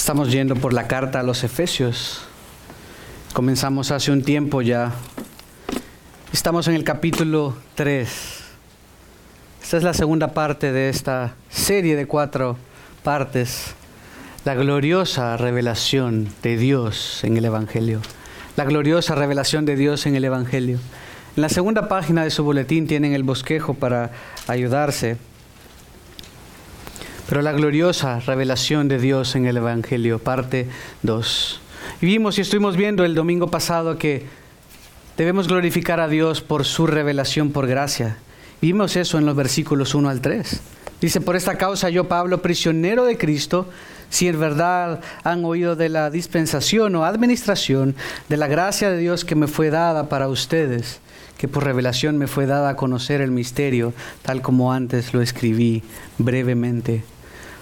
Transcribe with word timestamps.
Estamos 0.00 0.32
yendo 0.32 0.56
por 0.56 0.72
la 0.72 0.88
carta 0.88 1.20
a 1.20 1.22
los 1.22 1.44
Efesios. 1.44 2.22
Comenzamos 3.34 3.90
hace 3.90 4.10
un 4.10 4.22
tiempo 4.22 4.62
ya. 4.62 4.92
Estamos 6.32 6.66
en 6.68 6.74
el 6.74 6.84
capítulo 6.84 7.54
3. 7.74 8.08
Esta 9.62 9.76
es 9.76 9.82
la 9.82 9.92
segunda 9.92 10.32
parte 10.32 10.72
de 10.72 10.88
esta 10.88 11.34
serie 11.50 11.96
de 11.96 12.06
cuatro 12.06 12.56
partes. 13.04 13.74
La 14.46 14.54
gloriosa 14.54 15.36
revelación 15.36 16.30
de 16.42 16.56
Dios 16.56 17.22
en 17.22 17.36
el 17.36 17.44
Evangelio. 17.44 18.00
La 18.56 18.64
gloriosa 18.64 19.14
revelación 19.14 19.66
de 19.66 19.76
Dios 19.76 20.06
en 20.06 20.16
el 20.16 20.24
Evangelio. 20.24 20.78
En 21.36 21.42
la 21.42 21.50
segunda 21.50 21.88
página 21.88 22.24
de 22.24 22.30
su 22.30 22.42
boletín 22.42 22.86
tienen 22.86 23.12
el 23.12 23.22
bosquejo 23.22 23.74
para 23.74 24.12
ayudarse. 24.48 25.18
Pero 27.30 27.42
la 27.42 27.52
gloriosa 27.52 28.18
revelación 28.18 28.88
de 28.88 28.98
Dios 28.98 29.36
en 29.36 29.46
el 29.46 29.56
Evangelio, 29.56 30.18
parte 30.18 30.66
2. 31.04 31.60
Y 32.00 32.06
vimos 32.06 32.36
y 32.36 32.40
estuvimos 32.40 32.76
viendo 32.76 33.04
el 33.04 33.14
domingo 33.14 33.52
pasado 33.52 33.98
que 33.98 34.26
debemos 35.16 35.46
glorificar 35.46 36.00
a 36.00 36.08
Dios 36.08 36.40
por 36.40 36.64
su 36.64 36.88
revelación 36.88 37.52
por 37.52 37.68
gracia. 37.68 38.16
Vimos 38.60 38.96
eso 38.96 39.16
en 39.16 39.26
los 39.26 39.36
versículos 39.36 39.94
1 39.94 40.08
al 40.08 40.20
3. 40.20 40.60
Dice, 41.00 41.20
por 41.20 41.36
esta 41.36 41.56
causa 41.56 41.88
yo, 41.88 42.08
Pablo, 42.08 42.42
prisionero 42.42 43.04
de 43.04 43.16
Cristo, 43.16 43.68
si 44.08 44.26
en 44.26 44.40
verdad 44.40 45.00
han 45.22 45.44
oído 45.44 45.76
de 45.76 45.88
la 45.88 46.10
dispensación 46.10 46.96
o 46.96 47.04
administración 47.04 47.94
de 48.28 48.38
la 48.38 48.48
gracia 48.48 48.90
de 48.90 48.98
Dios 48.98 49.24
que 49.24 49.36
me 49.36 49.46
fue 49.46 49.70
dada 49.70 50.08
para 50.08 50.26
ustedes, 50.26 50.98
que 51.38 51.46
por 51.46 51.62
revelación 51.62 52.18
me 52.18 52.26
fue 52.26 52.46
dada 52.46 52.70
a 52.70 52.76
conocer 52.76 53.20
el 53.20 53.30
misterio, 53.30 53.92
tal 54.22 54.42
como 54.42 54.72
antes 54.72 55.14
lo 55.14 55.22
escribí 55.22 55.84
brevemente 56.18 57.04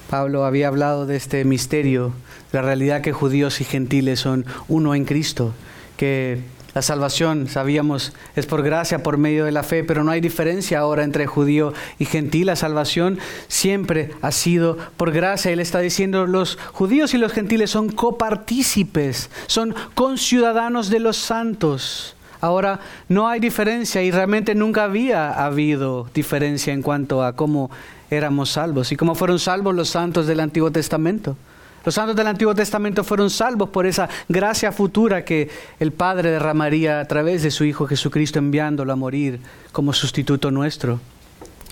Pablo 0.09 0.45
había 0.45 0.69
hablado 0.69 1.07
de 1.07 1.17
este 1.17 1.45
misterio, 1.45 2.13
la 2.53 2.63
realidad 2.63 3.03
que 3.03 3.13
judíos 3.13 3.61
y 3.61 3.65
gentiles 3.65 4.21
son 4.21 4.47
uno 4.69 4.95
en 4.95 5.05
Cristo, 5.05 5.53
que 5.97 6.41
la 6.75 6.83
salvación, 6.83 7.49
sabíamos, 7.49 8.13
es 8.37 8.47
por 8.47 8.63
gracia, 8.63 9.03
por 9.03 9.19
medio 9.19 9.45
de 9.45 9.53
la 9.53 9.63
fe, 9.63 9.85
pero 9.85 10.05
no 10.05 10.13
hay 10.13 10.21
diferencia 10.21 10.79
ahora 10.79 11.03
entre 11.03 11.27
judío 11.27 11.73
y 11.99 12.05
gentil. 12.05 12.47
La 12.47 12.57
salvación 12.57 13.19
siempre 13.49 14.13
ha 14.23 14.31
sido 14.31 14.79
por 14.97 15.11
gracia. 15.11 15.51
Él 15.51 15.61
está 15.61 15.81
diciendo, 15.81 16.27
los 16.27 16.57
judíos 16.73 17.15
y 17.15 17.19
los 17.19 17.33
gentiles 17.33 17.71
son 17.71 17.91
copartícipes, 17.91 19.29
son 19.47 19.75
conciudadanos 19.95 20.89
de 20.89 21.01
los 21.01 21.17
santos. 21.17 22.15
Ahora 22.41 22.79
no 23.09 23.29
hay 23.29 23.41
diferencia 23.41 24.03
y 24.03 24.13
realmente 24.13 24.55
nunca 24.55 24.85
había 24.85 25.33
habido 25.33 26.09
diferencia 26.15 26.73
en 26.73 26.83
cuanto 26.83 27.25
a 27.25 27.35
cómo 27.35 27.71
éramos 28.11 28.51
salvos 28.51 28.93
y 28.93 28.97
cómo 28.97 29.15
fueron 29.15 29.39
salvos 29.39 29.75
los 29.75 29.89
santos 29.89 30.27
del 30.27 30.41
Antiguo 30.41 30.71
Testamento. 30.71 31.37
Los 31.85 31.95
santos 31.95 32.17
del 32.17 32.27
Antiguo 32.27 32.55
Testamento 32.55 33.05
fueron 33.05 33.31
salvos 33.31 33.71
por 33.71 33.87
esa 33.87 34.09
gracia 34.29 34.73
futura 34.73 35.25
que 35.25 35.49
el 35.79 35.93
Padre 35.93 36.31
derramaría 36.31 37.01
a 37.01 37.05
través 37.07 37.43
de 37.43 37.51
su 37.51 37.65
Hijo 37.65 37.87
Jesucristo 37.87 38.39
enviándolo 38.39 38.93
a 38.93 38.97
morir 38.97 39.41
como 39.73 39.93
sustituto 39.93 40.51
nuestro. 40.51 41.01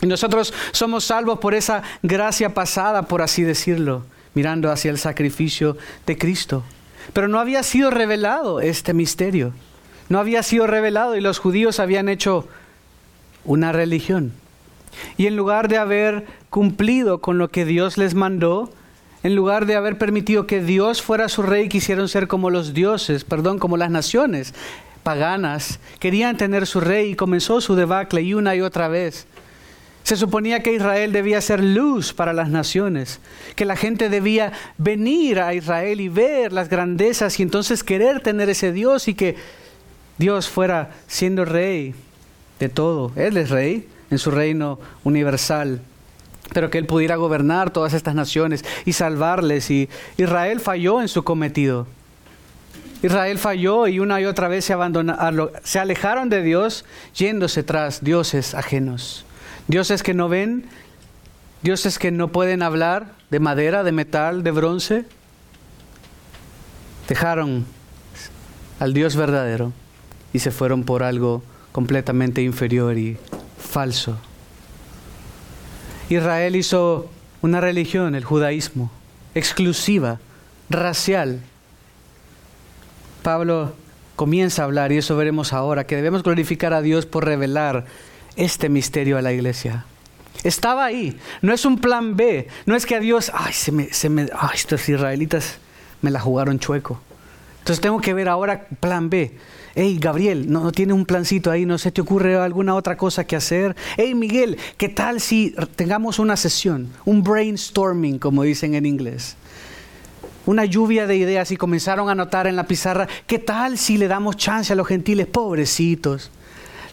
Y 0.03 0.07
nosotros 0.07 0.55
somos 0.73 1.05
salvos 1.05 1.39
por 1.39 1.55
esa 1.55 1.83
gracia 2.03 2.55
pasada, 2.55 3.03
por 3.03 3.23
así 3.23 3.43
decirlo, 3.43 4.05
mirando 4.35 4.71
hacia 4.71 4.91
el 4.91 4.99
sacrificio 4.99 5.77
de 6.07 6.17
Cristo. 6.17 6.63
Pero 7.13 7.29
no 7.29 7.41
había 7.41 7.63
sido 7.63 7.91
revelado 7.91 8.61
este 8.61 8.95
misterio. 8.95 9.53
No 10.09 10.19
había 10.19 10.43
sido 10.43 10.67
revelado 10.67 11.17
y 11.17 11.21
los 11.21 11.39
judíos 11.39 11.81
habían 11.81 12.09
hecho 12.09 12.47
una 13.45 13.73
religión. 13.73 14.33
Y 15.17 15.27
en 15.27 15.37
lugar 15.37 15.69
de 15.69 15.79
haber 15.79 16.27
cumplido 16.51 17.21
con 17.21 17.39
lo 17.39 17.51
que 17.51 17.65
Dios 17.65 17.99
les 17.99 18.15
mandó, 18.15 18.71
en 19.23 19.35
lugar 19.35 19.67
de 19.67 19.75
haber 19.75 19.99
permitido 19.99 20.47
que 20.47 20.63
Dios 20.63 21.03
fuera 21.03 21.29
su 21.29 21.43
rey, 21.43 21.69
quisieron 21.69 22.09
ser 22.09 22.29
como 22.29 22.51
los 22.51 22.75
dioses, 22.75 23.25
perdón, 23.25 23.59
como 23.59 23.77
las 23.77 23.91
naciones 23.91 24.55
paganas, 25.07 25.79
querían 26.01 26.37
tener 26.37 26.67
su 26.67 26.81
rey 26.81 27.11
y 27.11 27.15
comenzó 27.15 27.61
su 27.61 27.77
debacle 27.77 28.23
y 28.23 28.35
una 28.35 28.57
y 28.57 28.61
otra 28.61 28.89
vez. 28.89 29.29
Se 30.03 30.17
suponía 30.17 30.65
que 30.65 30.73
Israel 30.73 31.13
debía 31.13 31.41
ser 31.41 31.63
luz 31.63 32.13
para 32.13 32.33
las 32.33 32.49
naciones, 32.49 33.21
que 33.55 33.65
la 33.65 33.77
gente 33.77 34.09
debía 34.09 34.53
venir 34.79 35.39
a 35.39 35.55
Israel 35.55 36.01
y 36.01 36.09
ver 36.09 36.53
las 36.53 36.69
grandezas 36.69 37.39
y 37.39 37.45
entonces 37.45 37.85
querer 37.85 38.21
tener 38.21 38.49
ese 38.49 38.73
Dios 38.73 39.07
y 39.07 39.15
que 39.15 39.37
Dios 40.19 40.49
fuera 40.49 40.91
siendo 41.07 41.45
rey 41.45 41.95
de 42.59 42.69
todo. 42.69 43.13
Él 43.15 43.37
es 43.37 43.51
rey, 43.51 43.87
en 44.11 44.19
su 44.19 44.31
reino 44.31 44.79
universal, 45.05 45.81
pero 46.53 46.71
que 46.71 46.79
Él 46.79 46.87
pudiera 46.87 47.17
gobernar 47.17 47.71
todas 47.71 47.93
estas 47.93 48.15
naciones 48.15 48.65
y 48.85 48.93
salvarles. 48.93 49.71
Y 49.71 49.89
Israel 50.17 50.61
falló 50.61 51.01
en 51.01 51.09
su 51.09 51.25
cometido. 51.25 51.87
Israel 53.03 53.39
falló 53.39 53.87
y 53.87 54.01
una 54.01 54.21
y 54.21 54.25
otra 54.25 54.49
vez 54.49 54.65
se, 54.65 54.75
se 55.65 55.79
alejaron 55.79 56.29
de 56.29 56.43
Dios 56.43 56.85
yéndose 57.15 57.63
tras 57.63 58.03
dioses 58.03 58.55
ajenos. 58.55 59.25
Dioses 59.69 60.03
que 60.03 60.15
no 60.15 60.29
ven, 60.29 60.67
dioses 61.63 61.99
que 61.99 62.11
no 62.11 62.29
pueden 62.29 62.63
hablar 62.63 63.13
de 63.31 63.41
madera, 63.41 63.83
de 63.83 63.93
metal, 63.93 64.43
de 64.43 64.51
bronce. 64.51 65.05
Dejaron 67.09 67.67
al 68.81 68.95
Dios 68.95 69.17
verdadero 69.17 69.73
y 70.33 70.39
se 70.39 70.51
fueron 70.51 70.85
por 70.85 71.03
algo 71.03 71.43
completamente 71.73 72.43
inferior 72.43 72.97
y 72.97 73.19
falso. 73.67 74.17
Israel 76.09 76.57
hizo 76.57 77.11
una 77.43 77.61
religión, 77.61 78.15
el 78.15 78.25
judaísmo, 78.25 78.91
exclusiva, 79.35 80.19
racial. 80.71 81.41
Pablo 83.23 83.75
comienza 84.15 84.63
a 84.63 84.65
hablar, 84.67 84.93
y 84.93 84.99
eso 84.99 85.17
veremos 85.17 85.53
ahora, 85.53 85.85
que 85.85 85.97
debemos 85.97 86.23
glorificar 86.23 86.73
a 86.73 86.81
Dios 86.81 87.07
por 87.07 87.25
revelar 87.25 87.87
este 88.37 88.69
misterio 88.69 89.19
a 89.19 89.23
la 89.23 89.33
iglesia. 89.33 89.85
Estaba 90.45 90.85
ahí, 90.85 91.19
no 91.43 91.53
es 91.53 91.65
un 91.65 91.79
plan 91.79 92.17
B, 92.17 92.47
no 92.67 92.77
es 92.77 92.87
que 92.87 92.95
a 92.95 93.01
Dios, 93.01 93.33
ay, 93.35 93.53
se 93.53 93.73
me, 93.73 93.93
se 93.93 94.09
me, 94.09 94.29
ay, 94.39 94.51
estos 94.55 94.89
israelitas 94.89 95.59
me 96.03 96.11
la 96.11 96.21
jugaron 96.21 96.59
chueco. 96.59 97.01
Entonces 97.59 97.81
tengo 97.81 98.01
que 98.01 98.15
ver 98.15 98.29
ahora 98.29 98.67
plan 98.81 99.11
B 99.11 99.37
hey 99.77 99.99
Gabriel, 100.01 100.51
¿no, 100.51 100.73
tiene 100.73 100.95
un 100.95 101.05
plancito 101.05 101.51
ahí? 101.51 101.67
¿No 101.67 101.77
se 101.77 101.93
te 101.93 102.01
ocurre 102.01 102.35
alguna 102.37 102.75
otra 102.75 102.97
cosa 102.97 103.25
que 103.25 103.37
hacer? 103.37 103.77
Hey 103.99 104.15
Miguel, 104.15 104.57
¿qué 104.79 104.89
tal 104.89 105.21
si 105.21 105.55
tengamos 105.77 106.19
una 106.19 106.35
sesión, 106.37 106.91
un 107.05 107.23
brainstorming, 107.23 108.19
como 108.19 108.43
dicen 108.43 108.75
en 108.75 108.87
inglés? 108.87 109.37
Una 110.47 110.65
lluvia 110.65 111.07
de 111.07 111.17
ideas 111.17 111.51
y 111.51 111.59
comenzaron 111.59 112.09
a 112.09 112.13
anotar 112.13 112.47
en 112.47 112.57
la 112.57 112.67
pizarra, 112.67 113.07
¿qué 113.27 113.39
tal 113.39 113.77
si 113.77 113.99
le 113.99 114.09
damos 114.09 114.37
chance 114.37 114.73
a 114.73 114.77
los 114.77 114.89
gentiles 114.89 115.27
pobrecitos? 115.27 116.31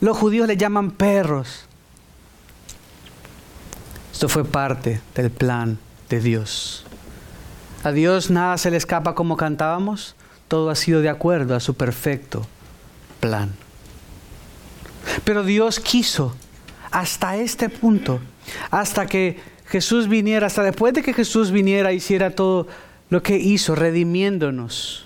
Los 0.02 0.18
judíos 0.18 0.48
le 0.48 0.58
llaman 0.58 0.92
perros. 0.92 1.66
Esto 4.12 4.28
fue 4.28 4.44
parte 4.44 5.00
del 5.16 5.32
plan 5.32 5.80
de 6.10 6.20
Dios. 6.20 6.86
A 7.86 7.94
Dios 7.94 8.30
nada 8.30 8.58
se 8.58 8.72
le 8.72 8.78
escapa 8.78 9.16
como 9.16 9.38
cantábamos, 9.38 10.18
todo 10.50 10.70
ha 10.70 10.76
sido 10.76 11.00
de 11.00 11.10
acuerdo 11.10 11.56
a 11.56 11.62
su 11.62 11.76
perfecto 11.76 12.46
plan. 13.24 13.54
Pero 15.24 15.44
Dios 15.44 15.80
quiso 15.80 16.36
hasta 16.92 17.38
este 17.38 17.70
punto, 17.70 18.20
hasta 18.70 19.06
que 19.06 19.40
Jesús 19.66 20.10
viniera, 20.10 20.48
hasta 20.48 20.62
después 20.62 20.94
de 20.94 21.04
que 21.04 21.14
Jesús 21.14 21.50
viniera, 21.50 21.94
hiciera 21.94 22.32
todo 22.32 22.68
lo 23.10 23.24
que 23.24 23.38
hizo, 23.38 23.76
redimiéndonos, 23.76 25.06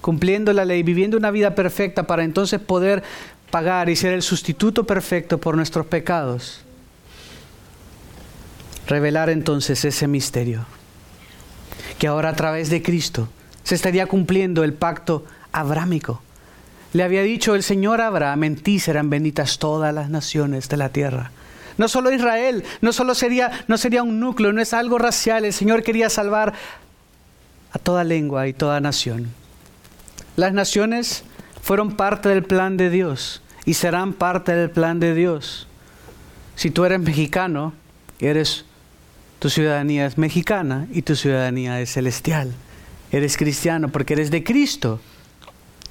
cumpliendo 0.00 0.52
la 0.52 0.64
ley, 0.64 0.82
viviendo 0.82 1.16
una 1.16 1.30
vida 1.30 1.54
perfecta 1.54 2.08
para 2.08 2.24
entonces 2.24 2.58
poder 2.58 3.04
pagar 3.52 3.88
y 3.88 3.94
ser 3.94 4.14
el 4.14 4.22
sustituto 4.22 4.84
perfecto 4.84 5.38
por 5.38 5.54
nuestros 5.54 5.86
pecados. 5.86 6.62
Revelar 8.88 9.30
entonces 9.30 9.84
ese 9.84 10.08
misterio, 10.08 10.66
que 12.00 12.08
ahora 12.08 12.30
a 12.30 12.36
través 12.36 12.68
de 12.68 12.82
Cristo 12.82 13.28
se 13.62 13.76
estaría 13.76 14.06
cumpliendo 14.06 14.64
el 14.64 14.72
pacto 14.72 15.24
abrámico 15.52 16.20
le 16.92 17.02
había 17.02 17.22
dicho 17.22 17.54
el 17.54 17.62
Señor 17.62 18.00
Abraham, 18.00 18.44
en 18.44 18.56
ti 18.56 18.78
serán 18.78 19.10
benditas 19.10 19.58
todas 19.58 19.94
las 19.94 20.10
naciones 20.10 20.68
de 20.68 20.76
la 20.76 20.88
tierra. 20.88 21.30
No 21.76 21.88
solo 21.88 22.10
Israel, 22.10 22.64
no 22.80 22.92
solo 22.92 23.14
sería, 23.14 23.64
no 23.68 23.78
sería 23.78 24.02
un 24.02 24.18
núcleo, 24.18 24.52
no 24.52 24.60
es 24.60 24.74
algo 24.74 24.98
racial, 24.98 25.44
el 25.44 25.52
Señor 25.52 25.82
quería 25.82 26.10
salvar 26.10 26.54
a 27.72 27.78
toda 27.78 28.04
lengua 28.04 28.48
y 28.48 28.52
toda 28.52 28.80
nación. 28.80 29.28
Las 30.36 30.52
naciones 30.52 31.24
fueron 31.62 31.96
parte 31.96 32.28
del 32.28 32.42
plan 32.42 32.76
de 32.76 32.90
Dios 32.90 33.42
y 33.64 33.74
serán 33.74 34.12
parte 34.12 34.54
del 34.54 34.70
plan 34.70 34.98
de 34.98 35.14
Dios. 35.14 35.68
Si 36.56 36.70
tú 36.70 36.84
eres 36.84 37.00
mexicano, 37.00 37.74
eres 38.18 38.64
tu 39.38 39.50
ciudadanía 39.50 40.06
es 40.06 40.18
mexicana 40.18 40.88
y 40.92 41.02
tu 41.02 41.14
ciudadanía 41.14 41.80
es 41.80 41.92
celestial. 41.92 42.52
Eres 43.12 43.36
cristiano 43.36 43.88
porque 43.88 44.14
eres 44.14 44.30
de 44.30 44.42
Cristo 44.42 45.00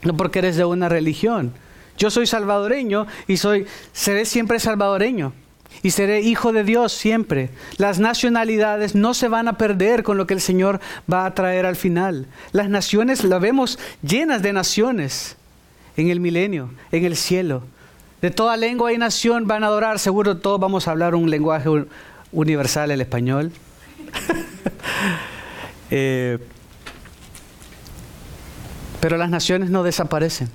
no 0.03 0.15
porque 0.15 0.39
eres 0.39 0.55
de 0.55 0.65
una 0.65 0.89
religión. 0.89 1.53
Yo 1.97 2.11
soy 2.11 2.27
salvadoreño 2.27 3.07
y 3.27 3.37
soy, 3.37 3.65
seré 3.91 4.25
siempre 4.25 4.59
salvadoreño, 4.59 5.33
y 5.83 5.91
seré 5.91 6.21
hijo 6.21 6.53
de 6.53 6.63
Dios 6.63 6.91
siempre. 6.91 7.49
Las 7.77 7.99
nacionalidades 7.99 8.95
no 8.95 9.13
se 9.13 9.27
van 9.27 9.47
a 9.47 9.57
perder 9.57 10.03
con 10.03 10.17
lo 10.17 10.27
que 10.27 10.33
el 10.33 10.41
Señor 10.41 10.79
va 11.11 11.25
a 11.25 11.33
traer 11.33 11.65
al 11.65 11.75
final. 11.75 12.27
Las 12.51 12.69
naciones 12.69 13.23
las 13.23 13.41
vemos 13.41 13.79
llenas 14.01 14.41
de 14.41 14.53
naciones 14.53 15.37
en 15.95 16.09
el 16.09 16.19
milenio, 16.19 16.71
en 16.91 17.05
el 17.05 17.15
cielo. 17.15 17.63
De 18.21 18.31
toda 18.31 18.57
lengua 18.57 18.93
y 18.93 18.97
nación 18.97 19.47
van 19.47 19.63
a 19.63 19.67
adorar. 19.67 19.99
Seguro 19.99 20.37
todos 20.37 20.59
vamos 20.59 20.87
a 20.87 20.91
hablar 20.91 21.13
un 21.15 21.29
lenguaje 21.29 21.69
universal, 22.31 22.91
el 22.91 23.01
español. 23.01 23.51
Eh, 25.89 26.37
pero 28.99 29.17
las 29.17 29.29
naciones 29.29 29.69
no 29.69 29.83
desaparecen. 29.83 30.49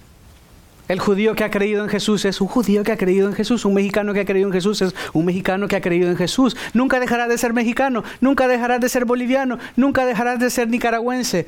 El 0.88 0.98
judío 0.98 1.34
que 1.34 1.44
ha 1.44 1.50
creído 1.50 1.82
en 1.84 1.88
Jesús 1.88 2.24
es 2.24 2.40
un 2.40 2.48
judío 2.48 2.82
que 2.82 2.92
ha 2.92 2.96
creído 2.96 3.28
en 3.28 3.34
Jesús. 3.34 3.64
Un 3.64 3.74
mexicano 3.74 4.12
que 4.12 4.20
ha 4.20 4.24
creído 4.24 4.48
en 4.48 4.52
Jesús 4.52 4.82
es 4.82 4.94
un 5.12 5.24
mexicano 5.24 5.68
que 5.68 5.76
ha 5.76 5.80
creído 5.80 6.10
en 6.10 6.16
Jesús. 6.16 6.56
Nunca 6.74 6.98
dejarás 7.00 7.28
de 7.28 7.38
ser 7.38 7.52
mexicano, 7.52 8.02
nunca 8.20 8.48
dejarás 8.48 8.80
de 8.80 8.88
ser 8.88 9.04
boliviano, 9.04 9.58
nunca 9.76 10.04
dejarás 10.04 10.40
de 10.40 10.50
ser 10.50 10.68
nicaragüense, 10.68 11.46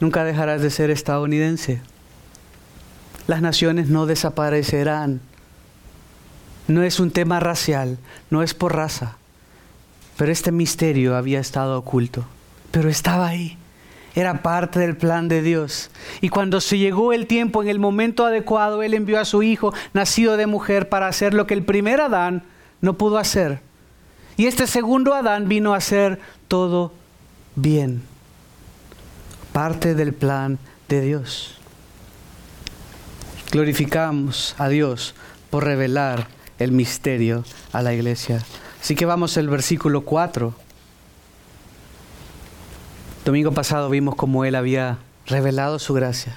nunca 0.00 0.24
dejarás 0.24 0.60
de 0.60 0.70
ser 0.70 0.90
estadounidense. 0.90 1.80
Las 3.26 3.42
naciones 3.42 3.88
no 3.88 4.06
desaparecerán. 4.06 5.20
No 6.68 6.82
es 6.82 6.98
un 6.98 7.12
tema 7.12 7.38
racial, 7.38 7.96
no 8.28 8.42
es 8.42 8.54
por 8.54 8.74
raza. 8.74 9.16
Pero 10.16 10.32
este 10.32 10.50
misterio 10.50 11.16
había 11.16 11.38
estado 11.38 11.78
oculto, 11.78 12.24
pero 12.72 12.88
estaba 12.88 13.28
ahí 13.28 13.56
era 14.16 14.42
parte 14.42 14.80
del 14.80 14.96
plan 14.96 15.28
de 15.28 15.42
Dios. 15.42 15.90
Y 16.22 16.30
cuando 16.30 16.62
se 16.62 16.78
llegó 16.78 17.12
el 17.12 17.26
tiempo, 17.26 17.62
en 17.62 17.68
el 17.68 17.78
momento 17.78 18.24
adecuado, 18.24 18.82
Él 18.82 18.94
envió 18.94 19.20
a 19.20 19.26
su 19.26 19.42
Hijo, 19.42 19.74
nacido 19.92 20.38
de 20.38 20.46
mujer, 20.46 20.88
para 20.88 21.06
hacer 21.06 21.34
lo 21.34 21.46
que 21.46 21.52
el 21.52 21.62
primer 21.62 22.00
Adán 22.00 22.42
no 22.80 22.94
pudo 22.94 23.18
hacer. 23.18 23.60
Y 24.38 24.46
este 24.46 24.66
segundo 24.66 25.14
Adán 25.14 25.48
vino 25.48 25.74
a 25.74 25.76
hacer 25.76 26.18
todo 26.48 26.92
bien. 27.56 28.02
Parte 29.52 29.94
del 29.94 30.14
plan 30.14 30.58
de 30.88 31.02
Dios. 31.02 31.58
Glorificamos 33.52 34.54
a 34.56 34.70
Dios 34.70 35.14
por 35.50 35.64
revelar 35.64 36.26
el 36.58 36.72
misterio 36.72 37.44
a 37.72 37.82
la 37.82 37.92
iglesia. 37.92 38.42
Así 38.80 38.94
que 38.94 39.04
vamos 39.04 39.36
al 39.36 39.48
versículo 39.48 40.02
4. 40.02 40.65
Domingo 43.26 43.50
pasado 43.50 43.90
vimos 43.90 44.14
cómo 44.14 44.44
Él 44.44 44.54
había 44.54 44.98
revelado 45.26 45.80
su 45.80 45.94
gracia. 45.94 46.36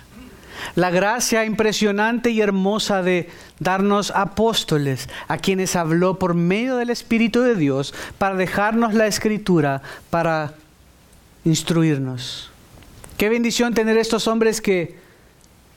La 0.73 0.89
gracia 0.89 1.45
impresionante 1.45 2.31
y 2.31 2.41
hermosa 2.41 3.03
de 3.03 3.29
darnos 3.59 4.09
apóstoles 4.09 5.07
a 5.27 5.37
quienes 5.37 5.75
habló 5.75 6.17
por 6.17 6.33
medio 6.33 6.77
del 6.77 6.89
Espíritu 6.89 7.41
de 7.41 7.53
Dios 7.53 7.93
para 8.17 8.33
dejarnos 8.33 8.95
la 8.95 9.05
escritura, 9.05 9.83
para 10.09 10.55
instruirnos. 11.45 12.49
Qué 13.17 13.29
bendición 13.29 13.75
tener 13.75 13.99
estos 13.99 14.27
hombres 14.27 14.59
que 14.59 14.97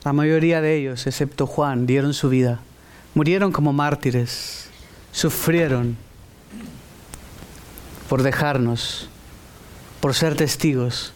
la 0.03 0.13
mayoría 0.13 0.61
de 0.61 0.77
ellos, 0.77 1.05
excepto 1.05 1.45
Juan, 1.45 1.85
dieron 1.85 2.15
su 2.15 2.29
vida. 2.29 2.59
Murieron 3.13 3.51
como 3.51 3.71
mártires, 3.71 4.67
sufrieron 5.11 5.95
por 8.09 8.23
dejarnos 8.23 9.09
por 10.03 10.13
ser 10.13 10.35
testigos. 10.35 11.13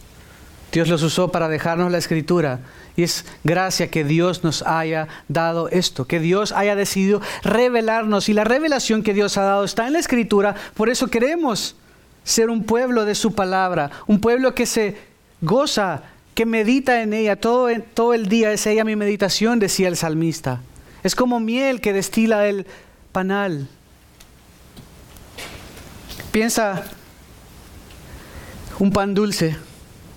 Dios 0.72 0.88
los 0.88 1.02
usó 1.02 1.30
para 1.30 1.50
dejarnos 1.50 1.92
la 1.92 1.98
escritura. 1.98 2.60
Y 2.96 3.02
es 3.02 3.26
gracia 3.44 3.90
que 3.90 4.02
Dios 4.02 4.44
nos 4.44 4.62
haya 4.62 5.08
dado 5.28 5.68
esto, 5.68 6.06
que 6.06 6.20
Dios 6.20 6.52
haya 6.52 6.74
decidido 6.74 7.20
revelarnos. 7.42 8.30
Y 8.30 8.32
la 8.32 8.44
revelación 8.44 9.02
que 9.02 9.12
Dios 9.12 9.36
ha 9.36 9.42
dado 9.42 9.64
está 9.64 9.86
en 9.86 9.92
la 9.92 9.98
escritura. 9.98 10.54
Por 10.72 10.88
eso 10.88 11.08
queremos 11.08 11.76
ser 12.24 12.48
un 12.48 12.64
pueblo 12.64 13.04
de 13.04 13.14
su 13.14 13.34
palabra, 13.34 13.90
un 14.06 14.20
pueblo 14.20 14.54
que 14.54 14.64
se 14.64 14.96
goza, 15.42 16.04
que 16.34 16.46
medita 16.46 17.02
en 17.02 17.12
ella. 17.12 17.36
Todo, 17.36 17.68
todo 17.92 18.14
el 18.14 18.30
día 18.30 18.52
es 18.52 18.66
ella 18.66 18.84
mi 18.84 18.96
meditación, 18.96 19.58
decía 19.58 19.88
el 19.88 19.98
salmista. 19.98 20.62
Es 21.02 21.14
como 21.14 21.40
miel 21.40 21.82
que 21.82 21.92
destila 21.92 22.46
el 22.46 22.66
panal. 23.12 23.68
Piensa 26.32 26.86
un 28.78 28.90
pan 28.90 29.14
dulce. 29.14 29.56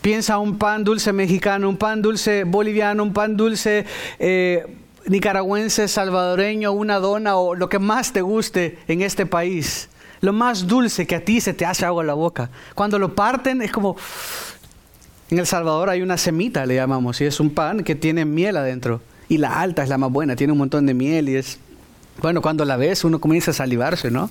Piensa 0.01 0.37
un 0.39 0.57
pan 0.57 0.83
dulce 0.83 1.13
mexicano, 1.13 1.69
un 1.69 1.77
pan 1.77 2.01
dulce 2.01 2.43
boliviano, 2.43 3.03
un 3.03 3.13
pan 3.13 3.37
dulce 3.37 3.85
eh, 4.19 4.65
nicaragüense, 5.07 5.87
salvadoreño, 5.87 6.71
una 6.71 6.99
dona 6.99 7.35
o 7.37 7.55
lo 7.55 7.69
que 7.69 7.79
más 7.79 8.11
te 8.13 8.21
guste 8.21 8.79
en 8.87 9.01
este 9.01 9.25
país. 9.25 9.89
Lo 10.21 10.33
más 10.33 10.67
dulce 10.67 11.07
que 11.07 11.15
a 11.15 11.25
ti 11.25 11.41
se 11.41 11.53
te 11.53 11.65
hace 11.65 11.85
agua 11.85 12.03
en 12.03 12.07
la 12.07 12.13
boca. 12.13 12.49
Cuando 12.75 12.99
lo 12.99 13.15
parten 13.15 13.61
es 13.61 13.71
como... 13.71 13.95
En 15.29 15.39
El 15.39 15.47
Salvador 15.47 15.89
hay 15.89 16.01
una 16.01 16.17
semita, 16.17 16.65
le 16.65 16.75
llamamos, 16.75 17.21
y 17.21 17.25
es 17.25 17.39
un 17.39 17.51
pan 17.51 17.85
que 17.85 17.95
tiene 17.95 18.25
miel 18.25 18.57
adentro. 18.57 19.01
Y 19.29 19.37
la 19.37 19.61
alta 19.61 19.81
es 19.81 19.87
la 19.87 19.97
más 19.97 20.11
buena, 20.11 20.35
tiene 20.35 20.51
un 20.51 20.59
montón 20.59 20.85
de 20.85 20.93
miel 20.93 21.29
y 21.29 21.35
es... 21.37 21.57
Bueno, 22.21 22.41
cuando 22.41 22.65
la 22.65 22.75
ves 22.75 23.05
uno 23.05 23.21
comienza 23.21 23.51
a 23.51 23.53
salivarse, 23.53 24.11
¿no? 24.11 24.29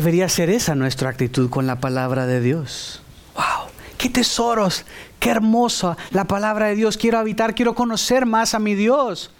Debería 0.00 0.30
ser 0.30 0.48
esa 0.48 0.74
nuestra 0.74 1.10
actitud 1.10 1.50
con 1.50 1.66
la 1.66 1.78
palabra 1.78 2.24
de 2.24 2.40
Dios. 2.40 3.02
¡Wow! 3.34 3.68
¡Qué 3.98 4.08
tesoros! 4.08 4.86
¡Qué 5.18 5.28
hermosa 5.28 5.98
la 6.10 6.24
palabra 6.24 6.68
de 6.68 6.74
Dios! 6.74 6.96
Quiero 6.96 7.18
habitar, 7.18 7.54
quiero 7.54 7.74
conocer 7.74 8.24
más 8.24 8.54
a 8.54 8.58
mi 8.60 8.74
Dios. 8.74 9.30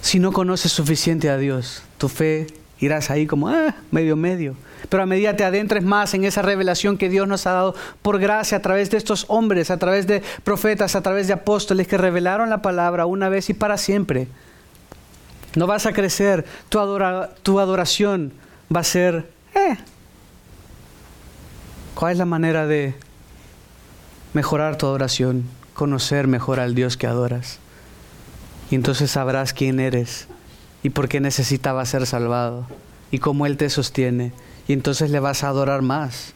Si 0.00 0.18
no 0.18 0.32
conoces 0.32 0.72
suficiente 0.72 1.30
a 1.30 1.38
Dios, 1.38 1.84
tu 1.96 2.08
fe 2.08 2.48
irás 2.80 3.08
ahí 3.08 3.24
como 3.24 3.50
ah, 3.50 3.76
medio 3.92 4.16
medio. 4.16 4.56
Pero 4.88 5.04
a 5.04 5.06
medida 5.06 5.36
te 5.36 5.44
adentres 5.44 5.84
más 5.84 6.12
en 6.12 6.24
esa 6.24 6.42
revelación 6.42 6.98
que 6.98 7.08
Dios 7.08 7.28
nos 7.28 7.46
ha 7.46 7.52
dado 7.52 7.76
por 8.02 8.18
gracia 8.18 8.58
a 8.58 8.62
través 8.62 8.90
de 8.90 8.96
estos 8.96 9.26
hombres, 9.28 9.70
a 9.70 9.76
través 9.76 10.08
de 10.08 10.24
profetas, 10.42 10.96
a 10.96 11.02
través 11.02 11.28
de 11.28 11.34
apóstoles 11.34 11.86
que 11.86 11.98
revelaron 11.98 12.50
la 12.50 12.62
palabra 12.62 13.06
una 13.06 13.28
vez 13.28 13.48
y 13.48 13.54
para 13.54 13.76
siempre 13.76 14.26
no 15.56 15.66
vas 15.66 15.86
a 15.86 15.92
crecer, 15.92 16.44
tu, 16.68 16.78
tu 17.42 17.58
adoración 17.58 18.32
va 18.74 18.80
a 18.80 18.84
ser, 18.84 19.28
eh. 19.54 19.76
¿Cuál 21.94 22.12
es 22.12 22.18
la 22.18 22.26
manera 22.26 22.66
de 22.66 22.94
mejorar 24.34 24.76
tu 24.76 24.86
adoración? 24.86 25.44
Conocer 25.72 26.26
mejor 26.26 26.60
al 26.60 26.74
Dios 26.74 26.98
que 26.98 27.06
adoras. 27.06 27.58
Y 28.70 28.74
entonces 28.74 29.10
sabrás 29.10 29.54
quién 29.54 29.80
eres 29.80 30.28
y 30.82 30.90
por 30.90 31.08
qué 31.08 31.20
necesitaba 31.20 31.84
ser 31.86 32.06
salvado 32.06 32.66
y 33.10 33.18
cómo 33.18 33.46
Él 33.46 33.56
te 33.56 33.70
sostiene. 33.70 34.32
Y 34.68 34.74
entonces 34.74 35.10
le 35.10 35.20
vas 35.20 35.42
a 35.42 35.48
adorar 35.48 35.80
más. 35.80 36.34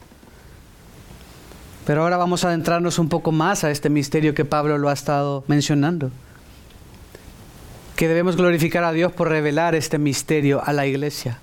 Pero 1.85 2.01
ahora 2.01 2.17
vamos 2.17 2.43
a 2.43 2.47
adentrarnos 2.47 2.97
un 2.97 3.09
poco 3.09 3.31
más 3.31 3.63
a 3.63 3.69
este 3.69 3.89
misterio 3.89 4.33
que 4.33 4.45
Pablo 4.45 4.79
lo 4.79 4.89
ha 4.89 4.93
estado 4.93 5.43
mencionando 5.47 6.11
que 8.01 8.07
debemos 8.07 8.35
glorificar 8.35 8.83
a 8.83 8.93
Dios 8.93 9.11
por 9.11 9.29
revelar 9.29 9.75
este 9.75 9.99
misterio 9.99 10.59
a 10.65 10.73
la 10.73 10.87
iglesia. 10.87 11.37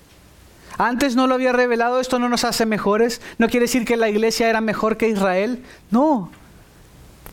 Antes 0.77 1.15
no 1.15 1.29
lo 1.29 1.35
había 1.35 1.53
revelado, 1.53 2.01
esto 2.01 2.19
no 2.19 2.29
nos 2.29 2.43
hace 2.43 2.67
mejores. 2.67 3.21
No 3.39 3.49
quiere 3.49 3.67
decir 3.67 3.85
que 3.85 3.97
la 3.97 4.09
iglesia 4.09 4.51
era 4.51 4.61
mejor 4.61 4.97
que 4.97 5.09
Israel. 5.09 5.63
No. 5.93 6.33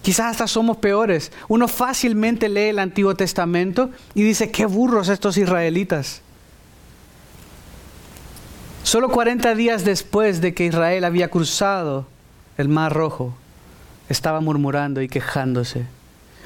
Quizás 0.04 0.28
hasta 0.28 0.46
somos 0.46 0.78
peores. 0.78 1.32
Uno 1.48 1.68
fácilmente 1.68 2.50
lee 2.50 2.70
el 2.70 2.78
Antiguo 2.78 3.16
Testamento 3.16 3.90
y 4.14 4.22
dice, 4.22 4.52
qué 4.52 4.68
burros 4.68 5.10
estos 5.10 5.38
israelitas. 5.38 6.22
Solo 8.84 9.10
40 9.10 9.56
días 9.56 9.86
después 9.86 10.40
de 10.40 10.54
que 10.54 10.66
Israel 10.66 11.04
había 11.04 11.30
cruzado 11.30 12.06
el 12.60 12.70
Mar 12.70 12.94
Rojo, 12.94 13.34
estaba 14.08 14.40
murmurando 14.40 15.02
y 15.02 15.08
quejándose 15.08 15.88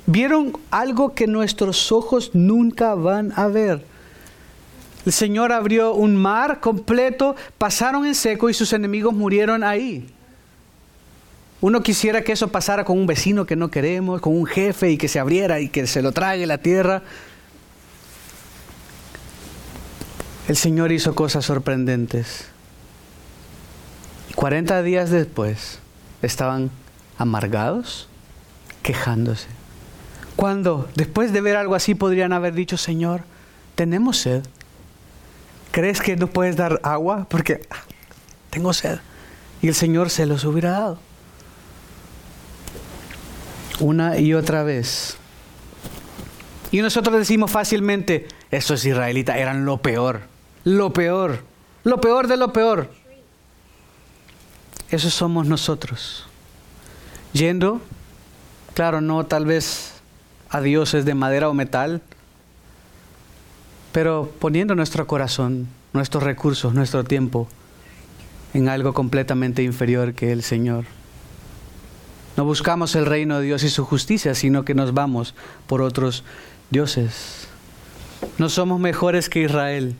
vieron 0.05 0.53
algo 0.71 1.13
que 1.13 1.27
nuestros 1.27 1.91
ojos 1.91 2.31
nunca 2.33 2.95
van 2.95 3.33
a 3.35 3.47
ver. 3.47 3.85
El 5.05 5.13
Señor 5.13 5.51
abrió 5.51 5.93
un 5.93 6.15
mar 6.15 6.59
completo, 6.59 7.35
pasaron 7.57 8.05
en 8.05 8.15
seco 8.15 8.49
y 8.49 8.53
sus 8.53 8.73
enemigos 8.73 9.13
murieron 9.13 9.63
ahí. 9.63 10.07
Uno 11.61 11.83
quisiera 11.83 12.23
que 12.23 12.31
eso 12.31 12.47
pasara 12.49 12.85
con 12.85 12.97
un 12.97 13.05
vecino 13.05 13.45
que 13.45 13.55
no 13.55 13.69
queremos, 13.69 14.21
con 14.21 14.35
un 14.35 14.45
jefe 14.45 14.91
y 14.91 14.97
que 14.97 15.07
se 15.07 15.19
abriera 15.19 15.59
y 15.59 15.69
que 15.69 15.87
se 15.87 16.01
lo 16.01 16.11
trague 16.11 16.45
la 16.45 16.57
tierra. 16.57 17.01
El 20.47 20.55
Señor 20.55 20.91
hizo 20.91 21.15
cosas 21.15 21.45
sorprendentes. 21.45 22.45
Y 24.29 24.33
40 24.33 24.81
días 24.83 25.09
después 25.09 25.79
estaban 26.21 26.71
amargados, 27.17 28.07
quejándose. 28.81 29.58
Cuando 30.39 30.87
después 30.95 31.33
de 31.33 31.41
ver 31.41 31.57
algo 31.57 31.75
así 31.75 31.95
podrían 31.95 32.31
haber 32.31 32.53
dicho, 32.53 32.77
Señor, 32.77 33.23
tenemos 33.75 34.19
sed. 34.19 34.41
¿Crees 35.71 35.99
que 35.99 36.15
no 36.15 36.27
puedes 36.27 36.55
dar 36.55 36.79
agua? 36.81 37.27
Porque 37.29 37.67
ah, 37.69 37.83
tengo 38.49 38.71
sed. 38.71 38.99
Y 39.61 39.67
el 39.67 39.75
Señor 39.75 40.09
se 40.09 40.25
los 40.25 40.45
hubiera 40.45 40.71
dado. 40.71 40.99
Una 43.81 44.17
y 44.17 44.33
otra 44.33 44.63
vez. 44.63 45.17
Y 46.71 46.79
nosotros 46.79 47.17
decimos 47.17 47.51
fácilmente, 47.51 48.29
esos 48.49 48.85
israelitas 48.85 49.35
eran 49.35 49.65
lo 49.65 49.81
peor, 49.81 50.21
lo 50.63 50.93
peor, 50.93 51.43
lo 51.83 51.99
peor 51.99 52.27
de 52.27 52.37
lo 52.37 52.53
peor. 52.53 52.89
Esos 54.89 55.13
somos 55.13 55.47
nosotros. 55.47 56.27
Yendo, 57.33 57.81
claro, 58.73 59.01
no 59.01 59.25
tal 59.25 59.45
vez 59.45 59.88
a 60.49 60.61
dioses 60.61 61.05
de 61.05 61.13
madera 61.13 61.49
o 61.49 61.53
metal, 61.53 62.01
pero 63.91 64.31
poniendo 64.39 64.75
nuestro 64.75 65.07
corazón, 65.07 65.67
nuestros 65.93 66.23
recursos, 66.23 66.73
nuestro 66.73 67.03
tiempo 67.03 67.47
en 68.53 68.69
algo 68.69 68.93
completamente 68.93 69.63
inferior 69.63 70.13
que 70.13 70.31
el 70.31 70.43
Señor. 70.43 70.85
No 72.37 72.45
buscamos 72.45 72.95
el 72.95 73.05
reino 73.05 73.39
de 73.39 73.45
Dios 73.45 73.63
y 73.63 73.69
su 73.69 73.85
justicia, 73.85 74.33
sino 74.33 74.63
que 74.63 74.73
nos 74.73 74.93
vamos 74.93 75.35
por 75.67 75.81
otros 75.81 76.23
dioses. 76.69 77.47
No 78.37 78.49
somos 78.49 78.79
mejores 78.79 79.29
que 79.29 79.43
Israel. 79.43 79.95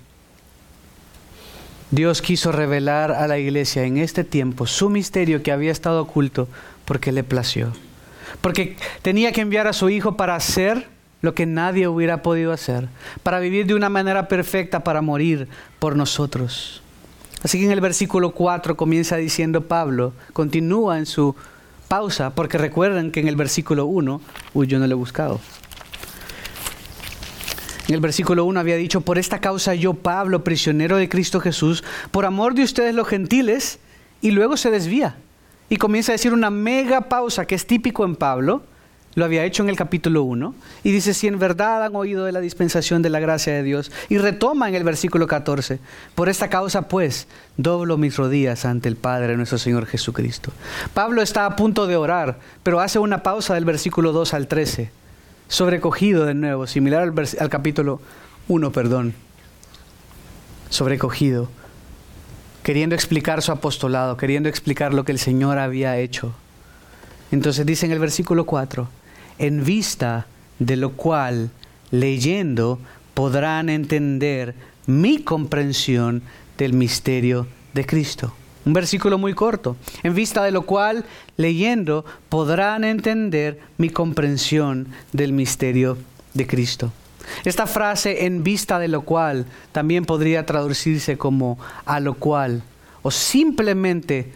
Dios 1.92 2.22
quiso 2.22 2.52
revelar 2.52 3.12
a 3.12 3.28
la 3.28 3.40
iglesia 3.40 3.84
en 3.84 3.98
este 3.98 4.24
tiempo 4.24 4.68
su 4.68 4.90
misterio 4.90 5.42
que 5.42 5.52
había 5.52 5.72
estado 5.72 6.02
oculto 6.02 6.48
porque 6.86 7.12
le 7.12 7.24
plació. 7.24 7.74
Porque 8.42 8.76
tenía 9.02 9.32
que 9.32 9.42
enviar 9.42 9.68
a 9.68 9.74
su 9.74 9.90
Hijo 9.90 10.18
para 10.18 10.36
hacer 10.36 10.88
lo 11.22 11.34
que 11.36 11.46
nadie 11.46 11.88
hubiera 11.88 12.22
podido 12.22 12.54
hacer, 12.54 12.88
para 13.24 13.40
vivir 13.40 13.66
de 13.66 13.74
una 13.74 13.90
manera 13.90 14.28
perfecta, 14.28 14.84
para 14.84 15.02
morir 15.02 15.48
por 15.80 15.96
nosotros. 15.96 16.82
Así 17.44 17.60
que 17.60 17.66
en 17.66 17.72
el 17.72 17.82
versículo 17.82 18.32
4 18.32 18.76
comienza 18.76 19.18
diciendo 19.18 19.68
Pablo, 19.68 20.14
continúa 20.34 20.98
en 20.98 21.06
su 21.06 21.36
pausa, 21.88 22.36
porque 22.36 22.58
recuerden 22.58 23.12
que 23.12 23.20
en 23.20 23.28
el 23.28 23.36
versículo 23.36 23.86
1, 23.86 24.22
uy, 24.54 24.68
yo 24.68 24.80
no 24.80 24.88
lo 24.88 24.94
he 24.94 24.96
buscado. 24.96 25.40
En 27.88 27.96
el 27.96 28.02
versículo 28.02 28.46
1 28.46 28.60
había 28.60 28.76
dicho, 28.76 29.02
por 29.02 29.18
esta 29.18 29.42
causa 29.42 29.74
yo, 29.74 29.96
Pablo, 29.96 30.44
prisionero 30.44 30.98
de 30.98 31.10
Cristo 31.10 31.40
Jesús, 31.40 31.84
por 32.12 32.26
amor 32.26 32.54
de 32.54 32.64
ustedes 32.64 32.94
los 32.94 33.08
gentiles, 33.08 33.80
y 34.22 34.32
luego 34.32 34.58
se 34.58 34.70
desvía. 34.70 35.16
Y 35.70 35.78
comienza 35.78 36.12
a 36.12 36.16
decir 36.16 36.34
una 36.34 36.50
mega 36.50 37.02
pausa 37.02 37.46
que 37.46 37.56
es 37.56 37.66
típico 37.66 38.04
en 38.04 38.16
Pablo, 38.16 38.64
lo 39.16 39.26
había 39.26 39.44
hecho 39.44 39.64
en 39.64 39.70
el 39.70 39.76
capítulo 39.76 40.24
1, 40.24 40.56
y 40.84 40.92
dice, 40.92 41.14
si 41.14 41.28
en 41.28 41.40
verdad 41.40 41.84
han 41.84 41.96
oído 41.96 42.26
de 42.26 42.32
la 42.32 42.40
dispensación 42.40 43.02
de 43.02 43.10
la 43.10 43.20
gracia 43.20 43.54
de 43.54 43.64
Dios, 43.64 43.92
y 44.08 44.18
retoma 44.18 44.70
en 44.70 44.76
el 44.76 44.84
versículo 44.84 45.28
14, 45.28 45.80
por 46.16 46.30
esta 46.30 46.50
causa 46.50 46.88
pues 46.88 47.28
doblo 47.58 47.98
mis 47.98 48.18
rodillas 48.18 48.66
ante 48.66 48.88
el 48.88 48.96
Padre 48.96 49.36
nuestro 49.36 49.58
Señor 49.58 49.86
Jesucristo. 49.86 50.52
Pablo 50.94 51.22
está 51.22 51.46
a 51.46 51.56
punto 51.56 51.88
de 51.88 51.98
orar, 51.98 52.40
pero 52.64 52.80
hace 52.80 53.00
una 53.00 53.24
pausa 53.24 53.54
del 53.56 53.66
versículo 53.66 54.12
2 54.12 54.34
al 54.34 54.48
13 54.48 55.00
sobrecogido 55.50 56.26
de 56.26 56.36
nuevo, 56.36 56.68
similar 56.68 57.02
al, 57.02 57.14
al 57.40 57.50
capítulo 57.50 58.00
1, 58.48 58.72
perdón, 58.72 59.14
sobrecogido, 60.70 61.50
queriendo 62.70 62.94
explicar 62.94 63.42
su 63.42 63.52
apostolado, 63.52 64.16
queriendo 64.16 64.48
explicar 64.48 64.94
lo 64.94 65.04
que 65.04 65.12
el 65.12 65.18
Señor 65.18 65.58
había 65.58 65.98
hecho. 65.98 66.36
Entonces 67.32 67.66
dice 67.66 67.88
en 67.88 67.92
el 67.94 67.98
versículo 67.98 68.46
4, 68.46 68.88
en 69.40 69.66
vista 69.66 70.28
de 70.60 70.76
lo 70.76 70.92
cual, 70.92 71.50
leyendo, 71.90 72.78
podrán 73.16 73.70
entender 73.70 74.54
mi 74.86 75.18
comprensión 75.18 76.22
del 76.60 76.74
misterio 76.74 77.48
de 77.74 77.88
Cristo. 77.88 78.36
Un 78.68 78.74
versículo 78.74 79.18
muy 79.18 79.34
corto, 79.34 79.76
en 80.04 80.14
vista 80.14 80.44
de 80.44 80.52
lo 80.52 80.62
cual, 80.62 81.06
leyendo, 81.38 82.06
podrán 82.30 82.84
entender 82.84 83.60
mi 83.80 83.90
comprensión 83.90 84.90
del 85.12 85.34
misterio 85.34 85.98
de 86.36 86.46
Cristo. 86.46 86.94
Esta 87.46 87.68
frase, 87.68 88.26
en 88.26 88.44
vista 88.44 88.80
de 88.80 88.88
lo 88.88 89.02
cual, 89.02 89.46
también 89.72 90.06
podría 90.06 90.46
traducirse 90.46 91.18
como 91.18 91.58
a 91.86 92.00
lo 92.00 92.16
cual, 92.16 92.64
o 93.02 93.12
simplemente 93.12 94.32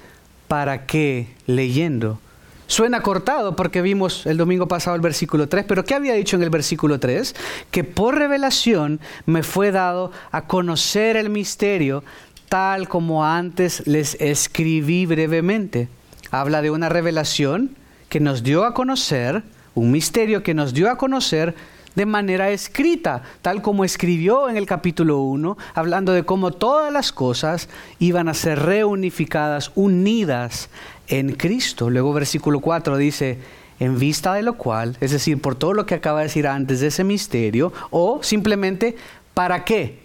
para 0.48 0.86
qué 0.86 1.28
leyendo. 1.48 2.20
Suena 2.68 3.02
cortado 3.02 3.56
porque 3.56 3.82
vimos 3.82 4.26
el 4.26 4.38
domingo 4.38 4.68
pasado 4.68 4.96
el 4.96 5.02
versículo 5.02 5.48
3, 5.48 5.66
pero 5.68 5.84
¿qué 5.84 5.96
había 5.96 6.14
dicho 6.14 6.38
en 6.38 6.44
el 6.44 6.50
versículo 6.50 7.00
3? 7.00 7.36
Que 7.72 7.84
por 7.84 8.16
revelación 8.16 9.00
me 9.26 9.44
fue 9.44 9.72
dado 9.72 10.12
a 10.32 10.48
conocer 10.48 11.18
el 11.18 11.30
misterio 11.30 12.04
tal 12.50 12.88
como 12.88 13.26
antes 13.26 13.86
les 13.88 14.16
escribí 14.22 15.06
brevemente. 15.06 15.88
Habla 16.32 16.62
de 16.62 16.72
una 16.72 16.88
revelación 16.88 17.76
que 18.10 18.20
nos 18.20 18.44
dio 18.44 18.64
a 18.64 18.74
conocer, 18.74 19.44
un 19.76 19.92
misterio 19.92 20.44
que 20.44 20.54
nos 20.54 20.74
dio 20.74 20.90
a 20.90 20.98
conocer 20.98 21.56
de 21.96 22.06
manera 22.06 22.50
escrita, 22.52 23.24
tal 23.42 23.62
como 23.62 23.86
escribió 23.86 24.50
en 24.50 24.58
el 24.58 24.66
capítulo 24.66 25.20
1, 25.22 25.58
hablando 25.74 26.12
de 26.14 26.24
cómo 26.24 26.52
todas 26.52 26.92
las 26.92 27.12
cosas 27.12 27.70
iban 28.00 28.30
a 28.30 28.34
ser 28.34 28.60
reunificadas, 28.60 29.72
unidas 29.76 30.70
en 31.08 31.34
Cristo. 31.36 31.90
Luego 31.90 32.14
versículo 32.14 32.60
4 32.60 32.98
dice, 32.98 33.40
en 33.80 34.00
vista 34.00 34.34
de 34.34 34.44
lo 34.44 34.54
cual, 34.54 34.98
es 35.02 35.12
decir, 35.12 35.42
por 35.42 35.56
todo 35.56 35.74
lo 35.74 35.86
que 35.86 35.96
acaba 35.96 36.20
de 36.20 36.26
decir 36.26 36.48
antes 36.48 36.80
de 36.80 36.88
ese 36.88 37.04
misterio, 37.04 37.74
o 37.90 38.22
simplemente, 38.24 38.96
¿para 39.34 39.64
qué? 39.66 40.04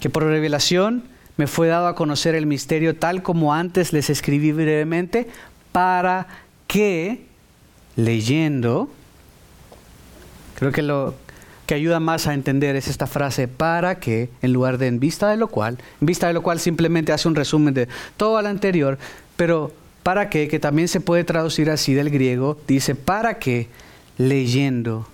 que 0.00 0.10
por 0.10 0.24
revelación 0.24 1.04
me 1.36 1.46
fue 1.46 1.68
dado 1.68 1.86
a 1.86 1.94
conocer 1.94 2.34
el 2.34 2.46
misterio 2.46 2.96
tal 2.96 3.22
como 3.22 3.54
antes 3.54 3.92
les 3.92 4.10
escribí 4.10 4.52
brevemente, 4.52 5.28
para 5.72 6.26
que, 6.66 7.24
leyendo, 7.96 8.90
creo 10.58 10.72
que 10.72 10.82
lo 10.82 11.14
que 11.66 11.74
ayuda 11.74 12.00
más 12.00 12.26
a 12.26 12.34
entender 12.34 12.76
es 12.76 12.88
esta 12.88 13.06
frase, 13.06 13.46
para 13.46 14.00
que, 14.00 14.30
en 14.42 14.52
lugar 14.52 14.78
de 14.78 14.86
en 14.86 15.00
vista 15.00 15.28
de 15.28 15.36
lo 15.36 15.48
cual, 15.48 15.78
en 16.00 16.06
vista 16.06 16.26
de 16.26 16.32
lo 16.32 16.42
cual 16.42 16.60
simplemente 16.60 17.12
hace 17.12 17.28
un 17.28 17.34
resumen 17.34 17.74
de 17.74 17.88
todo 18.16 18.40
lo 18.40 18.48
anterior, 18.48 18.98
pero 19.36 19.72
para 20.02 20.30
que, 20.30 20.48
que 20.48 20.58
también 20.58 20.88
se 20.88 21.00
puede 21.00 21.24
traducir 21.24 21.70
así 21.70 21.92
del 21.92 22.10
griego, 22.10 22.58
dice, 22.66 22.94
para 22.94 23.38
que, 23.38 23.68
leyendo, 24.16 25.06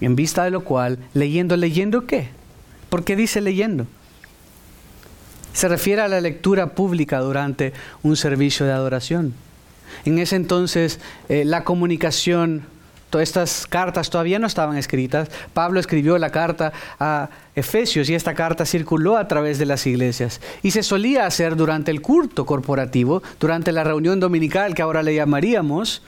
en 0.00 0.14
vista 0.14 0.44
de 0.44 0.50
lo 0.50 0.62
cual, 0.62 0.98
leyendo, 1.12 1.56
leyendo 1.56 2.06
qué? 2.06 2.28
¿Por 2.88 3.02
qué 3.04 3.16
dice 3.16 3.40
leyendo? 3.40 3.86
se 5.56 5.68
refiere 5.68 6.02
a 6.02 6.08
la 6.08 6.20
lectura 6.20 6.74
pública 6.74 7.18
durante 7.20 7.72
un 8.02 8.14
servicio 8.16 8.66
de 8.66 8.72
adoración. 8.72 9.32
En 10.04 10.18
ese 10.18 10.36
entonces 10.36 11.00
eh, 11.30 11.46
la 11.46 11.64
comunicación, 11.64 12.64
estas 13.20 13.66
cartas 13.66 14.10
todavía 14.10 14.38
no 14.38 14.46
estaban 14.46 14.76
escritas. 14.76 15.30
Pablo 15.54 15.80
escribió 15.80 16.18
la 16.18 16.30
carta 16.30 16.72
a 16.98 17.28
Efesios 17.54 18.08
y 18.10 18.14
esta 18.14 18.34
carta 18.34 18.66
circuló 18.66 19.16
a 19.16 19.28
través 19.28 19.58
de 19.58 19.66
las 19.66 19.86
iglesias. 19.86 20.40
Y 20.62 20.70
se 20.70 20.82
solía 20.82 21.26
hacer 21.26 21.56
durante 21.56 21.90
el 21.90 22.02
culto 22.02 22.46
corporativo, 22.46 23.22
durante 23.40 23.72
la 23.72 23.84
reunión 23.84 24.20
dominical 24.20 24.74
que 24.74 24.82
ahora 24.82 25.02
le 25.02 25.14
llamaríamos, 25.14 26.02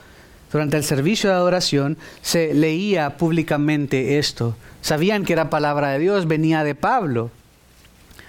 durante 0.52 0.76
el 0.76 0.84
servicio 0.84 1.30
de 1.30 1.36
adoración, 1.36 1.98
se 2.22 2.54
leía 2.54 3.16
públicamente 3.16 4.18
esto. 4.18 4.56
Sabían 4.80 5.24
que 5.24 5.34
era 5.34 5.50
palabra 5.50 5.90
de 5.90 5.98
Dios, 5.98 6.26
venía 6.26 6.64
de 6.64 6.74
Pablo. 6.74 7.30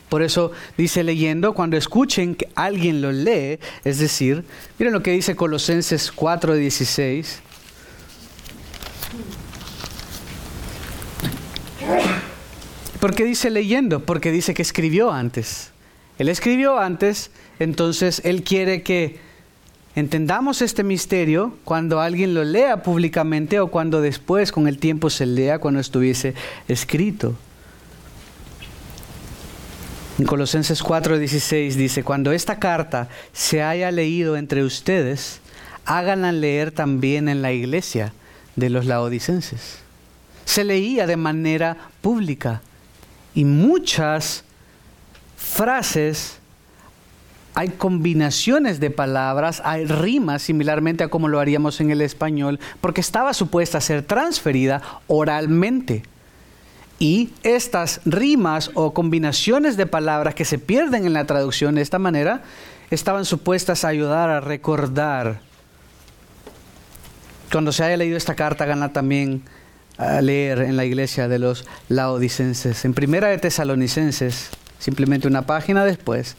Por 0.10 0.24
eso 0.24 0.52
dice 0.76 1.04
leyendo, 1.04 1.54
cuando 1.54 1.78
escuchen 1.78 2.36
que 2.36 2.50
alguien 2.56 3.02
lo 3.02 3.12
lee, 3.12 3.60
es 3.84 4.00
decir, 4.00 4.44
miren 4.80 4.94
lo 4.94 5.04
que 5.04 5.12
dice 5.12 5.36
Colosenses 5.36 6.12
4:16. 6.14 7.42
¿Por 13.00 13.16
qué 13.16 13.24
dice 13.24 13.50
leyendo? 13.50 14.02
Porque 14.02 14.32
dice 14.32 14.54
que 14.54 14.62
escribió 14.62 15.12
antes. 15.12 15.72
Él 16.18 16.28
escribió 16.28 16.80
antes, 16.80 17.32
entonces 17.60 18.22
él 18.26 18.44
quiere 18.44 18.84
que 18.84 19.20
entendamos 19.96 20.62
este 20.62 20.84
misterio 20.84 21.56
cuando 21.64 22.02
alguien 22.02 22.34
lo 22.34 22.44
lea 22.44 22.84
públicamente 22.84 23.62
o 23.62 23.68
cuando 23.68 24.02
después 24.02 24.52
con 24.52 24.68
el 24.68 24.80
tiempo 24.80 25.10
se 25.10 25.26
lea 25.26 25.60
cuando 25.60 25.80
estuviese 25.80 26.34
escrito. 26.68 27.36
En 30.18 30.26
Colosenses 30.26 30.84
4:16 30.84 31.76
dice, 31.76 32.04
cuando 32.04 32.34
esta 32.34 32.60
carta 32.60 33.08
se 33.32 33.64
haya 33.64 33.92
leído 33.92 34.36
entre 34.36 34.66
ustedes, 34.66 35.40
háganla 35.86 36.34
leer 36.34 36.72
también 36.72 37.30
en 37.30 37.42
la 37.42 37.54
iglesia 37.54 38.12
de 38.60 38.70
los 38.70 38.86
laodicenses. 38.86 39.80
Se 40.46 40.64
leía 40.64 41.08
de 41.08 41.18
manera 41.18 41.78
pública 42.02 42.62
y 43.34 43.46
muchas 43.46 44.44
frases, 45.38 46.40
hay 47.56 47.70
combinaciones 47.70 48.80
de 48.80 48.90
palabras, 48.90 49.62
hay 49.66 49.86
rimas 49.86 50.42
similarmente 50.42 51.04
a 51.04 51.08
como 51.10 51.28
lo 51.28 51.40
haríamos 51.40 51.82
en 51.82 51.92
el 51.92 52.02
español, 52.02 52.60
porque 52.82 53.02
estaba 53.02 53.34
supuesta 53.34 53.78
a 53.78 53.82
ser 53.82 54.04
transferida 54.04 54.82
oralmente. 55.08 56.04
Y 57.00 57.32
estas 57.44 58.02
rimas 58.06 58.72
o 58.74 58.94
combinaciones 58.94 59.78
de 59.78 59.86
palabras 59.86 60.36
que 60.36 60.46
se 60.46 60.60
pierden 60.60 61.06
en 61.06 61.14
la 61.14 61.26
traducción 61.26 61.76
de 61.76 61.82
esta 61.82 61.98
manera 61.98 62.44
estaban 62.92 63.26
supuestas 63.26 63.86
a 63.86 63.90
ayudar 63.90 64.30
a 64.30 64.42
recordar. 64.42 65.42
Cuando 67.52 67.72
se 67.72 67.84
haya 67.84 67.98
leído 67.98 68.16
esta 68.16 68.36
carta, 68.36 68.66
gana 68.66 68.94
también 68.94 69.42
a 69.98 70.22
leer 70.22 70.60
en 70.60 70.78
la 70.78 70.86
iglesia 70.86 71.28
de 71.28 71.40
los 71.40 71.66
laodicenses. 71.90 72.86
En 72.86 72.94
primera 72.94 73.28
de 73.28 73.38
Tesalonicenses, 73.40 74.50
simplemente 74.78 75.28
una 75.28 75.42
página 75.42 75.84
después, 75.84 76.36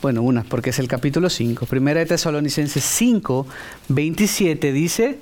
bueno, 0.00 0.22
una, 0.22 0.44
porque 0.44 0.70
es 0.70 0.78
el 0.78 0.88
capítulo 0.88 1.28
5. 1.28 1.66
Primera 1.66 2.00
de 2.00 2.06
Tesalonicenses 2.06 2.82
5, 2.82 3.46
27 3.88 4.72
dice, 4.72 5.18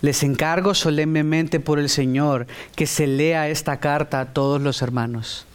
les 0.00 0.22
encargo 0.22 0.74
solemnemente 0.74 1.60
por 1.60 1.78
el 1.78 1.88
Señor 1.88 2.46
que 2.74 2.86
se 2.86 3.06
lea 3.06 3.48
esta 3.48 3.80
carta 3.80 4.20
a 4.20 4.26
todos 4.32 4.62
los 4.62 4.80
hermanos. 4.80 5.46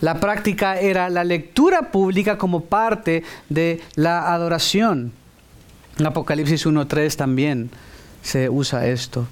La 0.00 0.18
práctica 0.18 0.80
era 0.80 1.10
la 1.10 1.24
lectura 1.24 1.90
pública 1.90 2.38
como 2.38 2.64
parte 2.64 3.22
de 3.48 3.80
la 3.94 4.32
adoración. 4.32 5.12
En 5.98 6.06
Apocalipsis 6.06 6.66
1.3 6.66 7.16
también 7.16 7.70
se 8.26 8.50
usa 8.50 8.88
esto. 8.88 9.26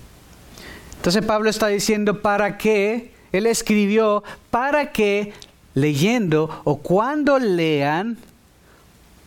Entonces 0.96 1.24
Pablo 1.24 1.50
está 1.50 1.66
diciendo 1.66 2.22
para 2.22 2.56
qué, 2.56 3.12
él 3.32 3.46
escribió 3.46 4.22
para 4.50 4.92
que 4.92 5.32
leyendo 5.74 6.62
o 6.62 6.78
cuando 6.78 7.40
lean 7.40 8.16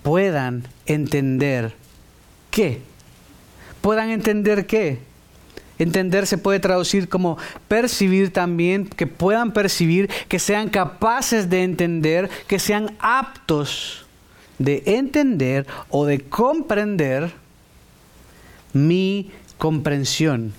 puedan 0.04 0.64
entender 0.86 1.76
qué. 2.50 2.82
Puedan 3.82 4.10
entender 4.10 4.66
qué. 4.66 5.00
Entender 5.80 6.26
se 6.26 6.38
puede 6.38 6.60
traducir 6.60 7.10
como 7.10 7.38
percibir 7.68 8.32
también, 8.32 8.88
que 8.88 9.06
puedan 9.06 9.52
percibir, 9.52 10.10
que 10.30 10.40
sean 10.40 10.70
capaces 10.70 11.50
de 11.50 11.64
entender, 11.64 12.30
que 12.48 12.58
sean 12.58 12.96
aptos 13.00 14.06
de 14.60 14.82
entender 14.86 15.68
o 15.90 16.06
de 16.06 16.22
comprender 16.22 17.34
mi 18.74 19.32
comprensión. 19.58 20.54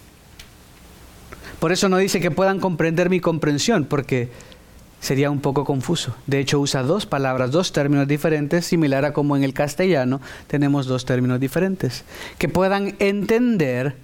Por 1.59 1.73
eso 1.73 1.89
no 1.89 1.99
dice 1.99 2.21
que 2.21 2.31
puedan 2.31 2.61
comprender 2.61 3.11
mi 3.11 3.21
comprensión, 3.21 3.85
porque 3.85 4.31
sería 5.01 5.31
un 5.31 5.41
poco 5.41 5.65
confuso. 5.65 6.15
De 6.27 6.39
hecho, 6.39 6.61
usa 6.61 6.83
dos 6.83 7.07
palabras, 7.07 7.51
dos 7.51 7.73
términos 7.73 8.07
diferentes, 8.07 8.67
similar 8.67 9.05
a 9.05 9.13
como 9.13 9.37
en 9.37 9.45
el 9.45 9.55
castellano 9.55 10.21
tenemos 10.47 10.87
dos 10.87 11.05
términos 11.05 11.41
diferentes. 11.41 12.05
Que 12.39 12.49
puedan 12.49 12.95
entender 12.99 13.97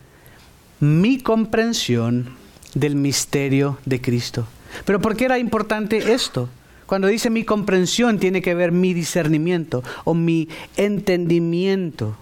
mi 0.80 1.18
comprensión 1.18 2.30
del 2.74 2.96
misterio 2.96 3.78
de 3.84 4.00
Cristo. 4.00 4.46
Pero 4.84 5.00
¿por 5.00 5.16
qué 5.16 5.26
era 5.26 5.38
importante 5.38 6.12
esto? 6.12 6.48
Cuando 6.86 7.08
dice 7.08 7.30
mi 7.30 7.44
comprensión 7.44 8.18
tiene 8.18 8.42
que 8.42 8.54
ver 8.54 8.72
mi 8.72 8.92
discernimiento 8.92 9.82
o 10.04 10.14
mi 10.14 10.48
entendimiento. 10.76 12.16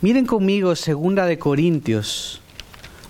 Miren 0.00 0.26
conmigo 0.26 0.76
segunda 0.76 1.26
de 1.26 1.38
Corintios 1.38 2.40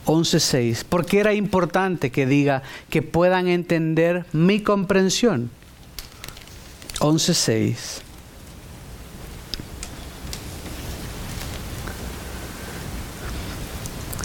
11.6. 0.06 0.84
¿Por 0.84 1.06
qué 1.06 1.20
era 1.20 1.34
importante 1.34 2.10
que 2.10 2.26
diga 2.26 2.62
que 2.90 3.02
puedan 3.02 3.48
entender 3.48 4.26
mi 4.32 4.60
comprensión? 4.60 5.50
11.6. 7.00 8.02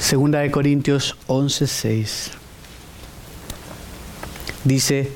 Segunda 0.09 0.39
de 0.39 0.49
Corintios 0.49 1.15
11:6. 1.27 2.31
Dice, 4.63 5.11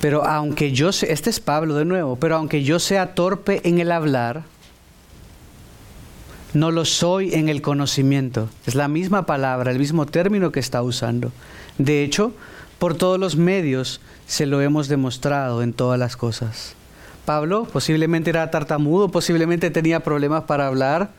pero 0.00 0.24
aunque 0.24 0.70
yo 0.70 0.90
este 0.90 1.30
es 1.30 1.40
Pablo 1.40 1.74
de 1.74 1.84
nuevo, 1.84 2.14
pero 2.14 2.36
aunque 2.36 2.62
yo 2.62 2.78
sea 2.78 3.16
torpe 3.16 3.60
en 3.68 3.80
el 3.80 3.90
hablar, 3.90 4.44
no 6.54 6.70
lo 6.70 6.84
soy 6.84 7.34
en 7.34 7.48
el 7.48 7.62
conocimiento. 7.62 8.48
Es 8.66 8.74
la 8.74 8.88
misma 8.88 9.26
palabra, 9.26 9.70
el 9.70 9.78
mismo 9.78 10.06
término 10.06 10.52
que 10.52 10.60
está 10.60 10.82
usando. 10.82 11.32
De 11.78 12.04
hecho, 12.04 12.34
por 12.78 12.94
todos 12.94 13.18
los 13.18 13.36
medios 13.36 14.00
se 14.26 14.46
lo 14.46 14.60
hemos 14.60 14.88
demostrado 14.88 15.62
en 15.62 15.72
todas 15.72 15.98
las 15.98 16.16
cosas. 16.16 16.74
Pablo 17.24 17.64
posiblemente 17.64 18.30
era 18.30 18.50
tartamudo, 18.50 19.08
posiblemente 19.08 19.70
tenía 19.70 20.00
problemas 20.00 20.44
para 20.44 20.66
hablar, 20.66 21.10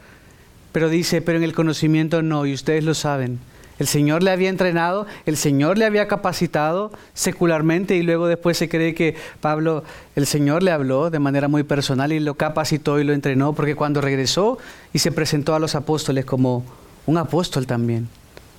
pero 0.72 0.90
dice, 0.90 1.22
pero 1.22 1.38
en 1.38 1.44
el 1.44 1.54
conocimiento 1.54 2.22
no, 2.22 2.46
y 2.46 2.54
ustedes 2.54 2.84
lo 2.84 2.94
saben. 2.94 3.40
El 3.80 3.88
Señor 3.88 4.22
le 4.22 4.32
había 4.32 4.50
entrenado, 4.50 5.08
el 5.26 5.36
Señor 5.36 5.78
le 5.78 5.86
había 5.86 6.08
capacitado 6.08 6.92
secularmente 7.14 7.96
y 7.96 8.04
luego 8.04 8.28
después 8.28 8.58
se 8.58 8.70
cree 8.70 8.94
que 8.94 9.16
Pablo, 9.42 9.84
el 10.16 10.28
Señor 10.28 10.62
le 10.62 10.72
habló 10.72 11.10
de 11.10 11.20
manera 11.20 11.48
muy 11.48 11.64
personal 11.64 12.14
y 12.14 12.20
lo 12.20 12.36
capacitó 12.36 13.00
y 13.00 13.04
lo 13.04 13.14
entrenó 13.14 13.54
porque 13.54 13.76
cuando 13.76 14.00
regresó 14.00 14.60
y 14.94 15.00
se 15.00 15.12
presentó 15.12 15.56
a 15.56 15.60
los 15.60 15.74
apóstoles 15.76 16.24
como 16.26 16.64
un 17.08 17.18
apóstol 17.18 17.66
también, 17.66 18.10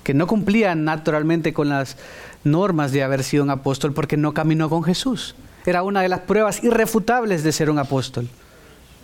que 0.02 0.14
no 0.14 0.26
cumplía 0.26 0.74
naturalmente 0.74 1.52
con 1.52 1.68
las 1.68 1.96
normas 2.42 2.92
de 2.92 3.02
haber 3.02 3.22
sido 3.22 3.44
un 3.44 3.50
apóstol 3.50 3.92
porque 3.92 4.16
no 4.16 4.34
caminó 4.34 4.68
con 4.68 4.82
Jesús. 4.82 5.36
Era 5.64 5.82
una 5.82 6.02
de 6.02 6.08
las 6.08 6.20
pruebas 6.20 6.62
irrefutables 6.62 7.42
de 7.42 7.52
ser 7.52 7.70
un 7.70 7.78
apóstol. 7.78 8.28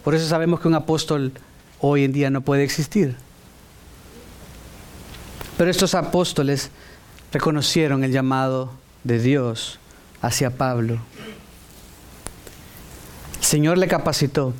Por 0.04 0.14
eso 0.14 0.26
sabemos 0.26 0.60
que 0.60 0.68
un 0.68 0.74
apóstol 0.74 1.32
hoy 1.80 2.04
en 2.04 2.12
día 2.12 2.30
no 2.30 2.42
puede 2.42 2.64
existir. 2.64 3.16
Pero 5.60 5.70
estos 5.70 5.94
apóstoles 5.94 6.70
reconocieron 7.34 8.02
el 8.02 8.12
llamado 8.12 8.70
de 9.04 9.18
Dios 9.18 9.78
hacia 10.22 10.48
Pablo. 10.48 10.96
El 13.36 13.44
Señor 13.44 13.76
le 13.76 13.86
capacitó, 13.86 14.54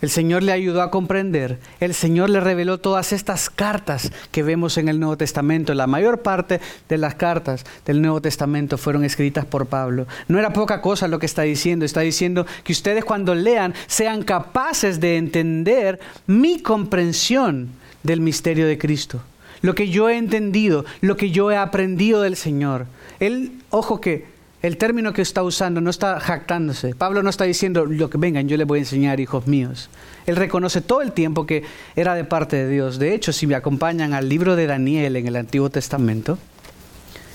el 0.00 0.08
Señor 0.08 0.42
le 0.42 0.52
ayudó 0.52 0.80
a 0.80 0.90
comprender, 0.90 1.58
el 1.80 1.92
Señor 1.92 2.30
le 2.30 2.40
reveló 2.40 2.78
todas 2.78 3.12
estas 3.12 3.50
cartas 3.50 4.10
que 4.32 4.42
vemos 4.42 4.78
en 4.78 4.88
el 4.88 4.98
Nuevo 4.98 5.18
Testamento. 5.18 5.74
La 5.74 5.86
mayor 5.86 6.22
parte 6.22 6.62
de 6.88 6.96
las 6.96 7.14
cartas 7.16 7.66
del 7.84 8.00
Nuevo 8.00 8.22
Testamento 8.22 8.78
fueron 8.78 9.04
escritas 9.04 9.44
por 9.44 9.66
Pablo. 9.66 10.06
No 10.28 10.38
era 10.38 10.54
poca 10.54 10.80
cosa 10.80 11.08
lo 11.08 11.18
que 11.18 11.26
está 11.26 11.42
diciendo, 11.42 11.84
está 11.84 12.00
diciendo 12.00 12.46
que 12.64 12.72
ustedes 12.72 13.04
cuando 13.04 13.34
lean 13.34 13.74
sean 13.86 14.22
capaces 14.22 14.98
de 14.98 15.18
entender 15.18 16.00
mi 16.26 16.62
comprensión 16.62 17.68
del 18.02 18.22
misterio 18.22 18.66
de 18.66 18.78
Cristo. 18.78 19.20
Lo 19.62 19.74
que 19.74 19.88
yo 19.88 20.08
he 20.08 20.16
entendido, 20.16 20.84
lo 21.00 21.16
que 21.16 21.30
yo 21.30 21.50
he 21.50 21.56
aprendido 21.56 22.22
del 22.22 22.36
Señor. 22.36 22.86
Él, 23.20 23.52
ojo 23.70 24.00
que 24.00 24.26
el 24.60 24.76
término 24.76 25.12
que 25.12 25.22
está 25.22 25.42
usando 25.42 25.80
no 25.80 25.90
está 25.90 26.18
jactándose. 26.18 26.94
Pablo 26.94 27.22
no 27.22 27.30
está 27.30 27.44
diciendo, 27.44 27.84
lo 27.86 28.10
que 28.10 28.18
vengan, 28.18 28.48
yo 28.48 28.56
les 28.56 28.66
voy 28.66 28.78
a 28.78 28.82
enseñar, 28.82 29.20
hijos 29.20 29.46
míos. 29.46 29.88
Él 30.26 30.36
reconoce 30.36 30.80
todo 30.80 31.00
el 31.00 31.12
tiempo 31.12 31.46
que 31.46 31.62
era 31.94 32.14
de 32.14 32.24
parte 32.24 32.56
de 32.56 32.68
Dios. 32.68 32.98
De 32.98 33.14
hecho, 33.14 33.32
si 33.32 33.46
me 33.46 33.54
acompañan 33.54 34.14
al 34.14 34.28
libro 34.28 34.56
de 34.56 34.66
Daniel 34.66 35.16
en 35.16 35.28
el 35.28 35.36
Antiguo 35.36 35.70
Testamento, 35.70 36.38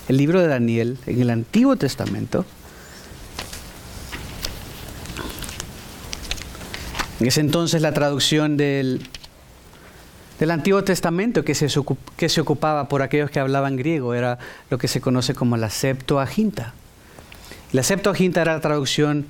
el 0.08 0.18
libro 0.18 0.40
de 0.40 0.48
Daniel 0.48 0.98
en 1.06 1.20
el 1.22 1.30
Antiguo 1.30 1.76
Testamento, 1.76 2.44
es 7.20 7.38
entonces 7.38 7.80
la 7.80 7.92
traducción 7.92 8.58
del, 8.58 9.08
del 10.38 10.50
Antiguo 10.50 10.82
Testamento 10.82 11.44
que 11.44 11.54
se, 11.54 11.68
que 12.16 12.28
se 12.28 12.40
ocupaba 12.40 12.88
por 12.88 13.02
aquellos 13.02 13.30
que 13.30 13.40
hablaban 13.40 13.76
griego, 13.76 14.14
era 14.14 14.38
lo 14.70 14.78
que 14.78 14.88
se 14.88 15.00
conoce 15.00 15.34
como 15.34 15.56
la 15.56 15.70
Septuaginta. 15.70 16.74
La 17.72 17.82
Septuaginta 17.82 18.42
era 18.42 18.54
la 18.54 18.60
traducción 18.60 19.26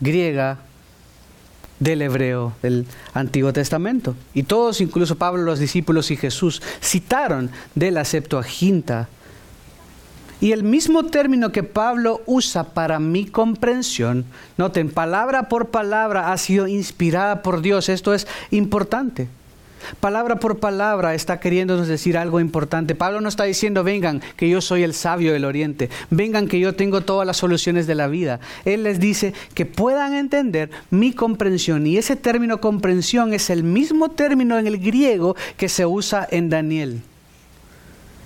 griega 0.00 0.58
del 1.80 2.02
hebreo 2.02 2.52
del 2.62 2.86
Antiguo 3.12 3.52
Testamento. 3.52 4.14
Y 4.32 4.44
todos, 4.44 4.80
incluso 4.80 5.16
Pablo, 5.16 5.42
los 5.42 5.58
discípulos 5.58 6.10
y 6.10 6.16
Jesús, 6.16 6.62
citaron 6.82 7.50
de 7.74 7.90
la 7.90 8.04
Septuaginta. 8.04 9.08
Y 10.40 10.52
el 10.52 10.62
mismo 10.62 11.06
término 11.06 11.52
que 11.52 11.62
Pablo 11.62 12.22
usa 12.26 12.74
para 12.74 12.98
mi 12.98 13.26
comprensión, 13.26 14.24
noten, 14.56 14.90
palabra 14.90 15.48
por 15.48 15.68
palabra 15.68 16.32
ha 16.32 16.38
sido 16.38 16.66
inspirada 16.68 17.42
por 17.42 17.62
Dios. 17.62 17.88
Esto 17.88 18.12
es 18.14 18.26
importante. 18.50 19.28
Palabra 20.00 20.36
por 20.36 20.58
palabra 20.58 21.14
está 21.14 21.40
queriéndonos 21.40 21.88
decir 21.88 22.16
algo 22.16 22.40
importante. 22.40 22.94
Pablo 22.94 23.20
no 23.20 23.28
está 23.28 23.44
diciendo, 23.44 23.84
vengan, 23.84 24.22
que 24.36 24.48
yo 24.48 24.60
soy 24.60 24.82
el 24.82 24.94
sabio 24.94 25.32
del 25.32 25.44
oriente, 25.44 25.90
vengan, 26.10 26.48
que 26.48 26.58
yo 26.58 26.74
tengo 26.74 27.02
todas 27.02 27.26
las 27.26 27.36
soluciones 27.36 27.86
de 27.86 27.94
la 27.94 28.08
vida. 28.08 28.40
Él 28.64 28.84
les 28.84 28.98
dice 28.98 29.34
que 29.54 29.66
puedan 29.66 30.14
entender 30.14 30.70
mi 30.90 31.12
comprensión. 31.12 31.86
Y 31.86 31.98
ese 31.98 32.16
término 32.16 32.60
comprensión 32.60 33.34
es 33.34 33.50
el 33.50 33.62
mismo 33.62 34.10
término 34.10 34.58
en 34.58 34.66
el 34.66 34.78
griego 34.78 35.36
que 35.56 35.68
se 35.68 35.84
usa 35.86 36.26
en 36.30 36.48
Daniel, 36.48 37.02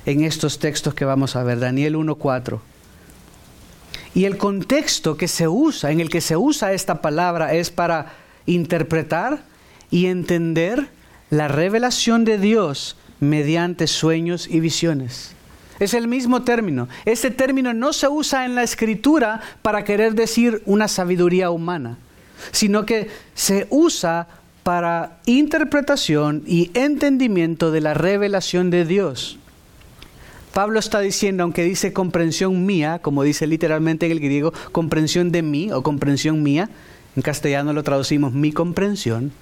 en 0.06 0.24
estos 0.24 0.58
textos 0.58 0.94
que 0.94 1.04
vamos 1.04 1.34
a 1.34 1.42
ver, 1.42 1.58
Daniel 1.58 1.96
1.4. 1.96 2.60
Y 4.14 4.24
el 4.24 4.36
contexto 4.36 5.16
que 5.16 5.28
se 5.28 5.48
usa, 5.48 5.90
en 5.90 6.00
el 6.00 6.08
que 6.08 6.20
se 6.20 6.36
usa 6.36 6.72
esta 6.72 7.02
palabra, 7.02 7.54
es 7.54 7.70
para 7.70 8.14
interpretar 8.46 9.42
y 9.90 10.06
entender 10.06 10.88
la 11.30 11.48
revelación 11.48 12.24
de 12.24 12.38
Dios 12.38 12.96
mediante 13.20 13.86
sueños 13.86 14.48
y 14.48 14.60
visiones. 14.60 15.32
Es 15.78 15.94
el 15.94 16.08
mismo 16.08 16.42
término. 16.42 16.88
Este 17.04 17.30
término 17.30 17.72
no 17.72 17.92
se 17.92 18.08
usa 18.08 18.44
en 18.44 18.54
la 18.54 18.62
escritura 18.62 19.40
para 19.62 19.84
querer 19.84 20.14
decir 20.14 20.62
una 20.66 20.88
sabiduría 20.88 21.50
humana, 21.50 21.98
sino 22.50 22.84
que 22.84 23.08
se 23.34 23.66
usa 23.70 24.26
para 24.62 25.18
interpretación 25.24 26.42
y 26.46 26.70
entendimiento 26.74 27.70
de 27.70 27.80
la 27.80 27.94
revelación 27.94 28.70
de 28.70 28.84
Dios. 28.84 29.38
Pablo 30.52 30.80
está 30.80 31.00
diciendo, 31.00 31.44
aunque 31.44 31.62
dice 31.62 31.92
comprensión 31.92 32.66
mía, 32.66 32.98
como 33.00 33.22
dice 33.22 33.46
literalmente 33.46 34.06
en 34.06 34.12
el 34.12 34.20
griego, 34.20 34.52
comprensión 34.72 35.30
de 35.30 35.42
mí 35.42 35.70
o 35.72 35.82
comprensión 35.82 36.42
mía, 36.42 36.68
en 37.14 37.22
castellano 37.22 37.72
lo 37.72 37.84
traducimos 37.84 38.32
mi 38.32 38.50
comprensión, 38.52 39.32